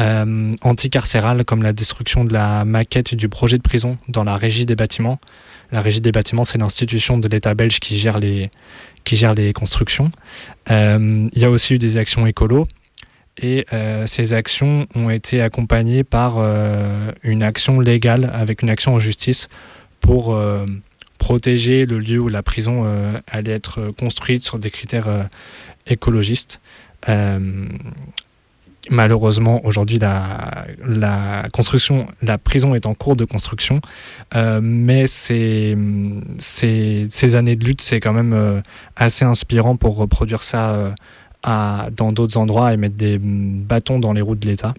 [0.00, 4.66] euh, anticarcérales comme la destruction de la maquette du projet de prison dans la régie
[4.66, 5.18] des bâtiments.
[5.72, 8.50] La régie des bâtiments, c'est l'institution de l'État belge qui gère les
[9.04, 10.10] qui gère les constructions.
[10.70, 12.68] Euh, il y a aussi eu des actions écolo
[13.40, 18.94] et euh, ces actions ont été accompagnées par euh, une action légale avec une action
[18.94, 19.48] en justice
[20.00, 20.40] pour
[21.18, 22.86] protéger le lieu où la prison
[23.26, 25.28] allait être construite sur des critères
[25.86, 26.60] écologistes.
[28.90, 33.80] Malheureusement, aujourd'hui, la, construction, la prison est en cours de construction,
[34.34, 35.76] euh, mais c'est,
[36.38, 38.60] ces années de lutte, c'est quand même euh,
[38.96, 40.94] assez inspirant pour reproduire ça
[41.46, 44.74] euh, dans d'autres endroits et mettre des bâtons dans les roues de l'État.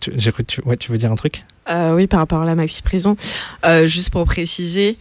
[0.00, 0.10] Tu,
[0.64, 1.44] ouais, tu veux dire un truc?
[1.68, 3.16] Oui, par rapport à la maxi prison.
[3.64, 4.96] Euh, juste pour préciser,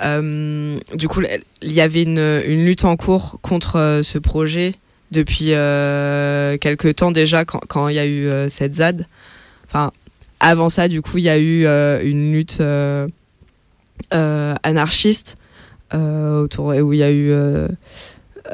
[0.00, 1.22] du coup,
[1.62, 4.74] il y avait une, lutte en cours contre ce projet
[5.14, 9.06] depuis euh, quelques temps déjà, quand quand il y a eu euh, cette ZAD.
[9.68, 9.90] Enfin,
[10.40, 12.60] avant ça, du coup, il y a eu euh, une lutte
[14.62, 15.36] anarchiste
[15.92, 17.30] autour où il y a eu.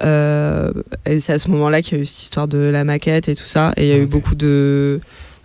[0.03, 0.73] euh,
[1.07, 3.35] et c'est à ce moment-là qu'il y a eu cette histoire de la maquette et
[3.35, 3.73] tout ça.
[3.77, 5.01] Et il y a eu beaucoup de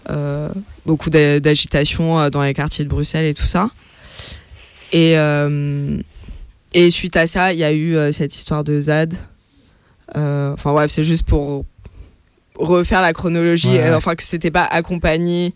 [0.10, 0.50] euh,
[0.86, 3.70] beaucoup d'a- d'agitation dans les quartiers de Bruxelles et tout ça.
[4.94, 5.98] Et, euh,
[6.74, 9.16] et suite à ça, il y a eu cette histoire de ZAD.
[10.15, 11.65] Euh, Enfin bref, c'est juste pour
[12.57, 15.53] refaire la chronologie, Ouais, enfin que c'était pas accompagné.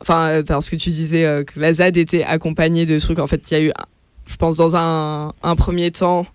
[0.00, 3.18] Enfin, euh, parce que tu disais euh, que la ZAD était accompagnée de trucs.
[3.18, 3.72] En fait, il y a eu,
[4.26, 6.26] je pense, dans un, un premier temps,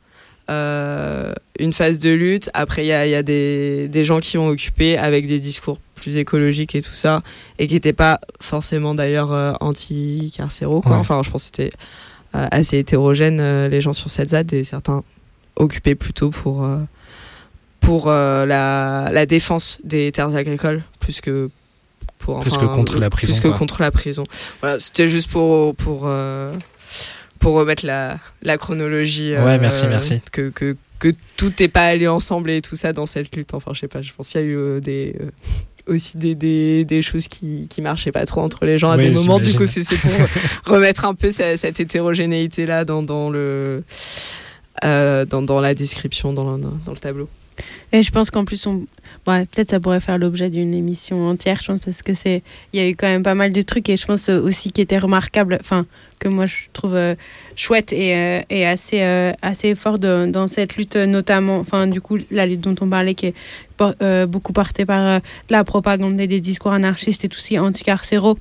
[0.49, 2.49] euh, une phase de lutte.
[2.53, 5.39] Après, il y a, il y a des, des gens qui ont occupé avec des
[5.39, 7.21] discours plus écologiques et tout ça,
[7.59, 10.81] et qui n'étaient pas forcément d'ailleurs euh, anti-carcéraux.
[10.85, 10.93] Ouais.
[10.93, 11.75] Enfin, je pense que c'était
[12.35, 15.03] euh, assez hétérogène, les gens sur cette ZAD, et certains
[15.57, 16.65] occupés plutôt pour,
[17.79, 21.49] pour euh, la, la défense des terres agricoles, plus que
[22.17, 24.23] pour Plus que contre la prison, plus que contre la prison.
[24.61, 26.53] Voilà, c'était juste pour pour euh,
[27.39, 29.33] pour remettre la, la chronologie.
[29.35, 30.21] Ouais, merci, merci.
[30.31, 31.07] Que, que que
[31.37, 33.53] tout n'est pas allé ensemble et tout ça dans cette lutte.
[33.53, 34.01] Enfin, je sais pas.
[34.01, 35.29] Je pense qu'il y a eu euh, des euh,
[35.87, 39.05] aussi des, des, des choses qui, qui marchaient pas trop entre les gens à Oui,
[39.05, 39.39] des moments.
[39.39, 40.11] Du coup, c'est pour
[40.75, 43.83] remettre un peu ce- cette hétérogénéité là dans, dans le
[44.83, 47.29] euh, dans, dans la description dans le, dans le tableau.
[47.91, 48.85] Et je pense qu'en plus, on...
[49.25, 52.83] peut-être ça pourrait faire l'objet d'une émission entière, je pense, parce que c'est, il y
[52.83, 55.57] a eu quand même pas mal de trucs et je pense aussi qui était remarquable,
[55.59, 55.85] enfin,
[56.19, 57.15] que moi je trouve euh,
[57.55, 62.17] chouette et, euh, et assez, euh, assez fort dans cette lutte, notamment, enfin, du coup,
[62.29, 63.33] la lutte dont on parlait qui est
[64.27, 68.37] beaucoup portée par la propagande et des discours anarchistes et tout aussi anticarcéraux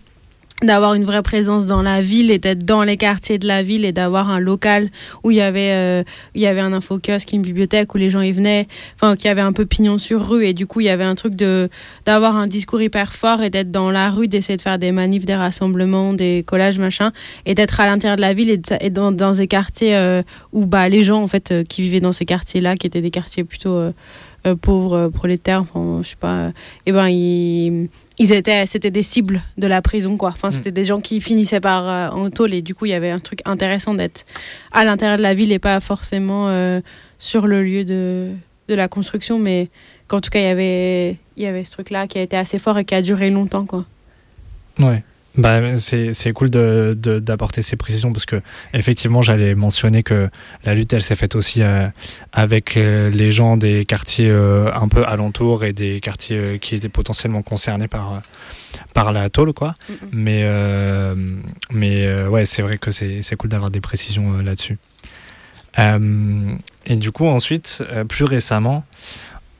[0.62, 3.84] d'avoir une vraie présence dans la ville et d'être dans les quartiers de la ville
[3.84, 4.88] et d'avoir un local
[5.22, 6.02] où il y avait euh,
[6.34, 6.72] il y avait un
[7.32, 8.66] une bibliothèque où les gens y venaient,
[8.96, 10.44] enfin qui avait un peu pignon sur rue.
[10.46, 11.68] Et du coup il y avait un truc de
[12.06, 15.26] d'avoir un discours hyper fort et d'être dans la rue, d'essayer de faire des manifs,
[15.26, 17.12] des rassemblements, des collages machin
[17.46, 20.22] et d'être à l'intérieur de la ville et, de- dans, dans des quartiers euh,
[20.52, 23.00] où bah les gens en fait euh, qui vivaient dans ces quartiers là qui étaient
[23.00, 23.92] des quartiers plutôt
[24.48, 26.52] euh, euh, pauvres euh, prolétaires enfin je sais pas
[26.86, 27.88] et ben ils
[28.18, 30.30] ils étaient c'était des cibles de la prison quoi.
[30.30, 32.94] Enfin c'était des gens qui finissaient par euh, en tôle et du coup il y
[32.94, 34.24] avait un truc intéressant d'être
[34.72, 36.80] à l'intérieur de la ville et pas forcément euh,
[37.18, 38.30] sur le lieu de,
[38.68, 39.68] de la construction mais
[40.08, 42.36] qu'en tout cas il y avait il y avait ce truc là qui a été
[42.36, 43.84] assez fort et qui a duré longtemps quoi.
[44.78, 45.02] Ouais.
[45.38, 48.42] Bah, c'est c'est cool de- de- d'apporter ces précisions parce que
[48.74, 50.28] effectivement j'allais mentionner que
[50.64, 51.86] la lutte elle s'est faite aussi euh,
[52.32, 56.88] avec euh, les gens des quartiers euh, un peu alentours et des quartiers qui étaient
[56.88, 58.20] potentiellement concernés par
[58.94, 59.74] par la tôle quoi.
[60.10, 61.14] Mais euh,
[61.70, 64.76] mais euh, ouais c'est vrai que c'est c'est cool d'avoir des précisions là-dessus.
[66.86, 68.84] Et du coup ensuite plus récemment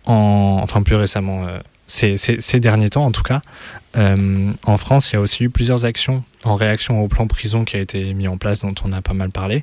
[0.07, 1.47] en enfin plus récemment
[1.87, 3.41] ces, ces- ces derniers temps en tout cas
[3.99, 7.65] euh, en France, il y a aussi eu plusieurs actions en réaction au plan prison
[7.65, 9.63] qui a été mis en place, dont on a pas mal parlé.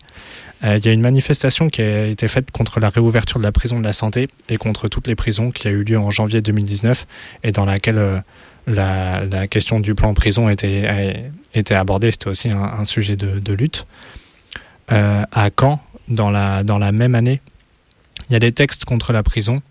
[0.64, 3.52] Euh, il y a une manifestation qui a été faite contre la réouverture de la
[3.52, 6.42] prison de la santé et contre toutes les prisons qui a eu lieu en janvier
[6.42, 7.08] 2019
[7.44, 8.20] et dans laquelle euh,
[8.68, 12.12] la, question du plan prison était, a- était abordée.
[12.12, 13.86] C'était aussi un, sujet de, lutte.
[14.90, 17.42] À Caen, dans la même année,
[18.30, 19.62] il y a des textes contre la prison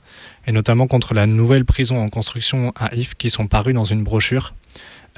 [0.46, 4.02] et notamment contre la nouvelle prison en construction à If qui sont parus dans une
[4.02, 4.54] brochure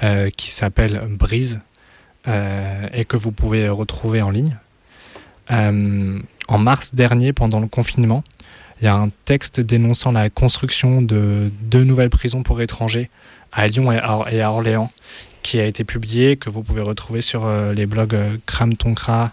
[0.03, 1.59] euh, qui s'appelle Brise
[2.27, 4.57] euh, et que vous pouvez retrouver en ligne.
[5.51, 8.23] Euh, en mars dernier, pendant le confinement,
[8.81, 13.09] il y a un texte dénonçant la construction de deux nouvelles prisons pour étrangers
[13.51, 14.91] à Lyon et à Orléans
[15.47, 18.93] qui a été publié, que vous pouvez retrouver sur euh, les blogs euh, Cram ton
[18.93, 19.31] Cra,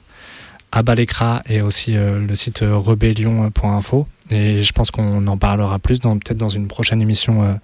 [0.70, 4.06] Abalécra et aussi euh, le site euh, rebellion.info.
[4.30, 7.54] Et je pense qu'on en parlera plus peut-être dans une prochaine émission euh,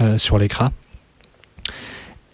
[0.00, 0.72] euh, sur l'écra.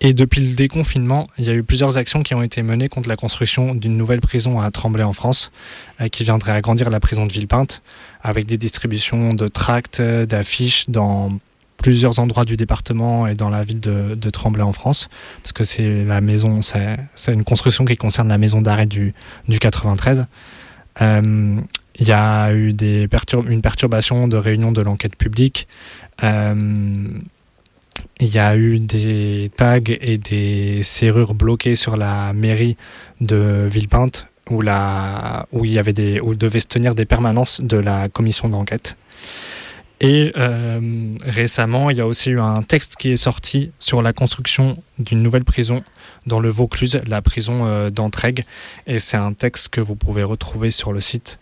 [0.03, 3.09] Et depuis le déconfinement, il y a eu plusieurs actions qui ont été menées contre
[3.11, 5.53] la construction d'une nouvelle prison à Tremblay en France,
[6.01, 7.83] euh, qui viendrait agrandir la prison de Villepinte,
[8.23, 11.39] avec des distributions de tracts, d'affiches dans
[11.77, 15.09] plusieurs endroits du département et dans la ville de, Tremblay en France,
[15.43, 19.15] parce que c'est la maison, c'est une construction qui concerne la maison d'arrêt du,
[19.49, 20.27] du 93.
[21.01, 21.61] Euh,
[21.97, 25.69] il y a eu des pertur- une perturbation de réunion de l'enquête publique.
[26.23, 27.09] Euh,
[28.21, 32.77] il y a eu des tags et des serrures bloquées sur la mairie
[33.21, 37.61] de Villepinte où, la, où, il y avait des, où devaient se tenir des permanences
[37.61, 38.97] de la commission d'enquête.
[40.01, 44.15] Et euh, récemment, il y a aussi eu un texte qui est sorti sur la
[44.15, 45.83] construction d'une nouvelle prison
[46.27, 47.91] dans le Vaucluse, la prison euh.
[48.87, 51.39] Et c'est un texte que vous pouvez retrouver sur le site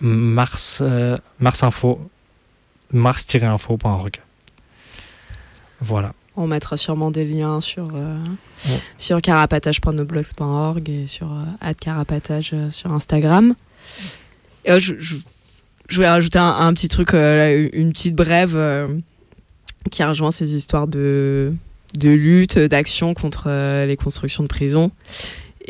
[0.00, 2.00] mars, euh, marsinfo,
[2.92, 4.20] mars-info.org.
[5.80, 6.12] Voilà.
[6.36, 8.16] On mettra sûrement des liens sur, euh,
[8.68, 8.80] Ouais.
[8.98, 13.54] sur carapatage.noblogs.org et sur euh, @carapatage euh, sur Instagram.
[14.64, 15.16] Et, euh, je, je-
[15.88, 18.56] je voulais rajouter un, un petit truc, euh, une petite brève
[19.90, 21.52] qui rejoint ces histoires de,
[21.94, 23.48] de lutte, d'action contre
[23.86, 24.92] les constructions de prisons.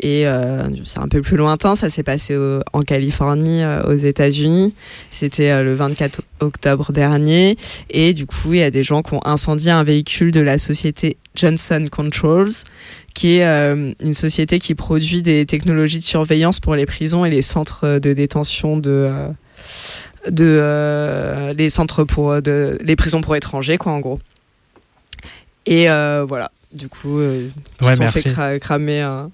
[0.03, 3.93] Et euh, c'est un peu plus lointain, ça s'est passé au- en Californie, euh, aux
[3.93, 4.73] États-Unis.
[5.11, 7.55] C'était euh, le 24 octobre dernier.
[7.91, 10.57] Et du coup, il y a des gens qui ont incendié un véhicule de la
[10.57, 12.49] société Johnson Controls,
[13.13, 17.41] qui est une société qui produit des technologies de surveillance pour les prisons et les
[17.43, 19.07] centres de détention de.
[20.29, 24.19] de les centres pour de les prisons pour étrangers quoi en gros
[25.65, 27.51] et voilà du coup ils
[27.85, 28.21] Ouais, sont merci.
[28.21, 29.29] fait cra- cramer un-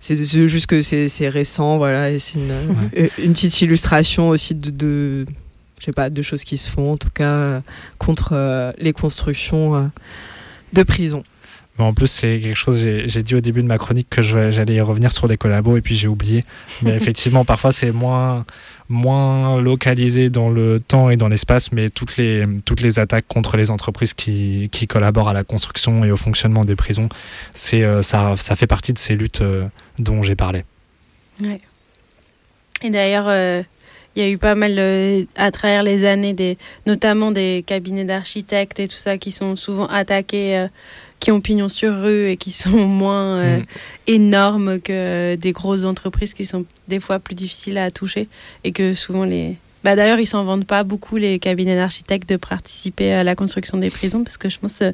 [0.00, 4.70] c'est juste que c'est récent voilà et c'est une, euh, une petite illustration aussi de,
[4.70, 5.26] de
[5.78, 7.62] je sais pas de choses qui se font en tout cas
[7.98, 9.86] contre euh, les constructions euh,
[10.72, 11.22] de prisons
[11.78, 14.82] Bon, en plus, c'est quelque chose, j'ai dit au début de ma chronique que j'allais
[14.82, 16.44] revenir sur les collabos et puis j'ai oublié.
[16.82, 18.44] Mais effectivement, parfois, c'est moins,
[18.90, 23.56] moins localisé dans le temps et dans l'espace, mais toutes les, toutes les attaques contre
[23.56, 27.08] les entreprises qui, qui collaborent à la construction et au fonctionnement des prisons,
[27.54, 29.64] c'est, ça, ça fait partie de ces luttes euh,
[30.00, 30.64] dont j'ai parlé.
[31.40, 31.60] Ouais.
[32.82, 33.62] Et d'ailleurs, euh,
[34.16, 38.04] il y a eu pas mal euh, à travers les années, des, notamment des cabinets
[38.04, 40.68] d'architectes et tout ça qui sont souvent attaqués, euh,
[41.20, 43.64] qui ont pignon sur rue et qui sont moins Mm.
[44.06, 48.28] énormes que des grosses entreprises qui sont des fois plus difficiles à toucher
[48.64, 49.56] et que souvent les.
[49.82, 53.78] Bah d'ailleurs, ils s'en vendent pas beaucoup les cabinets d'architectes de participer à la construction
[53.78, 54.92] des prisons parce que je pense que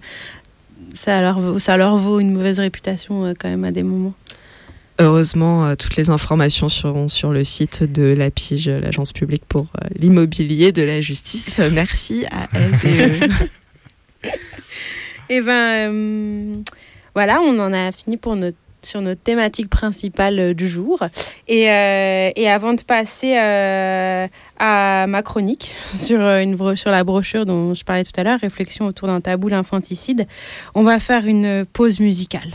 [0.93, 4.15] ça leur vaut, ça leur vaut une mauvaise réputation quand même à des moments.
[4.99, 9.67] Heureusement, euh, toutes les informations seront sur le site de la PIGE, l'Agence publique pour
[9.83, 11.59] euh, l'immobilier de la justice.
[11.59, 14.31] Euh, Merci à elles et eux.
[15.29, 16.55] Et ben euh,
[17.15, 21.01] voilà, on en a fini pour notre sur notre thématique principale du jour.
[21.49, 24.29] Et, euh, et avant de passer euh,
[24.61, 28.39] à ma chronique sur, une bro- sur la brochure dont je parlais tout à l'heure,
[28.39, 30.29] Réflexion autour d'un tabou, l'infanticide,
[30.77, 32.53] on va faire une pause musicale.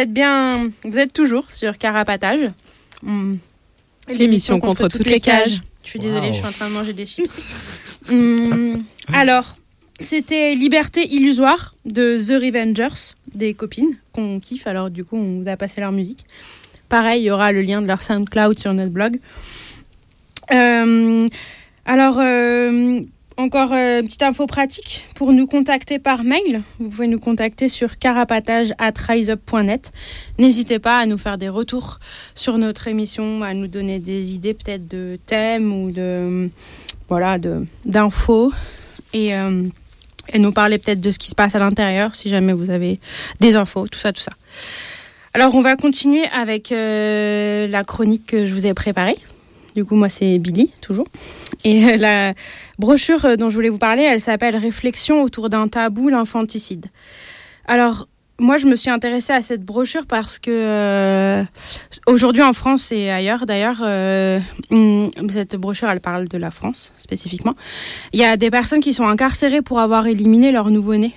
[0.00, 2.50] Êtes bien, vous êtes toujours sur Carapatage.
[4.08, 5.60] L'émission contre, toutes les cages.
[5.84, 6.32] Je suis désolée, Wow.
[6.32, 7.32] je suis en train de manger des chips.
[8.10, 8.82] Hum,
[9.12, 9.56] alors,
[10.00, 14.66] c'était Liberté illusoire de The Revengers, des copines qu'on kiffe.
[14.66, 16.24] Alors, du coup, on vous a passé leur musique.
[16.88, 19.20] Pareil, il y aura le lien de leur SoundCloud sur notre blog.
[20.52, 21.28] Euh,
[21.84, 23.00] alors, euh,
[23.36, 26.60] encore euh, une petite info pratique pour nous contacter par mail.
[26.78, 29.92] Vous pouvez nous contacter sur carapatage@riseup.net.
[30.38, 31.96] N'hésitez pas à nous faire des retours
[32.34, 36.50] sur notre émission, à nous donner des idées peut-être de thèmes ou de
[37.08, 37.38] voilà
[37.86, 38.52] d'infos
[39.14, 39.62] et euh,
[40.28, 43.00] et nous parler peut-être de ce qui se passe à l'intérieur si jamais vous avez
[43.40, 44.32] des infos, tout ça, tout ça.
[45.32, 49.16] Alors on va continuer avec euh, la chronique que je vous ai préparée.
[49.74, 51.06] Du coup, moi, c'est Billy, toujours.
[51.64, 52.34] Et euh, la
[52.78, 56.86] brochure euh, dont je voulais vous parler, elle s'appelle Réflexion autour d'un tabou, l'infanticide.
[57.66, 61.44] Alors, moi, je me suis intéressée à cette brochure parce que euh,
[62.06, 63.82] aujourd'hui en France et ailleurs, d'ailleurs,
[64.70, 67.54] hum, cette brochure, elle parle de la France spécifiquement.
[68.12, 71.14] Il y a des personnes qui sont incarcérées pour avoir éliminé leur nouveau-né.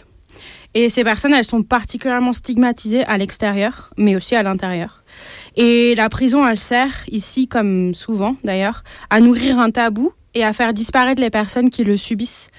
[0.74, 5.03] Et ces personnes, elles sont particulièrement stigmatisées à l'extérieur, mais aussi à l'intérieur.
[5.56, 10.54] Et la prison, elle sert ici, comme souvent d'ailleurs, à nourrir un tabou et à
[10.54, 12.50] faire disparaître les personnes qui le subissent.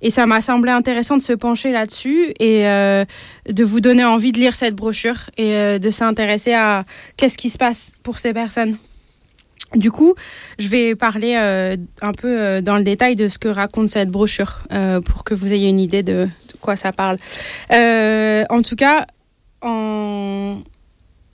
[0.00, 3.04] Et ça m'a semblé intéressant de se pencher là-dessus et euh,
[3.48, 6.84] de vous donner envie de lire cette brochure et euh, de s'intéresser à
[7.16, 8.76] qu'est-ce qui se passe pour ces personnes.
[9.74, 10.14] Du coup,
[10.58, 14.60] je vais parler euh, un peu dans le détail de ce que raconte cette brochure
[15.04, 16.28] pour que vous ayez une idée de,
[16.62, 17.18] quoi ça parle.
[17.70, 19.04] En tout cas,
[19.60, 20.58] en,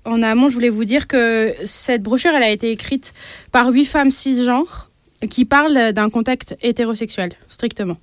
[0.05, 3.13] en amont, je voulais vous dire que cette brochure, elle a été écrite
[3.53, 4.91] par huit femmes cisgenres
[5.27, 7.97] qui parlent d'un contexte hétérosexuel, strictement.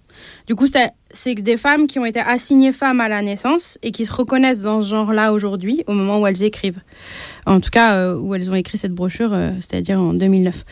[0.48, 0.66] Du coup,
[1.12, 4.64] c'est des femmes qui ont été assignées femmes à la naissance et qui se reconnaissent
[4.64, 6.82] dans ce genre-là aujourd'hui, au moment où elles écrivent.
[7.46, 10.64] En tout cas, euh, où elles ont écrit cette brochure, euh, c'est-à-dire en 2009.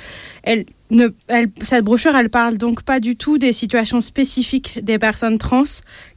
[0.44, 4.98] Elle ne, elle, cette brochure, elle parle donc pas du tout des situations spécifiques des
[4.98, 5.64] personnes trans,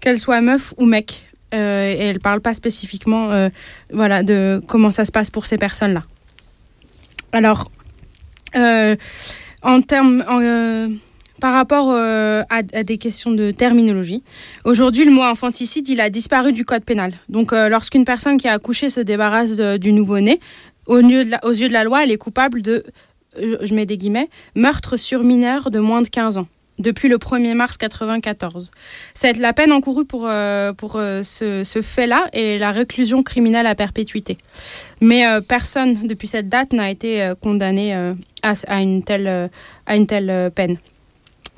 [0.01, 1.27] qu'elles soient meufs ou mecs.
[1.53, 3.49] Euh, et elle parle pas spécifiquement euh,
[3.93, 6.03] voilà, de comment ça se passe pour ces personnes-là.
[7.33, 7.71] Alors,
[8.57, 8.97] euh,
[9.63, 10.25] en termes,
[11.41, 14.23] par rapport à, des questions de terminologie,
[14.65, 17.15] aujourd'hui, le mot infanticide, il a disparu du code pénal.
[17.29, 20.41] Donc, lorsqu'une personne qui a accouché se débarrasse du nouveau-né,
[20.87, 22.85] aux yeux de la loi, elle est coupable de,
[23.39, 27.55] je mets des guillemets, meurtre sur mineur de moins de 15 ans depuis le 1er
[27.55, 28.71] mars 94.
[29.15, 33.67] C'est la peine encourue pour, euh, pour euh, ce, ce fait-là et la réclusion criminelle
[33.67, 34.37] à perpétuité.
[35.01, 39.51] Mais euh, personne depuis cette date n'a été condamné à, à une telle,
[39.87, 40.79] à une telle peine.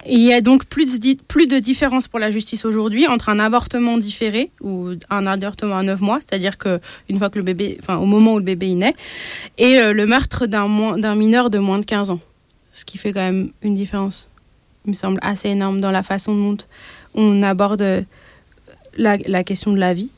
[0.06, 3.38] Il y a donc plus de, plus de différence pour la justice aujourd'hui entre un
[3.38, 6.78] avortement différé ou un avortement à 9 mois, c'est-à-dire que
[7.16, 8.94] fois que le bébé, enfin au moment où le bébé il naît,
[9.56, 12.20] et le meurtre d'un mineur de moins de 15 ans.
[12.72, 14.28] Ce qui fait quand même une différence,
[14.86, 16.56] me semble, assez énorme dans la façon dont
[17.15, 18.02] on aborde euh,
[18.97, 20.11] la, question de la vie.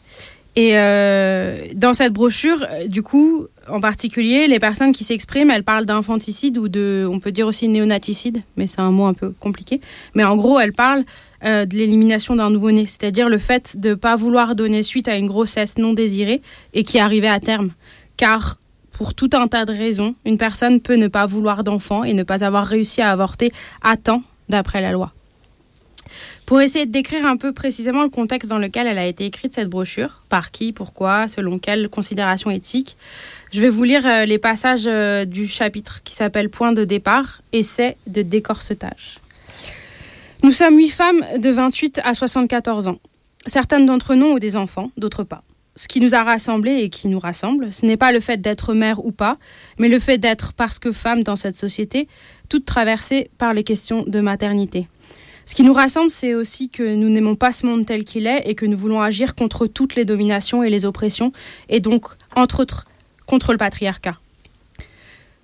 [0.55, 5.65] Et euh, dans cette brochure, euh, du coup, en particulier, les personnes qui s'expriment, elles
[5.65, 9.31] parlent d'infanticide ou de, on peut dire aussi néonaticide, mais c'est un mot un peu
[9.39, 9.81] compliqué.
[10.15, 11.05] Mais en gros, elles parlent
[11.45, 15.27] de l'élimination d'un nouveau-né, c'est-à-dire le fait de ne pas vouloir donner suite à une
[15.27, 16.41] grossesse non désirée
[16.73, 17.71] et qui arrivait à terme.
[18.17, 18.59] Car
[18.91, 22.23] pour tout un tas de raisons, une personne peut ne pas vouloir d'enfant et ne
[22.23, 23.53] pas avoir réussi à avorter
[23.83, 25.12] à temps d'après la loi.
[26.47, 29.55] Pour essayer de décrire un peu précisément le contexte dans lequel elle a été écrite,
[29.55, 32.97] cette brochure, par qui, pourquoi, selon quelles considérations éthiques,
[33.52, 37.43] je vais vous lire euh, les passages euh, du chapitre qui s'appelle Point de départ,
[37.52, 39.18] essai de décorsetage.
[40.43, 42.98] Nous sommes huit femmes de 28 à 74 ans.
[43.47, 45.43] Certaines d'entre nous ont des enfants, d'autres pas.
[45.77, 48.73] Ce qui nous a rassemblés et qui nous rassemble, ce n'est pas le fait d'être
[48.73, 49.36] mère ou pas,
[49.78, 52.09] mais le fait d'être, parce que femme dans cette société,
[52.48, 54.89] toute traversée par les questions de maternité.
[55.44, 58.43] Ce qui nous rassemble, c'est aussi que nous n'aimons pas ce monde tel qu'il est
[58.47, 61.32] et que nous voulons agir contre toutes les dominations et les oppressions,
[61.68, 62.86] et donc, entre autres,
[63.27, 64.18] contre le patriarcat.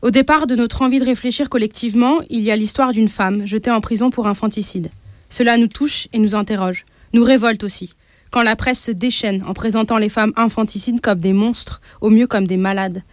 [0.03, 3.71] Au départ de notre envie de réfléchir collectivement, il y a l'histoire d'une femme jetée
[3.71, 4.91] en prison pour infanticide.
[5.31, 7.95] Cela nous touche et nous interroge, nous révolte aussi,
[8.33, 12.27] quand la presse se déchaîne en présentant les femmes infanticides comme des monstres, au mieux
[12.27, 13.05] comme des malades.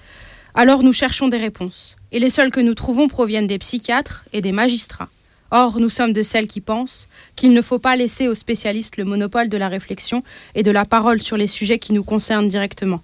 [0.55, 4.41] Alors nous cherchons des réponses, et les seules que nous trouvons proviennent des psychiatres et
[4.41, 5.10] des magistrats.
[5.52, 9.06] Or, nous sommes de celles qui pensent qu'il ne faut pas laisser aux spécialistes le
[9.06, 10.23] monopole de la réflexion
[10.53, 13.02] et de la parole sur les sujets qui nous concernent directement.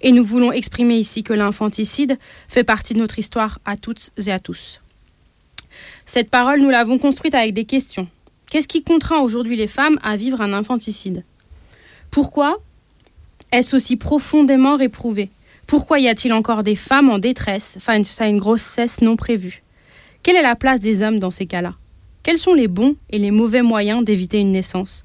[0.00, 2.18] Et nous voulons exprimer ici que l'infanticide
[2.48, 4.80] fait partie de notre histoire à toutes et à tous.
[6.04, 8.08] Cette parole, nous l'avons construite avec des questions.
[8.50, 11.24] Qu'est-ce qui contraint aujourd'hui les femmes à vivre un infanticide?
[12.10, 12.58] Pourquoi
[13.52, 15.30] est-ce aussi profondément réprouvé?
[15.76, 17.78] Pourquoi y a-t-il encore des femmes en détresse?
[17.80, 19.64] Face à une grossesse non prévue.
[20.22, 21.74] Quelle est la place des hommes dans ces cas-là?
[22.22, 25.02] Quels sont les bons et les mauvais moyens d'éviter une naissance?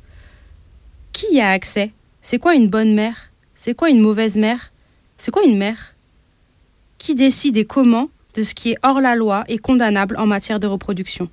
[1.11, 1.91] Qui y a accès?
[2.21, 3.31] C'est quoi une bonne mère?
[3.55, 4.71] C'est quoi une mauvaise mère?
[5.17, 5.95] C'est quoi une mère?
[6.99, 10.59] Qui décide et comment de ce qui est hors la loi et condamnable en matière
[10.59, 11.29] de reproduction?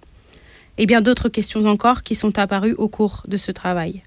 [0.78, 4.02] Et bien d'autres questions encore qui sont apparues au cours de ce travail.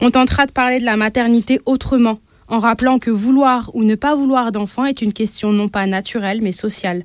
[0.00, 2.20] On tentera de parler de la maternité autrement,
[2.52, 6.42] en rappelant que vouloir ou ne pas vouloir d'enfant est une question non pas naturelle
[6.42, 7.04] mais sociale,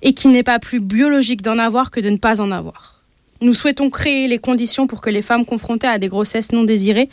[0.00, 3.02] et qu'il n'est pas plus biologique d'en avoir que de ne pas en avoir.
[3.42, 7.10] Nous souhaitons créer les conditions pour que les femmes confrontées à des grossesses non désirées,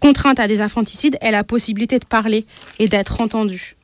[0.00, 2.46] contraintes à des infanticides, aient la possibilité de parler
[2.78, 3.76] et d'être entendues.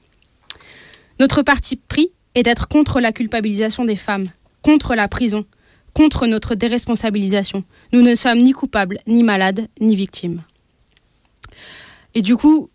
[1.21, 4.29] Notre parti pris est d'être contre la culpabilisation des femmes,
[4.63, 5.45] contre la prison,
[5.93, 7.63] contre notre déresponsabilisation.
[7.93, 10.43] Nous ne sommes ni coupables, ni malades, ni victimes.
[12.15, 12.71] Et du coup,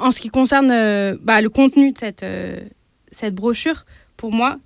[0.00, 2.60] en ce qui concerne euh, bah, le contenu de cette, euh,
[3.10, 3.84] cette brochure,
[4.16, 4.58] pour moi,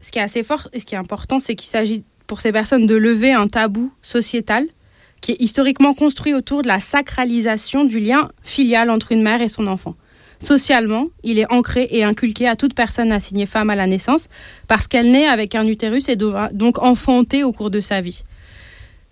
[0.00, 2.52] ce qui est assez fort et ce qui est important, c'est qu'il s'agit pour ces
[2.52, 4.66] personnes de lever un tabou sociétal
[5.20, 9.48] qui est historiquement construit autour de la sacralisation du lien filial entre une mère et
[9.48, 9.96] son enfant.
[10.40, 14.28] Socialement, il est ancré et inculqué à toute personne assignée femme à la naissance
[14.68, 18.22] parce qu'elle naît avec un utérus et donc enfanter au cours de sa vie.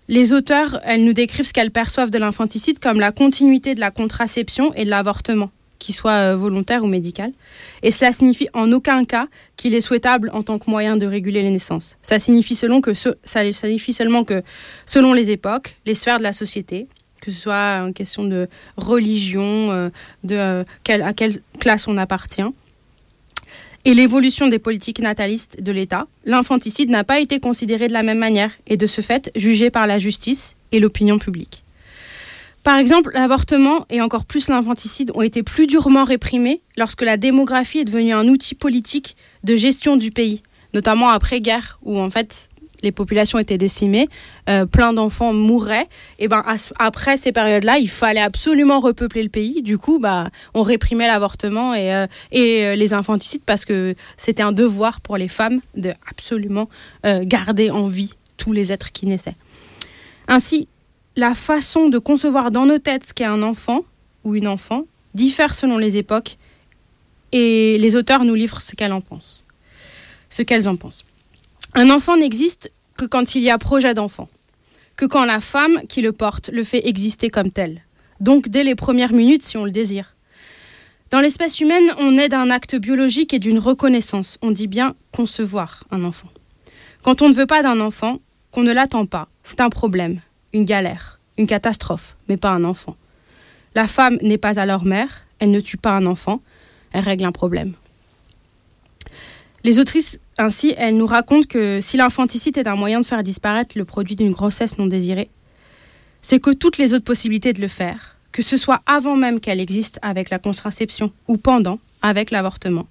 [0.09, 3.91] Les auteurs, elles nous décrivent ce qu'elles perçoivent de l'infanticide comme la continuité de la
[3.91, 7.33] contraception et de l'avortement, qu'il soit euh, volontaire ou médical.
[7.83, 9.27] Et cela signifie en aucun cas
[9.57, 11.97] qu'il est souhaitable en tant que moyen de réguler les naissances.
[12.01, 14.43] Ça signifie, seulement que
[14.85, 16.87] selon les époques, les sphères de la société,
[17.19, 18.47] que ce soit en question de
[18.77, 19.89] religion, euh,
[20.23, 22.43] de euh, à quelle classe on appartient,
[23.87, 28.17] et l'évolution des politiques natalistes de l'État, l'infanticide n'a pas été considéré de la même
[28.17, 31.63] manière et de ce fait jugé par la justice et l'opinion publique.
[32.63, 37.79] Par exemple, l'avortement et encore plus l'infanticide ont été plus durement réprimés lorsque la démographie
[37.79, 39.15] est devenue un outil politique
[39.45, 40.43] de gestion du pays,
[40.73, 42.49] notamment après-guerre, où en fait
[42.83, 44.07] les populations étaient décimées,
[44.49, 45.87] euh, plein d'enfants mouraient.
[46.19, 46.43] Et ben
[46.79, 49.61] après ces périodes-là, il fallait absolument repeupler le pays.
[49.61, 54.51] Du coup, bah on réprimait l'avortement et, euh, euh, les infanticides parce que c'était un
[54.51, 56.69] devoir pour les femmes de absolument
[57.03, 59.35] garder en vie tous les êtres qui naissaient.
[60.27, 60.67] Ainsi,
[61.15, 63.81] la façon de concevoir dans nos têtes ce qu'est un enfant
[64.23, 64.83] ou une enfant
[65.13, 66.37] diffère selon les époques
[67.31, 69.45] et les auteurs nous livrent ce qu'elles en pensent.
[70.29, 71.06] Ce qu'elles en pensent.
[71.73, 74.29] Un enfant n'existe que quand il y a projet d'enfant,
[74.95, 77.83] que quand la femme qui le porte le fait exister comme tel,
[78.19, 80.15] donc dès les premières minutes si on le désire.
[81.11, 84.37] Dans l'espèce humaine, on est d'un acte biologique et d'une reconnaissance.
[84.41, 86.27] On dit bien concevoir un enfant.
[87.03, 88.19] Quand on ne veut pas d'un enfant,
[88.51, 90.19] qu'on ne l'attend pas, c'est un problème,
[90.51, 92.97] une galère, une catastrophe, mais pas un enfant.
[93.75, 96.41] La femme n'est pas alors mère, elle ne tue pas un enfant,
[96.91, 97.73] elle règle un problème.
[99.63, 103.77] Les autrices, ainsi, elles nous racontent que si l'infanticide est un moyen de faire disparaître
[103.77, 105.29] le produit d'une grossesse non désirée,
[106.21, 109.59] c'est que toutes les autres possibilités de le faire, que ce soit avant même qu'elle
[109.59, 112.87] existe avec la contraception ou pendant avec l'avortement,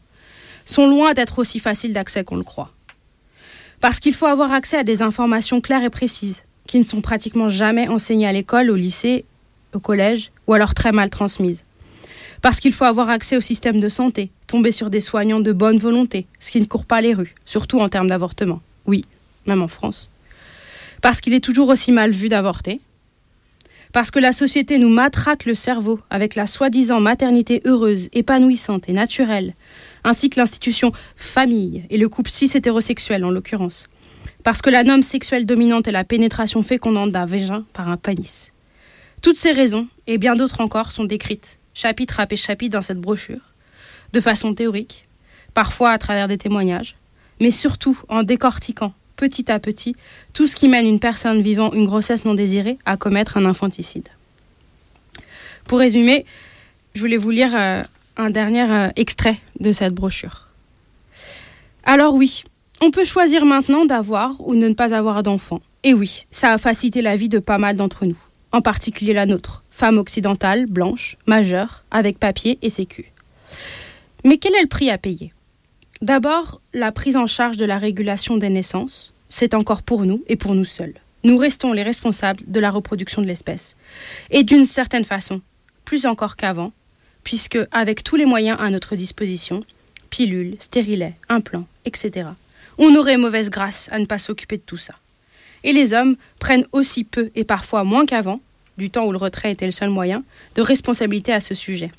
[0.65, 2.73] sont loin d'être aussi faciles d'accès qu'on le croit.
[3.81, 7.49] Parce qu'il faut avoir accès à des informations claires et précises, qui ne sont pratiquement
[7.49, 9.25] jamais enseignées à l'école, au lycée,
[9.73, 11.66] au collège, ou alors très mal transmises.
[12.43, 15.79] Parce qu'il faut avoir accès au système de santé, tomber sur des soignants de bonne
[15.79, 18.61] volonté, ce qui ne court pas les rues, surtout en termes d'avortement.
[18.87, 19.05] Oui,
[19.47, 20.11] même en France.
[21.03, 22.81] Parce qu'il est toujours aussi mal vu d'avorter.
[23.93, 28.93] Parce que la société nous matraque le cerveau avec la soi-disant maternité heureuse, épanouissante et
[28.93, 29.55] naturelle,
[30.05, 33.87] ainsi que l'institution famille et le couple cis-hétérosexuel en l'occurrence.
[34.45, 38.53] Parce que la norme sexuelle dominante est la pénétration fécondante d'un vagin par un pénis.
[39.23, 43.53] Toutes ces raisons, et bien d'autres encore, sont décrites, chapitre après chapitre dans cette brochure,
[44.13, 45.07] de façon théorique,
[45.55, 46.97] parfois à travers des témoignages,
[47.39, 49.95] mais surtout en décortiquant petit à petit
[50.33, 54.09] tout ce qui mène une personne vivant une grossesse non désirée à commettre un infanticide.
[55.65, 56.25] Pour résumer,
[56.95, 57.83] je voulais vous lire euh,
[58.17, 60.49] un dernier euh, extrait de cette brochure.
[61.85, 62.45] Alors oui,
[62.81, 65.61] on peut choisir maintenant d'avoir ou de ne pas avoir d'enfant.
[65.83, 68.19] Et oui, ça a facilité la vie de pas mal d'entre nous,
[68.53, 73.13] en particulier la nôtre, femme occidentale, blanche, majeure, avec papier et sécu.
[74.25, 75.33] Mais quel est le prix à payer?
[76.03, 80.37] D'abord, la prise en charge de la régulation des naissances, c'est encore pour nous et
[80.37, 80.95] pour nous seuls.
[81.25, 83.77] Nous restons les responsables de la reproduction de l'espèce.
[84.31, 85.41] Et d'une certaine façon,
[85.85, 86.73] plus encore qu'avant,
[87.25, 89.65] puisque avec tous les moyens à notre disposition,
[90.11, 92.29] pilules, stérilets, implants, etc.,
[92.79, 94.95] on aurait mauvaise grâce à ne pas s'occuper de tout ça.
[95.65, 98.41] Et les hommes prennent aussi peu et parfois moins qu'avant,
[98.79, 100.23] du temps où le retrait était le seul moyen,
[100.55, 101.91] de responsabilité à ce sujet.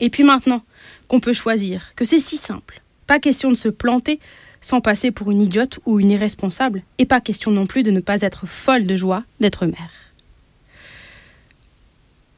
[0.00, 0.62] Et puis maintenant,
[1.08, 2.82] qu'on peut choisir, que c'est si simple.
[3.06, 4.20] Pas question de se planter
[4.60, 8.00] sans passer pour une idiote ou une irresponsable, et pas question non plus de ne
[8.00, 9.92] pas être folle de joie d'être mère.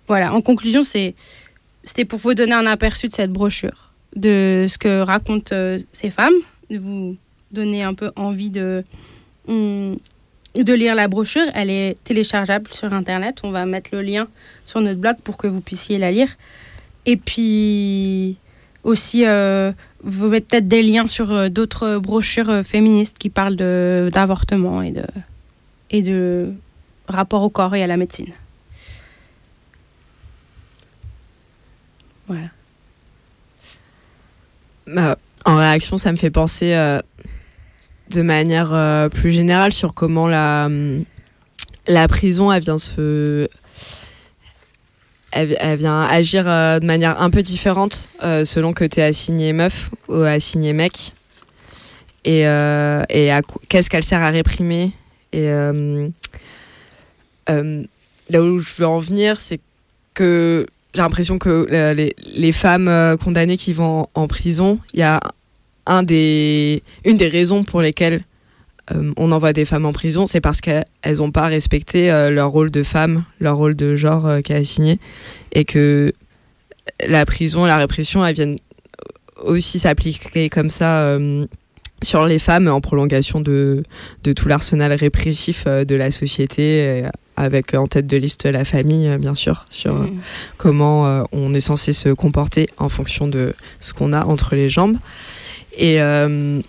[0.08, 5.00] Voilà, en conclusion, c'était pour vous donner un aperçu de cette brochure, de ce que
[5.02, 6.34] racontent euh, ces femmes,
[6.68, 7.16] de vous
[7.52, 8.84] donner un peu envie de,
[9.46, 9.96] hum,
[10.64, 11.46] de lire la brochure.
[11.54, 13.40] Elle est téléchargeable sur Internet.
[13.44, 14.28] On va mettre le lien
[14.64, 16.28] sur notre blog pour que vous puissiez la lire.
[17.06, 18.36] Et puis
[18.82, 19.72] aussi, euh,
[20.02, 24.92] vous mettez peut-être des liens sur euh, d'autres brochures euh, féministes qui parlent d'avortement et
[24.92, 25.04] de,
[25.90, 26.52] et de
[27.08, 28.32] rapport au corps et à la médecine.
[32.28, 32.48] Voilà.
[34.86, 36.72] Bah, en réaction, ça me fait penser
[38.10, 41.04] de manière euh, plus générale sur comment la, hum,
[41.86, 43.48] la prison, elle vient se.
[45.32, 49.52] Elle, vient agir euh, de manière un peu différente euh, selon que tu es assigné
[49.52, 51.12] meuf ou assigné mec.
[52.24, 53.30] Et, et
[53.68, 54.92] qu'est-ce qu'elle sert à réprimer.
[55.32, 56.08] Et euh,
[57.50, 57.84] euh,
[58.30, 59.60] là où je veux en venir, c'est
[60.14, 65.02] que j'ai l'impression que les, les femmes condamnées qui vont en, en prison, il y
[65.02, 65.20] a
[65.86, 68.20] un des, une des raisons pour lesquelles
[68.92, 70.84] euh, on envoie des femmes en prison, c'est parce qu'elles
[71.18, 74.56] n'ont pas respecté euh, leur rôle de femme, leur rôle de genre euh, qui est
[74.56, 74.98] assigné,
[75.52, 76.12] et que
[77.06, 78.56] la prison, la répression, elles viennent
[79.42, 81.46] aussi s'appliquer comme ça euh,
[82.02, 83.82] sur les femmes en prolongation de,
[84.22, 87.04] de tout l'arsenal répressif de la société,
[87.36, 90.06] avec en tête de liste la famille, bien sûr, sur euh,
[90.56, 94.96] comment on est censé se comporter en fonction de ce qu'on a entre les jambes.
[95.76, 96.60] Et, euh,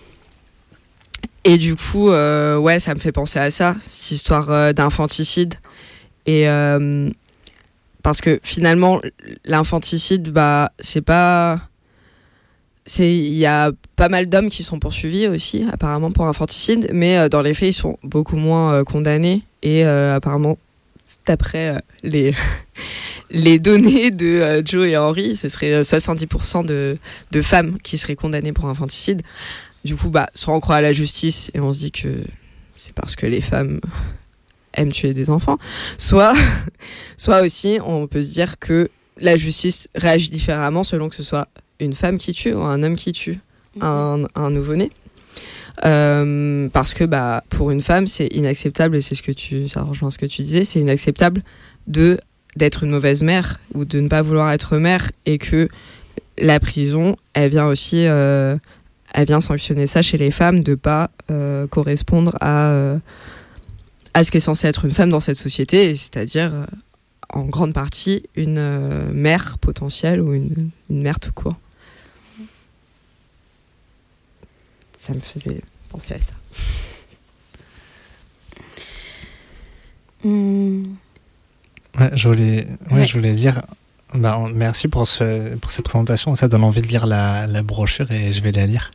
[1.43, 5.55] et du coup, euh, ouais, ça me fait penser à ça, cette histoire euh, d'infanticide.
[6.25, 6.45] Et
[8.03, 9.01] parce que finalement,
[9.45, 11.59] l'infanticide, bah, c'est pas.
[12.99, 17.41] Il y a pas mal d'hommes qui sont poursuivis aussi, apparemment, pour infanticide, mais dans
[17.41, 19.41] les faits, ils sont beaucoup moins condamnés.
[19.61, 20.57] Et apparemment,
[21.25, 22.34] d'après euh, les,
[23.29, 26.95] les données de euh, Joe et Henry, ce serait euh, 70% de,
[27.31, 29.21] de femmes qui seraient condamnées pour infanticide.
[29.84, 32.23] Du coup, bah, soit on croit à la justice et on se dit que
[32.75, 33.79] c'est parce que les femmes
[34.73, 35.57] aiment tuer des enfants,
[35.97, 36.34] soit,
[37.17, 38.89] soit aussi on peut se dire que
[39.19, 41.47] la justice réagit différemment selon que ce soit
[41.79, 43.39] une femme qui tue ou un homme qui tue
[43.81, 44.91] un, un nouveau-né.
[45.85, 49.83] Euh, parce que bah, pour une femme, c'est inacceptable, et c'est ce que tu, ça
[49.83, 51.43] rejoint que tu disais, c'est inacceptable
[51.87, 52.19] de
[52.55, 55.67] d'être une mauvaise mère ou de ne pas vouloir être mère, et que
[56.39, 58.57] la prison, elle vient aussi, euh,
[59.13, 62.97] elle vient sanctionner ça chez les femmes de pas euh, correspondre à
[64.13, 66.51] à ce qui est censé être une femme dans cette société, c'est-à-dire
[67.29, 71.55] en grande partie une mère potentielle ou une, une mère tout court.
[75.07, 76.34] Ça me faisait penser à ça.
[80.25, 83.61] Ouais, je voulais, ouais, je voulais dire,
[84.13, 86.35] bah, merci pour, ce, pour cette présentation.
[86.35, 88.91] Ça donne envie de lire la, la brochure et je vais la lire.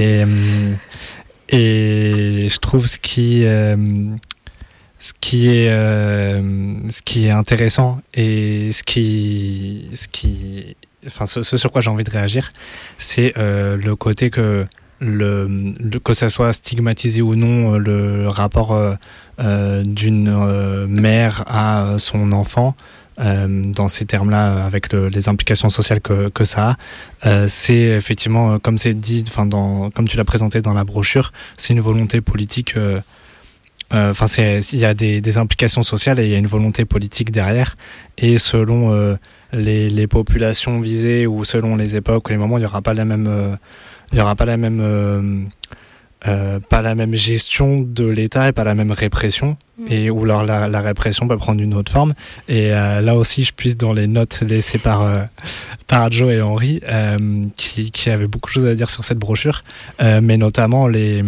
[0.00, 0.74] Et, euh,
[1.50, 3.76] et je trouve ce qui, euh,
[4.98, 10.74] ce qui est, euh, ce qui est intéressant et ce qui, ce qui,
[11.06, 12.50] enfin, ce sur quoi j'ai envie de réagir,
[12.98, 14.66] c'est euh, le côté que
[15.00, 15.46] le,
[15.80, 18.94] le- que ça soit stigmatisé ou non euh, le rapport euh,
[19.40, 22.74] euh, d'une euh, mère à euh, son enfant
[23.20, 26.76] dans ces termes-là avec le- les implications sociales que, que ça
[27.22, 31.32] a c'est effectivement comme c'est dit enfin dans comme tu l'as présenté dans la brochure
[31.56, 32.76] c'est une volonté politique
[33.90, 34.26] Enfin,
[34.72, 37.76] il y a des, des implications sociales et il y a une volonté politique derrière.
[38.18, 39.16] Et selon
[39.52, 42.92] les, les populations visées ou selon les époques ou les moments, il n'y aura pas
[42.92, 43.56] la même,
[44.12, 45.42] il y aura pas la même, euh,
[46.26, 49.56] euh, pas la même gestion de l'État et pas la même répression.
[49.88, 52.14] Et où alors la, la répression peut prendre une autre forme.
[52.48, 55.22] Et euh, là aussi, je puisse dans les notes laissées par euh,
[55.86, 59.18] par Joe et Henri, euh, qui, qui avaient beaucoup de choses à dire sur cette
[59.18, 59.62] brochure,
[60.02, 61.22] euh, mais notamment les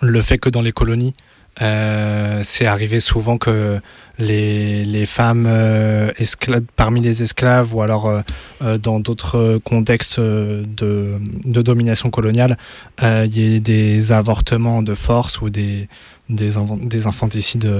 [0.00, 1.14] le fait que dans les colonies,
[1.62, 3.80] euh, c'est arrivé souvent que
[4.18, 8.20] les, les femmes euh, esclaves, parmi les esclaves ou alors euh,
[8.62, 11.14] euh, dans d'autres contextes de,
[11.44, 12.56] de domination coloniale,
[13.02, 15.88] il y ait des avortements de force ou des,
[16.28, 16.50] des,
[16.82, 17.70] des infanticides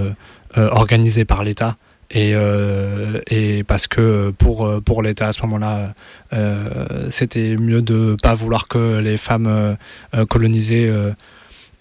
[0.56, 1.76] organisés par l'État.
[2.10, 5.94] Et, euh, et parce que pour, pour l'État à ce moment-là,
[6.32, 10.92] euh, c'était mieux de pas vouloir que les femmes euh, colonisées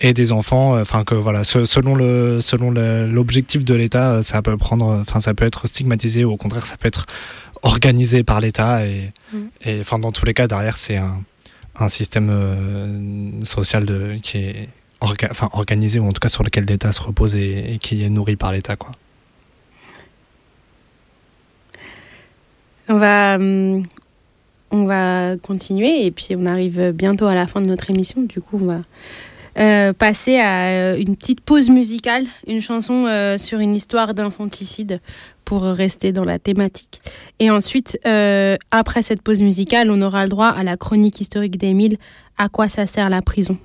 [0.05, 4.57] et des enfants enfin que voilà selon le selon l'objectif de l'État euh, ça peut
[4.57, 7.05] prendre enfin ça peut être stigmatisé ou au contraire ça peut être
[7.63, 9.79] organisé par l'État et, Mm.
[9.79, 11.23] enfin dans tous les cas derrière c'est un,
[11.79, 14.69] un système euh, social de, qui est
[15.01, 18.09] orga- organisé ou en tout cas sur lequel l'État se repose et, et qui est
[18.09, 18.91] nourri par l'État quoi.
[22.89, 23.83] On va, hum,
[24.71, 28.21] on va continuer et puis on arrive bientôt à la fin de notre émission.
[28.23, 28.81] Du coup, on va
[29.59, 34.99] euh, passer à euh, une petite pause musicale, une chanson euh, sur une histoire d'infanticide
[35.45, 37.01] pour rester dans la thématique.
[37.39, 37.99] Et ensuite,
[38.71, 41.97] après cette pause musicale, on aura le droit à la chronique historique d'Émile.
[42.37, 43.57] À quoi ça sert la prison?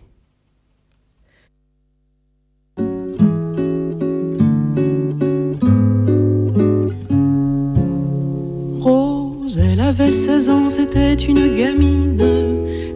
[8.80, 12.47] Rose, elle avait 16 ans, c'était une gamine.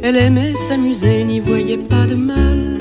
[0.04, 2.78] Elle aimait s'amuser, n'y voyait pas de mal.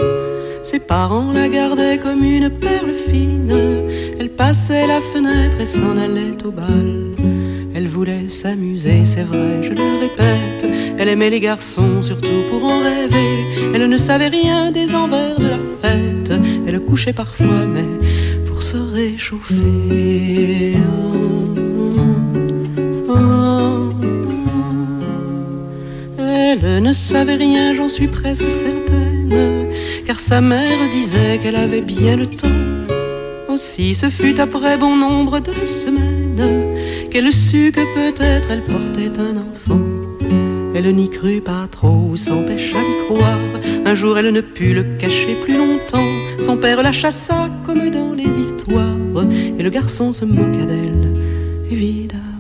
[0.64, 3.56] Ses parents la gardaient comme une perle fine.
[4.20, 7.12] Elle passait la fenêtre et s'en allait au bal.
[7.76, 10.68] Elle voulait s'amuser, c'est vrai, je le répète.
[10.98, 13.46] Elle aimait les garçons, surtout pour en rêver.
[13.74, 16.34] Elle ne savait rien des envers de la fête.
[16.66, 17.86] Elle couchait parfois, mais
[18.48, 20.76] pour se réchauffer.
[26.54, 29.70] Elle ne savait rien, j'en suis presque certaine,
[30.06, 32.50] car sa mère disait qu'elle avait bien le temps.
[33.48, 39.38] Aussi, ce fut après bon nombre de semaines qu'elle sut que peut-être elle portait un
[39.38, 39.80] enfant.
[40.76, 43.40] Elle n'y crut pas trop s'empêcha d'y croire.
[43.86, 46.12] Un jour, elle ne put le cacher plus longtemps.
[46.42, 49.24] Son père la chassa comme dans les histoires,
[49.58, 51.14] et le garçon se moqua d'elle,
[51.70, 52.31] évidemment.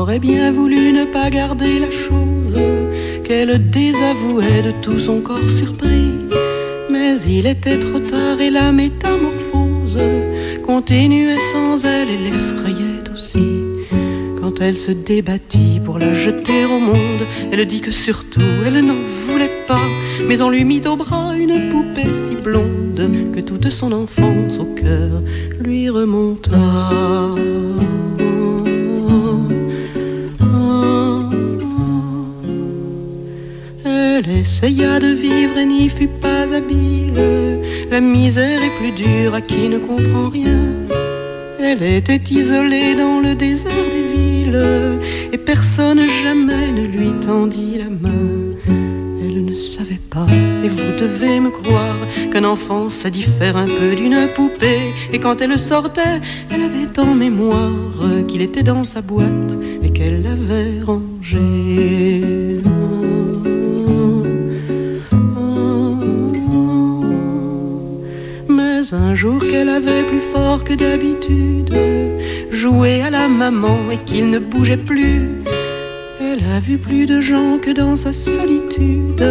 [0.00, 2.56] Aurait bien voulu ne pas garder la chose
[3.22, 6.14] qu'elle désavouait de tout son corps surpris.
[6.90, 9.98] Mais il était trop tard et la métamorphose
[10.64, 13.46] continuait sans elle et l'effrayait aussi.
[14.40, 19.04] Quand elle se débattit pour la jeter au monde, elle dit que surtout elle n'en
[19.26, 19.88] voulait pas.
[20.26, 23.02] Mais on lui mit au bras une poupée si blonde
[23.34, 25.20] que toute son enfance au cœur
[25.62, 26.56] lui remonta.
[34.22, 37.14] Elle essaya de vivre et n'y fut pas habile.
[37.90, 40.60] La misère est plus dure à qui ne comprend rien.
[41.58, 45.00] Elle était isolée dans le désert des villes
[45.32, 48.58] et personne jamais ne lui tendit la main.
[49.22, 50.26] Elle ne savait pas,
[50.64, 51.96] et vous devez me croire,
[52.30, 54.92] qu'un enfant ça diffère un peu d'une poupée.
[55.14, 56.20] Et quand elle sortait,
[56.50, 59.52] elle avait en mémoire qu'il était dans sa boîte
[59.82, 61.99] et qu'elle l'avait rangé.
[68.92, 71.72] Un jour qu'elle avait plus fort que d'habitude
[72.50, 75.28] joué à la maman et qu'il ne bougeait plus,
[76.20, 79.24] elle a vu plus de gens que dans sa solitude.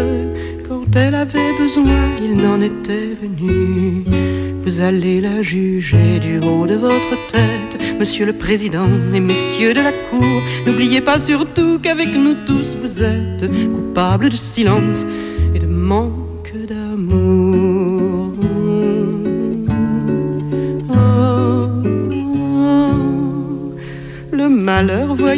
[0.68, 4.04] Quand elle avait besoin, il n'en était venu.
[4.64, 9.82] Vous allez la juger du haut de votre tête, monsieur le président et messieurs de
[9.82, 10.42] la cour.
[10.66, 15.06] N'oubliez pas surtout qu'avec nous tous, vous êtes coupables de silence
[15.54, 16.19] et de manque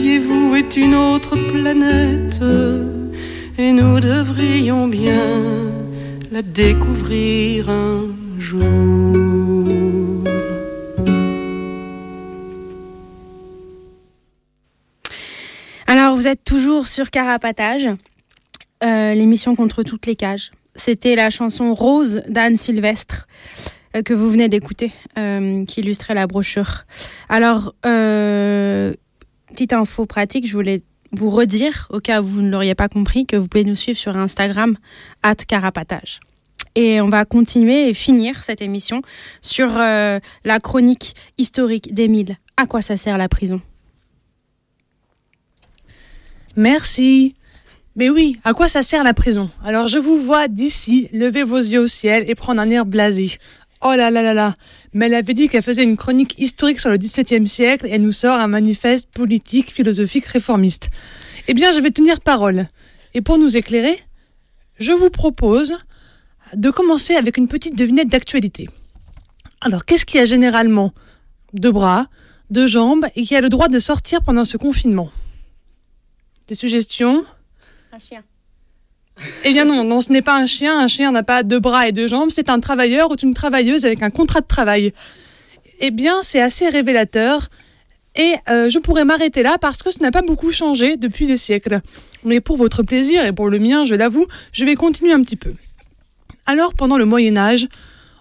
[0.01, 2.39] voyez-vous, est une autre planète
[3.59, 5.69] et nous devrions bien
[6.31, 8.07] la découvrir un
[8.39, 8.63] jour.
[15.85, 17.87] Alors, vous êtes toujours sur Carapatage,
[18.83, 20.49] euh, l'émission contre toutes les cages.
[20.75, 23.27] C'était la chanson Rose d'Anne Sylvestre
[23.95, 26.85] euh, que vous venez d'écouter, euh, qui illustrait la brochure.
[27.29, 27.75] Alors,
[29.51, 33.25] petite info pratique, je voulais vous redire, au cas où vous ne l'auriez pas compris,
[33.25, 34.77] que vous pouvez nous suivre sur Instagram,
[35.23, 36.19] at Carapatage.
[36.75, 39.01] Et on va continuer et finir cette émission
[39.41, 42.37] sur euh, la chronique historique d'Émile.
[42.55, 43.61] À quoi ça sert la prison?
[46.55, 47.35] Merci.
[47.97, 49.49] Mais oui, à quoi ça sert la prison?
[49.65, 53.37] Alors je vous vois d'ici lever vos yeux au ciel et prendre un air blasé.
[53.83, 54.55] Oh là là là là
[54.93, 58.01] Mais elle avait dit qu'elle faisait une chronique historique sur le XVIIe siècle et elle
[58.01, 60.89] nous sort un manifeste politique, philosophique, réformiste.
[61.47, 62.67] Eh bien, je vais tenir parole.
[63.15, 63.99] Et pour nous éclairer,
[64.77, 65.77] je vous propose
[66.53, 68.67] de commencer avec une petite devinette d'actualité.
[69.61, 70.93] Alors, qu'est-ce qui a généralement
[71.53, 72.07] deux bras,
[72.49, 75.09] deux jambes et qui a le droit de sortir pendant ce confinement?
[76.47, 77.25] Des suggestions?
[77.91, 78.23] Un chien.
[79.45, 80.79] Eh bien non, non, ce n'est pas un chien.
[80.79, 82.29] Un chien n'a pas deux bras et deux jambes.
[82.31, 84.93] C'est un travailleur ou une travailleuse avec un contrat de travail.
[85.79, 87.49] Eh bien, c'est assez révélateur.
[88.15, 91.37] Et euh, je pourrais m'arrêter là parce que ce n'a pas beaucoup changé depuis des
[91.37, 91.81] siècles.
[92.23, 95.37] Mais pour votre plaisir et pour le mien, je l'avoue, je vais continuer un petit
[95.37, 95.53] peu.
[96.45, 97.67] Alors, pendant le Moyen Âge,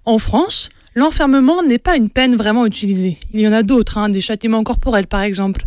[0.04, 3.18] en France, l'enfermement n'est pas une peine vraiment utilisée.
[3.34, 5.66] Il y en a d'autres, hein, des châtiments corporels par exemple.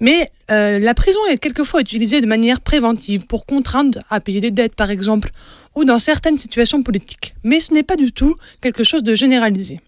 [0.00, 4.50] Mais euh, la prison est quelquefois utilisée de manière préventive pour contraindre à payer des
[4.50, 5.30] dettes par exemple,
[5.74, 7.34] ou dans certaines situations politiques.
[7.44, 9.80] Mais ce n'est pas du tout quelque chose de généralisé.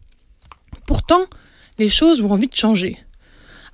[0.87, 1.27] Pourtant,
[1.79, 2.97] les choses vont vite changer.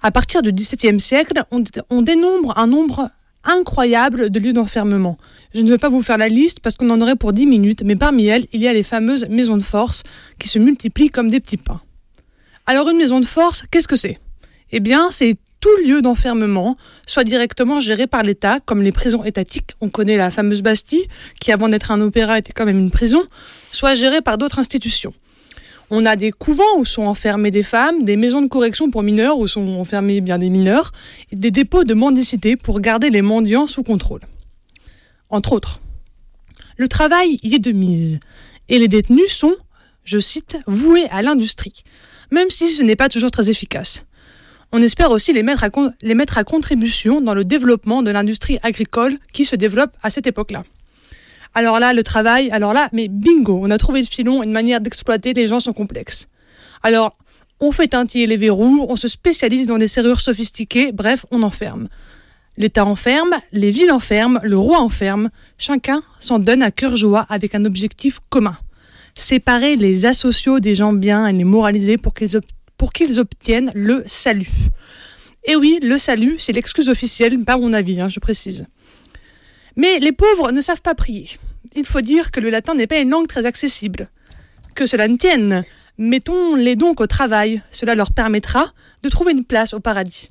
[0.02, 3.10] À partir du XVIIe siècle, on, on dénombre un nombre
[3.46, 5.16] incroyable de lieux d'enfermement.
[5.54, 7.82] Je ne vais pas vous faire la liste parce qu'on en aurait pour 10 minutes,
[7.84, 10.02] mais parmi elles, il y a les fameuses maisons de force
[10.38, 11.80] qui se multiplient comme des petits pains.
[12.66, 14.18] Alors une maison de force, qu'est-ce que c'est?
[14.72, 15.36] Eh bien, c'est
[15.84, 16.76] lieu d'enfermement,
[17.06, 21.06] soit directement géré par l'État, comme les prisons étatiques, on connaît la fameuse Bastille,
[21.40, 23.22] qui avant d'être un opéra était quand même une prison,
[23.72, 25.12] soit géré par d'autres institutions.
[25.90, 29.38] On a des couvents où sont enfermées des femmes, des maisons de correction pour mineurs
[29.38, 30.90] où sont enfermés bien des mineurs,
[31.32, 34.22] des dépôts de mendicité pour garder les mendiants sous contrôle.
[35.30, 35.80] Entre autres.
[36.76, 38.20] Le travail y est de mise,
[38.68, 39.54] et les détenus sont,
[40.04, 41.84] je cite, voués à l'industrie,
[42.30, 44.02] même si ce n'est pas toujours très efficace.
[44.78, 45.64] On espère aussi les mettre,
[46.36, 50.64] à contribution dans le développement de l'industrie agricole qui se développe à cette époque-là.
[51.54, 54.82] Alors là, le travail, alors là, mais bingo, on a trouvé le filon, une manière
[54.82, 56.28] d'exploiter les gens sont complexes.
[56.82, 57.16] Alors,
[57.58, 61.88] on fait teintiller les verrous, on se spécialise dans des serrures sophistiquées, bref, on enferme.
[62.58, 67.54] L'État enferme, les villes enferment, le roi enferme, chacun s'en donne à cœur joie avec
[67.54, 68.58] un objectif commun.
[69.14, 72.36] Séparer les asociaux des gens bien et les moraliser pour qu'ils,
[72.76, 74.50] pour qu'ils obtiennent le salut.
[75.44, 78.66] Et oui, le salut, c'est l'excuse officielle, pas mon avis, hein, je précise.
[79.76, 81.28] Mais les pauvres ne savent pas prier.
[81.74, 84.10] Il faut dire que le latin n'est pas une langue très accessible.
[84.74, 85.64] Que cela ne tienne,
[85.98, 88.72] mettons-les donc au travail, cela leur permettra
[89.02, 90.30] de trouver une place au paradis.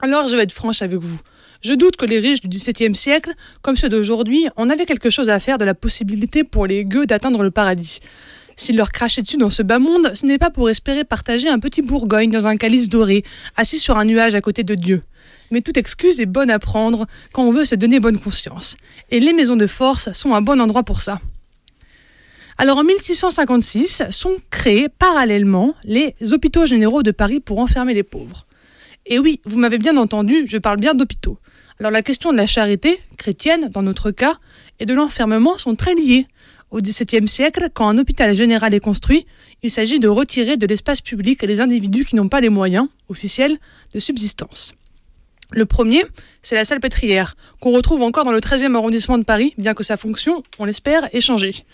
[0.00, 1.18] Alors je vais être franche avec vous.
[1.62, 5.30] Je doute que les riches du XVIIe siècle, comme ceux d'aujourd'hui, en avaient quelque chose
[5.30, 8.00] à faire de la possibilité pour les gueux d'atteindre le paradis.
[8.56, 11.58] S'ils leur crachaient dessus dans ce bas monde, ce n'est pas pour espérer partager un
[11.58, 13.22] petit Bourgogne dans un calice doré,
[13.56, 15.02] assis sur un nuage à côté de Dieu
[15.50, 18.76] mais toute excuse est bonne à prendre quand on veut se donner bonne conscience.
[19.10, 21.20] Et les maisons de force sont un bon endroit pour ça.
[22.58, 28.46] Alors en 1656 sont créés parallèlement les hôpitaux généraux de Paris pour enfermer les pauvres.
[29.04, 31.38] Et oui, vous m'avez bien entendu, je parle bien d'hôpitaux.
[31.78, 34.38] Alors la question de la charité, chrétienne dans notre cas,
[34.80, 36.26] et de l'enfermement sont très liées.
[36.76, 39.24] Au XVIIe siècle, quand un hôpital général est construit,
[39.62, 43.56] il s'agit de retirer de l'espace public les individus qui n'ont pas les moyens, officiels,
[43.94, 44.74] de subsistance.
[45.52, 46.04] Le premier,
[46.42, 49.96] c'est la salpêtrière, qu'on retrouve encore dans le 13e arrondissement de Paris, bien que sa
[49.96, 51.64] fonction, on l'espère, ait changé.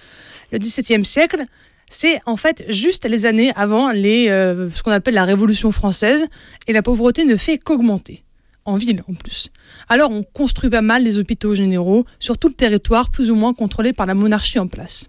[0.52, 1.46] Le XVIIe siècle,
[1.90, 6.28] c'est en fait juste les années avant euh, ce qu'on appelle la Révolution française,
[6.68, 8.22] et la pauvreté ne fait qu'augmenter.
[8.64, 9.50] En ville, en plus.
[9.88, 13.54] Alors, on construit pas mal les hôpitaux généraux sur tout le territoire, plus ou moins
[13.54, 15.06] contrôlé par la monarchie en place.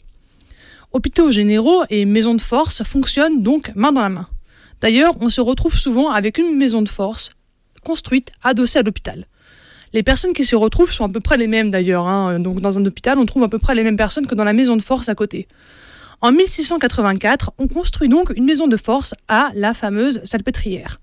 [0.92, 4.28] Hôpitaux généraux et maisons de force fonctionnent donc main dans la main.
[4.82, 7.32] D'ailleurs, on se retrouve souvent avec une maison de force
[7.84, 9.28] construite, adossée à l'hôpital.
[9.94, 12.08] Les personnes qui s'y retrouvent sont à peu près les mêmes d'ailleurs.
[12.08, 12.40] Hein.
[12.40, 14.54] Donc dans un hôpital, on trouve à peu près les mêmes personnes que dans la
[14.54, 15.48] maison de force à côté.
[16.22, 21.00] En 1684, on construit donc une maison de force à la fameuse salpêtrière,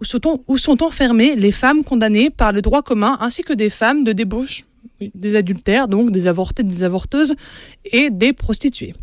[0.00, 4.12] où sont, enfermées les femmes condamnées par le droit commun, ainsi que des femmes de
[4.12, 4.64] débauche,
[5.00, 7.34] des adultères, donc des avortés, des avorteuses,
[7.84, 8.94] et des prostituées.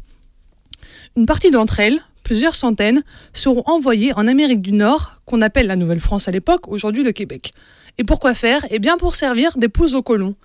[1.16, 3.04] Une partie d'entre elles, plusieurs centaines,
[3.34, 7.54] seront envoyées en Amérique du Nord, qu'on appelle la Nouvelle-France à l'époque, aujourd'hui le Québec.
[7.98, 8.66] Et pourquoi faire?
[8.70, 10.36] Eh bien pour servir d'épouses aux colons.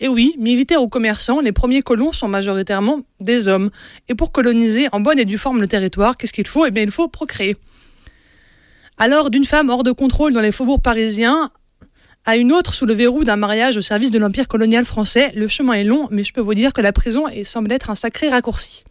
[0.00, 3.70] Et oui, militaires ou commerçants, les premiers colons sont majoritairement des hommes.
[4.08, 6.66] Et pour coloniser en bonne et due forme le territoire, qu'est-ce qu'il faut?
[6.66, 7.56] Eh bien il faut procréer.
[9.00, 11.52] Alors d'une femme hors de contrôle dans les faubourgs parisiens
[12.26, 15.46] à une autre sous le verrou d'un mariage au service de l'Empire colonial français, le
[15.46, 18.28] chemin est long, mais je peux vous dire que la prison semble être un sacré
[18.28, 18.82] raccourci.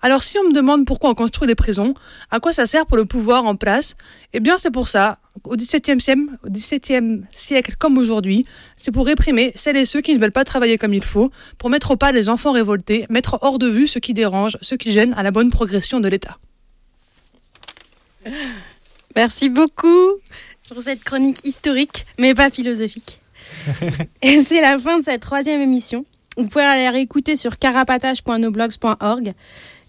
[0.00, 1.92] Alors si on me demande pourquoi on construit des prisons,
[2.30, 3.96] à quoi ça sert pour le pouvoir en place?
[4.32, 8.46] Eh bien c'est pour ça, au XVIIe siècle, XVIIe siècle comme aujourd'hui,
[8.76, 11.68] c'est pour réprimer celles et ceux qui ne veulent pas travailler comme il faut, pour
[11.68, 14.90] mettre au pas les enfants révoltés, mettre hors de vue ce qui dérange, ce qui
[14.90, 16.38] gêne à la bonne progression de l'État.
[19.16, 20.12] Merci beaucoup
[20.68, 23.22] pour cette chronique historique, mais pas philosophique.
[24.22, 26.04] et c'est la fin de cette troisième émission.
[26.36, 29.32] Vous pouvez aller la réécouter sur carapatage.noblogs.org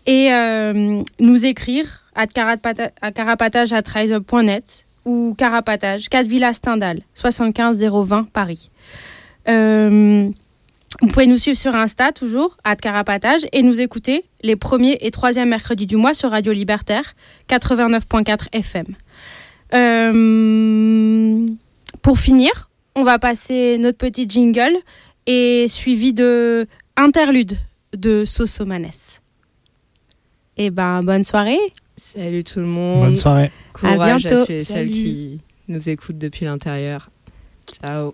[0.06, 8.70] et euh, nous écrire à carapatage.net ou carapatage 4 Villa Stendhal 75 020 Paris.
[9.48, 10.30] Euh,
[11.02, 15.12] Vous pouvez nous suivre sur Insta, toujours, à Carapatage, et nous écouter les premiers et
[15.12, 17.16] troisièmes mercredis du mois sur Radio Libertaire,
[17.48, 18.86] 89.4 FM.
[19.74, 21.48] Euh,
[22.02, 24.76] pour finir, on va passer notre petit jingle
[25.26, 26.68] et suivi de
[26.98, 27.58] interlude
[27.96, 28.92] de Sosomanes.
[30.58, 31.60] Eh ben, bonne soirée.
[31.96, 33.06] Salut tout le monde.
[33.06, 33.52] Bonne soirée.
[33.74, 34.46] Courage À bientôt.
[34.46, 37.10] ceux et celles qui nous écoutent depuis l'intérieur.
[37.66, 38.14] Ciao.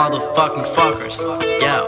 [0.00, 1.18] Motherfucking fuckers.
[1.60, 1.84] Yeah.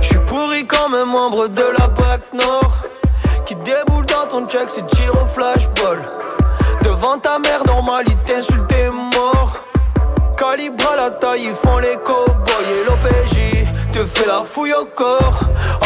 [0.00, 2.72] Je suis pourri comme un membre de la BAC Nord
[3.44, 6.00] Qui déboule dans ton check, c'est tir au flashball.
[6.84, 9.58] Devant ta mère, normalité, insulte tes morts.
[10.38, 12.68] Calibre à la taille, ils font les cowboys.
[12.72, 15.40] Et l'OPJ Te fait la fouille au corps.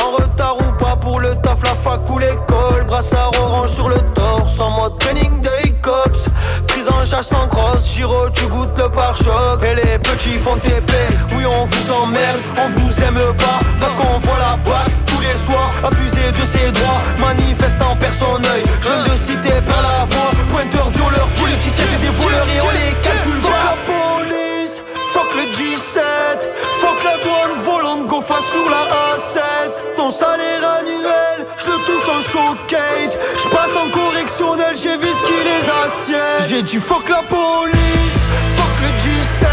[0.04, 2.84] En retard ou pas pour le taf, la fac ou l'école.
[2.86, 6.28] Brassard orange sur le torse En mode training day cops.
[6.68, 7.94] Prise en charge sans crosse.
[7.94, 9.62] Giro, tu goûtes le pare-choc.
[9.64, 10.92] Et les petits font TP
[11.36, 13.60] Oui, on vous emmerde, on vous aime pas.
[13.80, 15.72] Parce qu'on voit la boîte tous les soirs.
[15.84, 17.02] Abuser de ses droits.
[17.18, 18.62] Manifestant personne œil.
[18.80, 20.30] Jeune de cité par la voix.
[20.50, 22.46] Pointeur, violeur, politicien C'est des voleurs.
[22.46, 26.02] Et on les calcule la police, fuck le G7
[27.02, 28.84] Fuck la douane volante Gofa sur la
[29.16, 33.18] A7 Ton salaire annuel, je le touche en showcase.
[33.42, 36.48] Je passe en correctionnel, j'ai vu ce qui les assiette.
[36.48, 38.18] J'ai dit fuck la police,
[38.52, 39.46] fuck le G7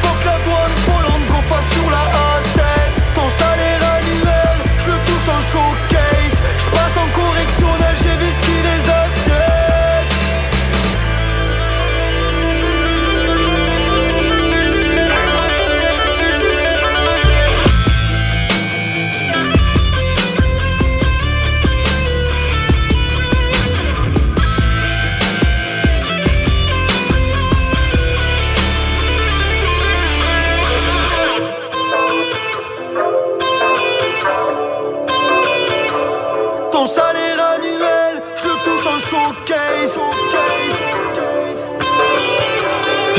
[0.00, 2.04] Fuck la douane volante Gofa sur la
[2.38, 2.60] A7
[3.14, 5.89] Ton salaire annuel, je le touche en showcase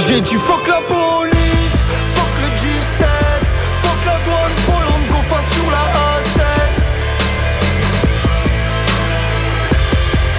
[0.08, 1.78] J'ai dit fuck la police,
[2.10, 3.06] fuck le G7,
[3.82, 6.40] fuck la douane volante, Gofa sur la A7.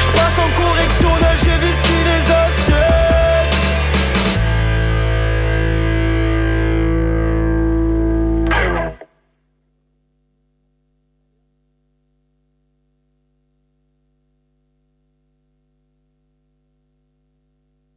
[0.01, 1.72] J'passe en correctionnel, j'ai vu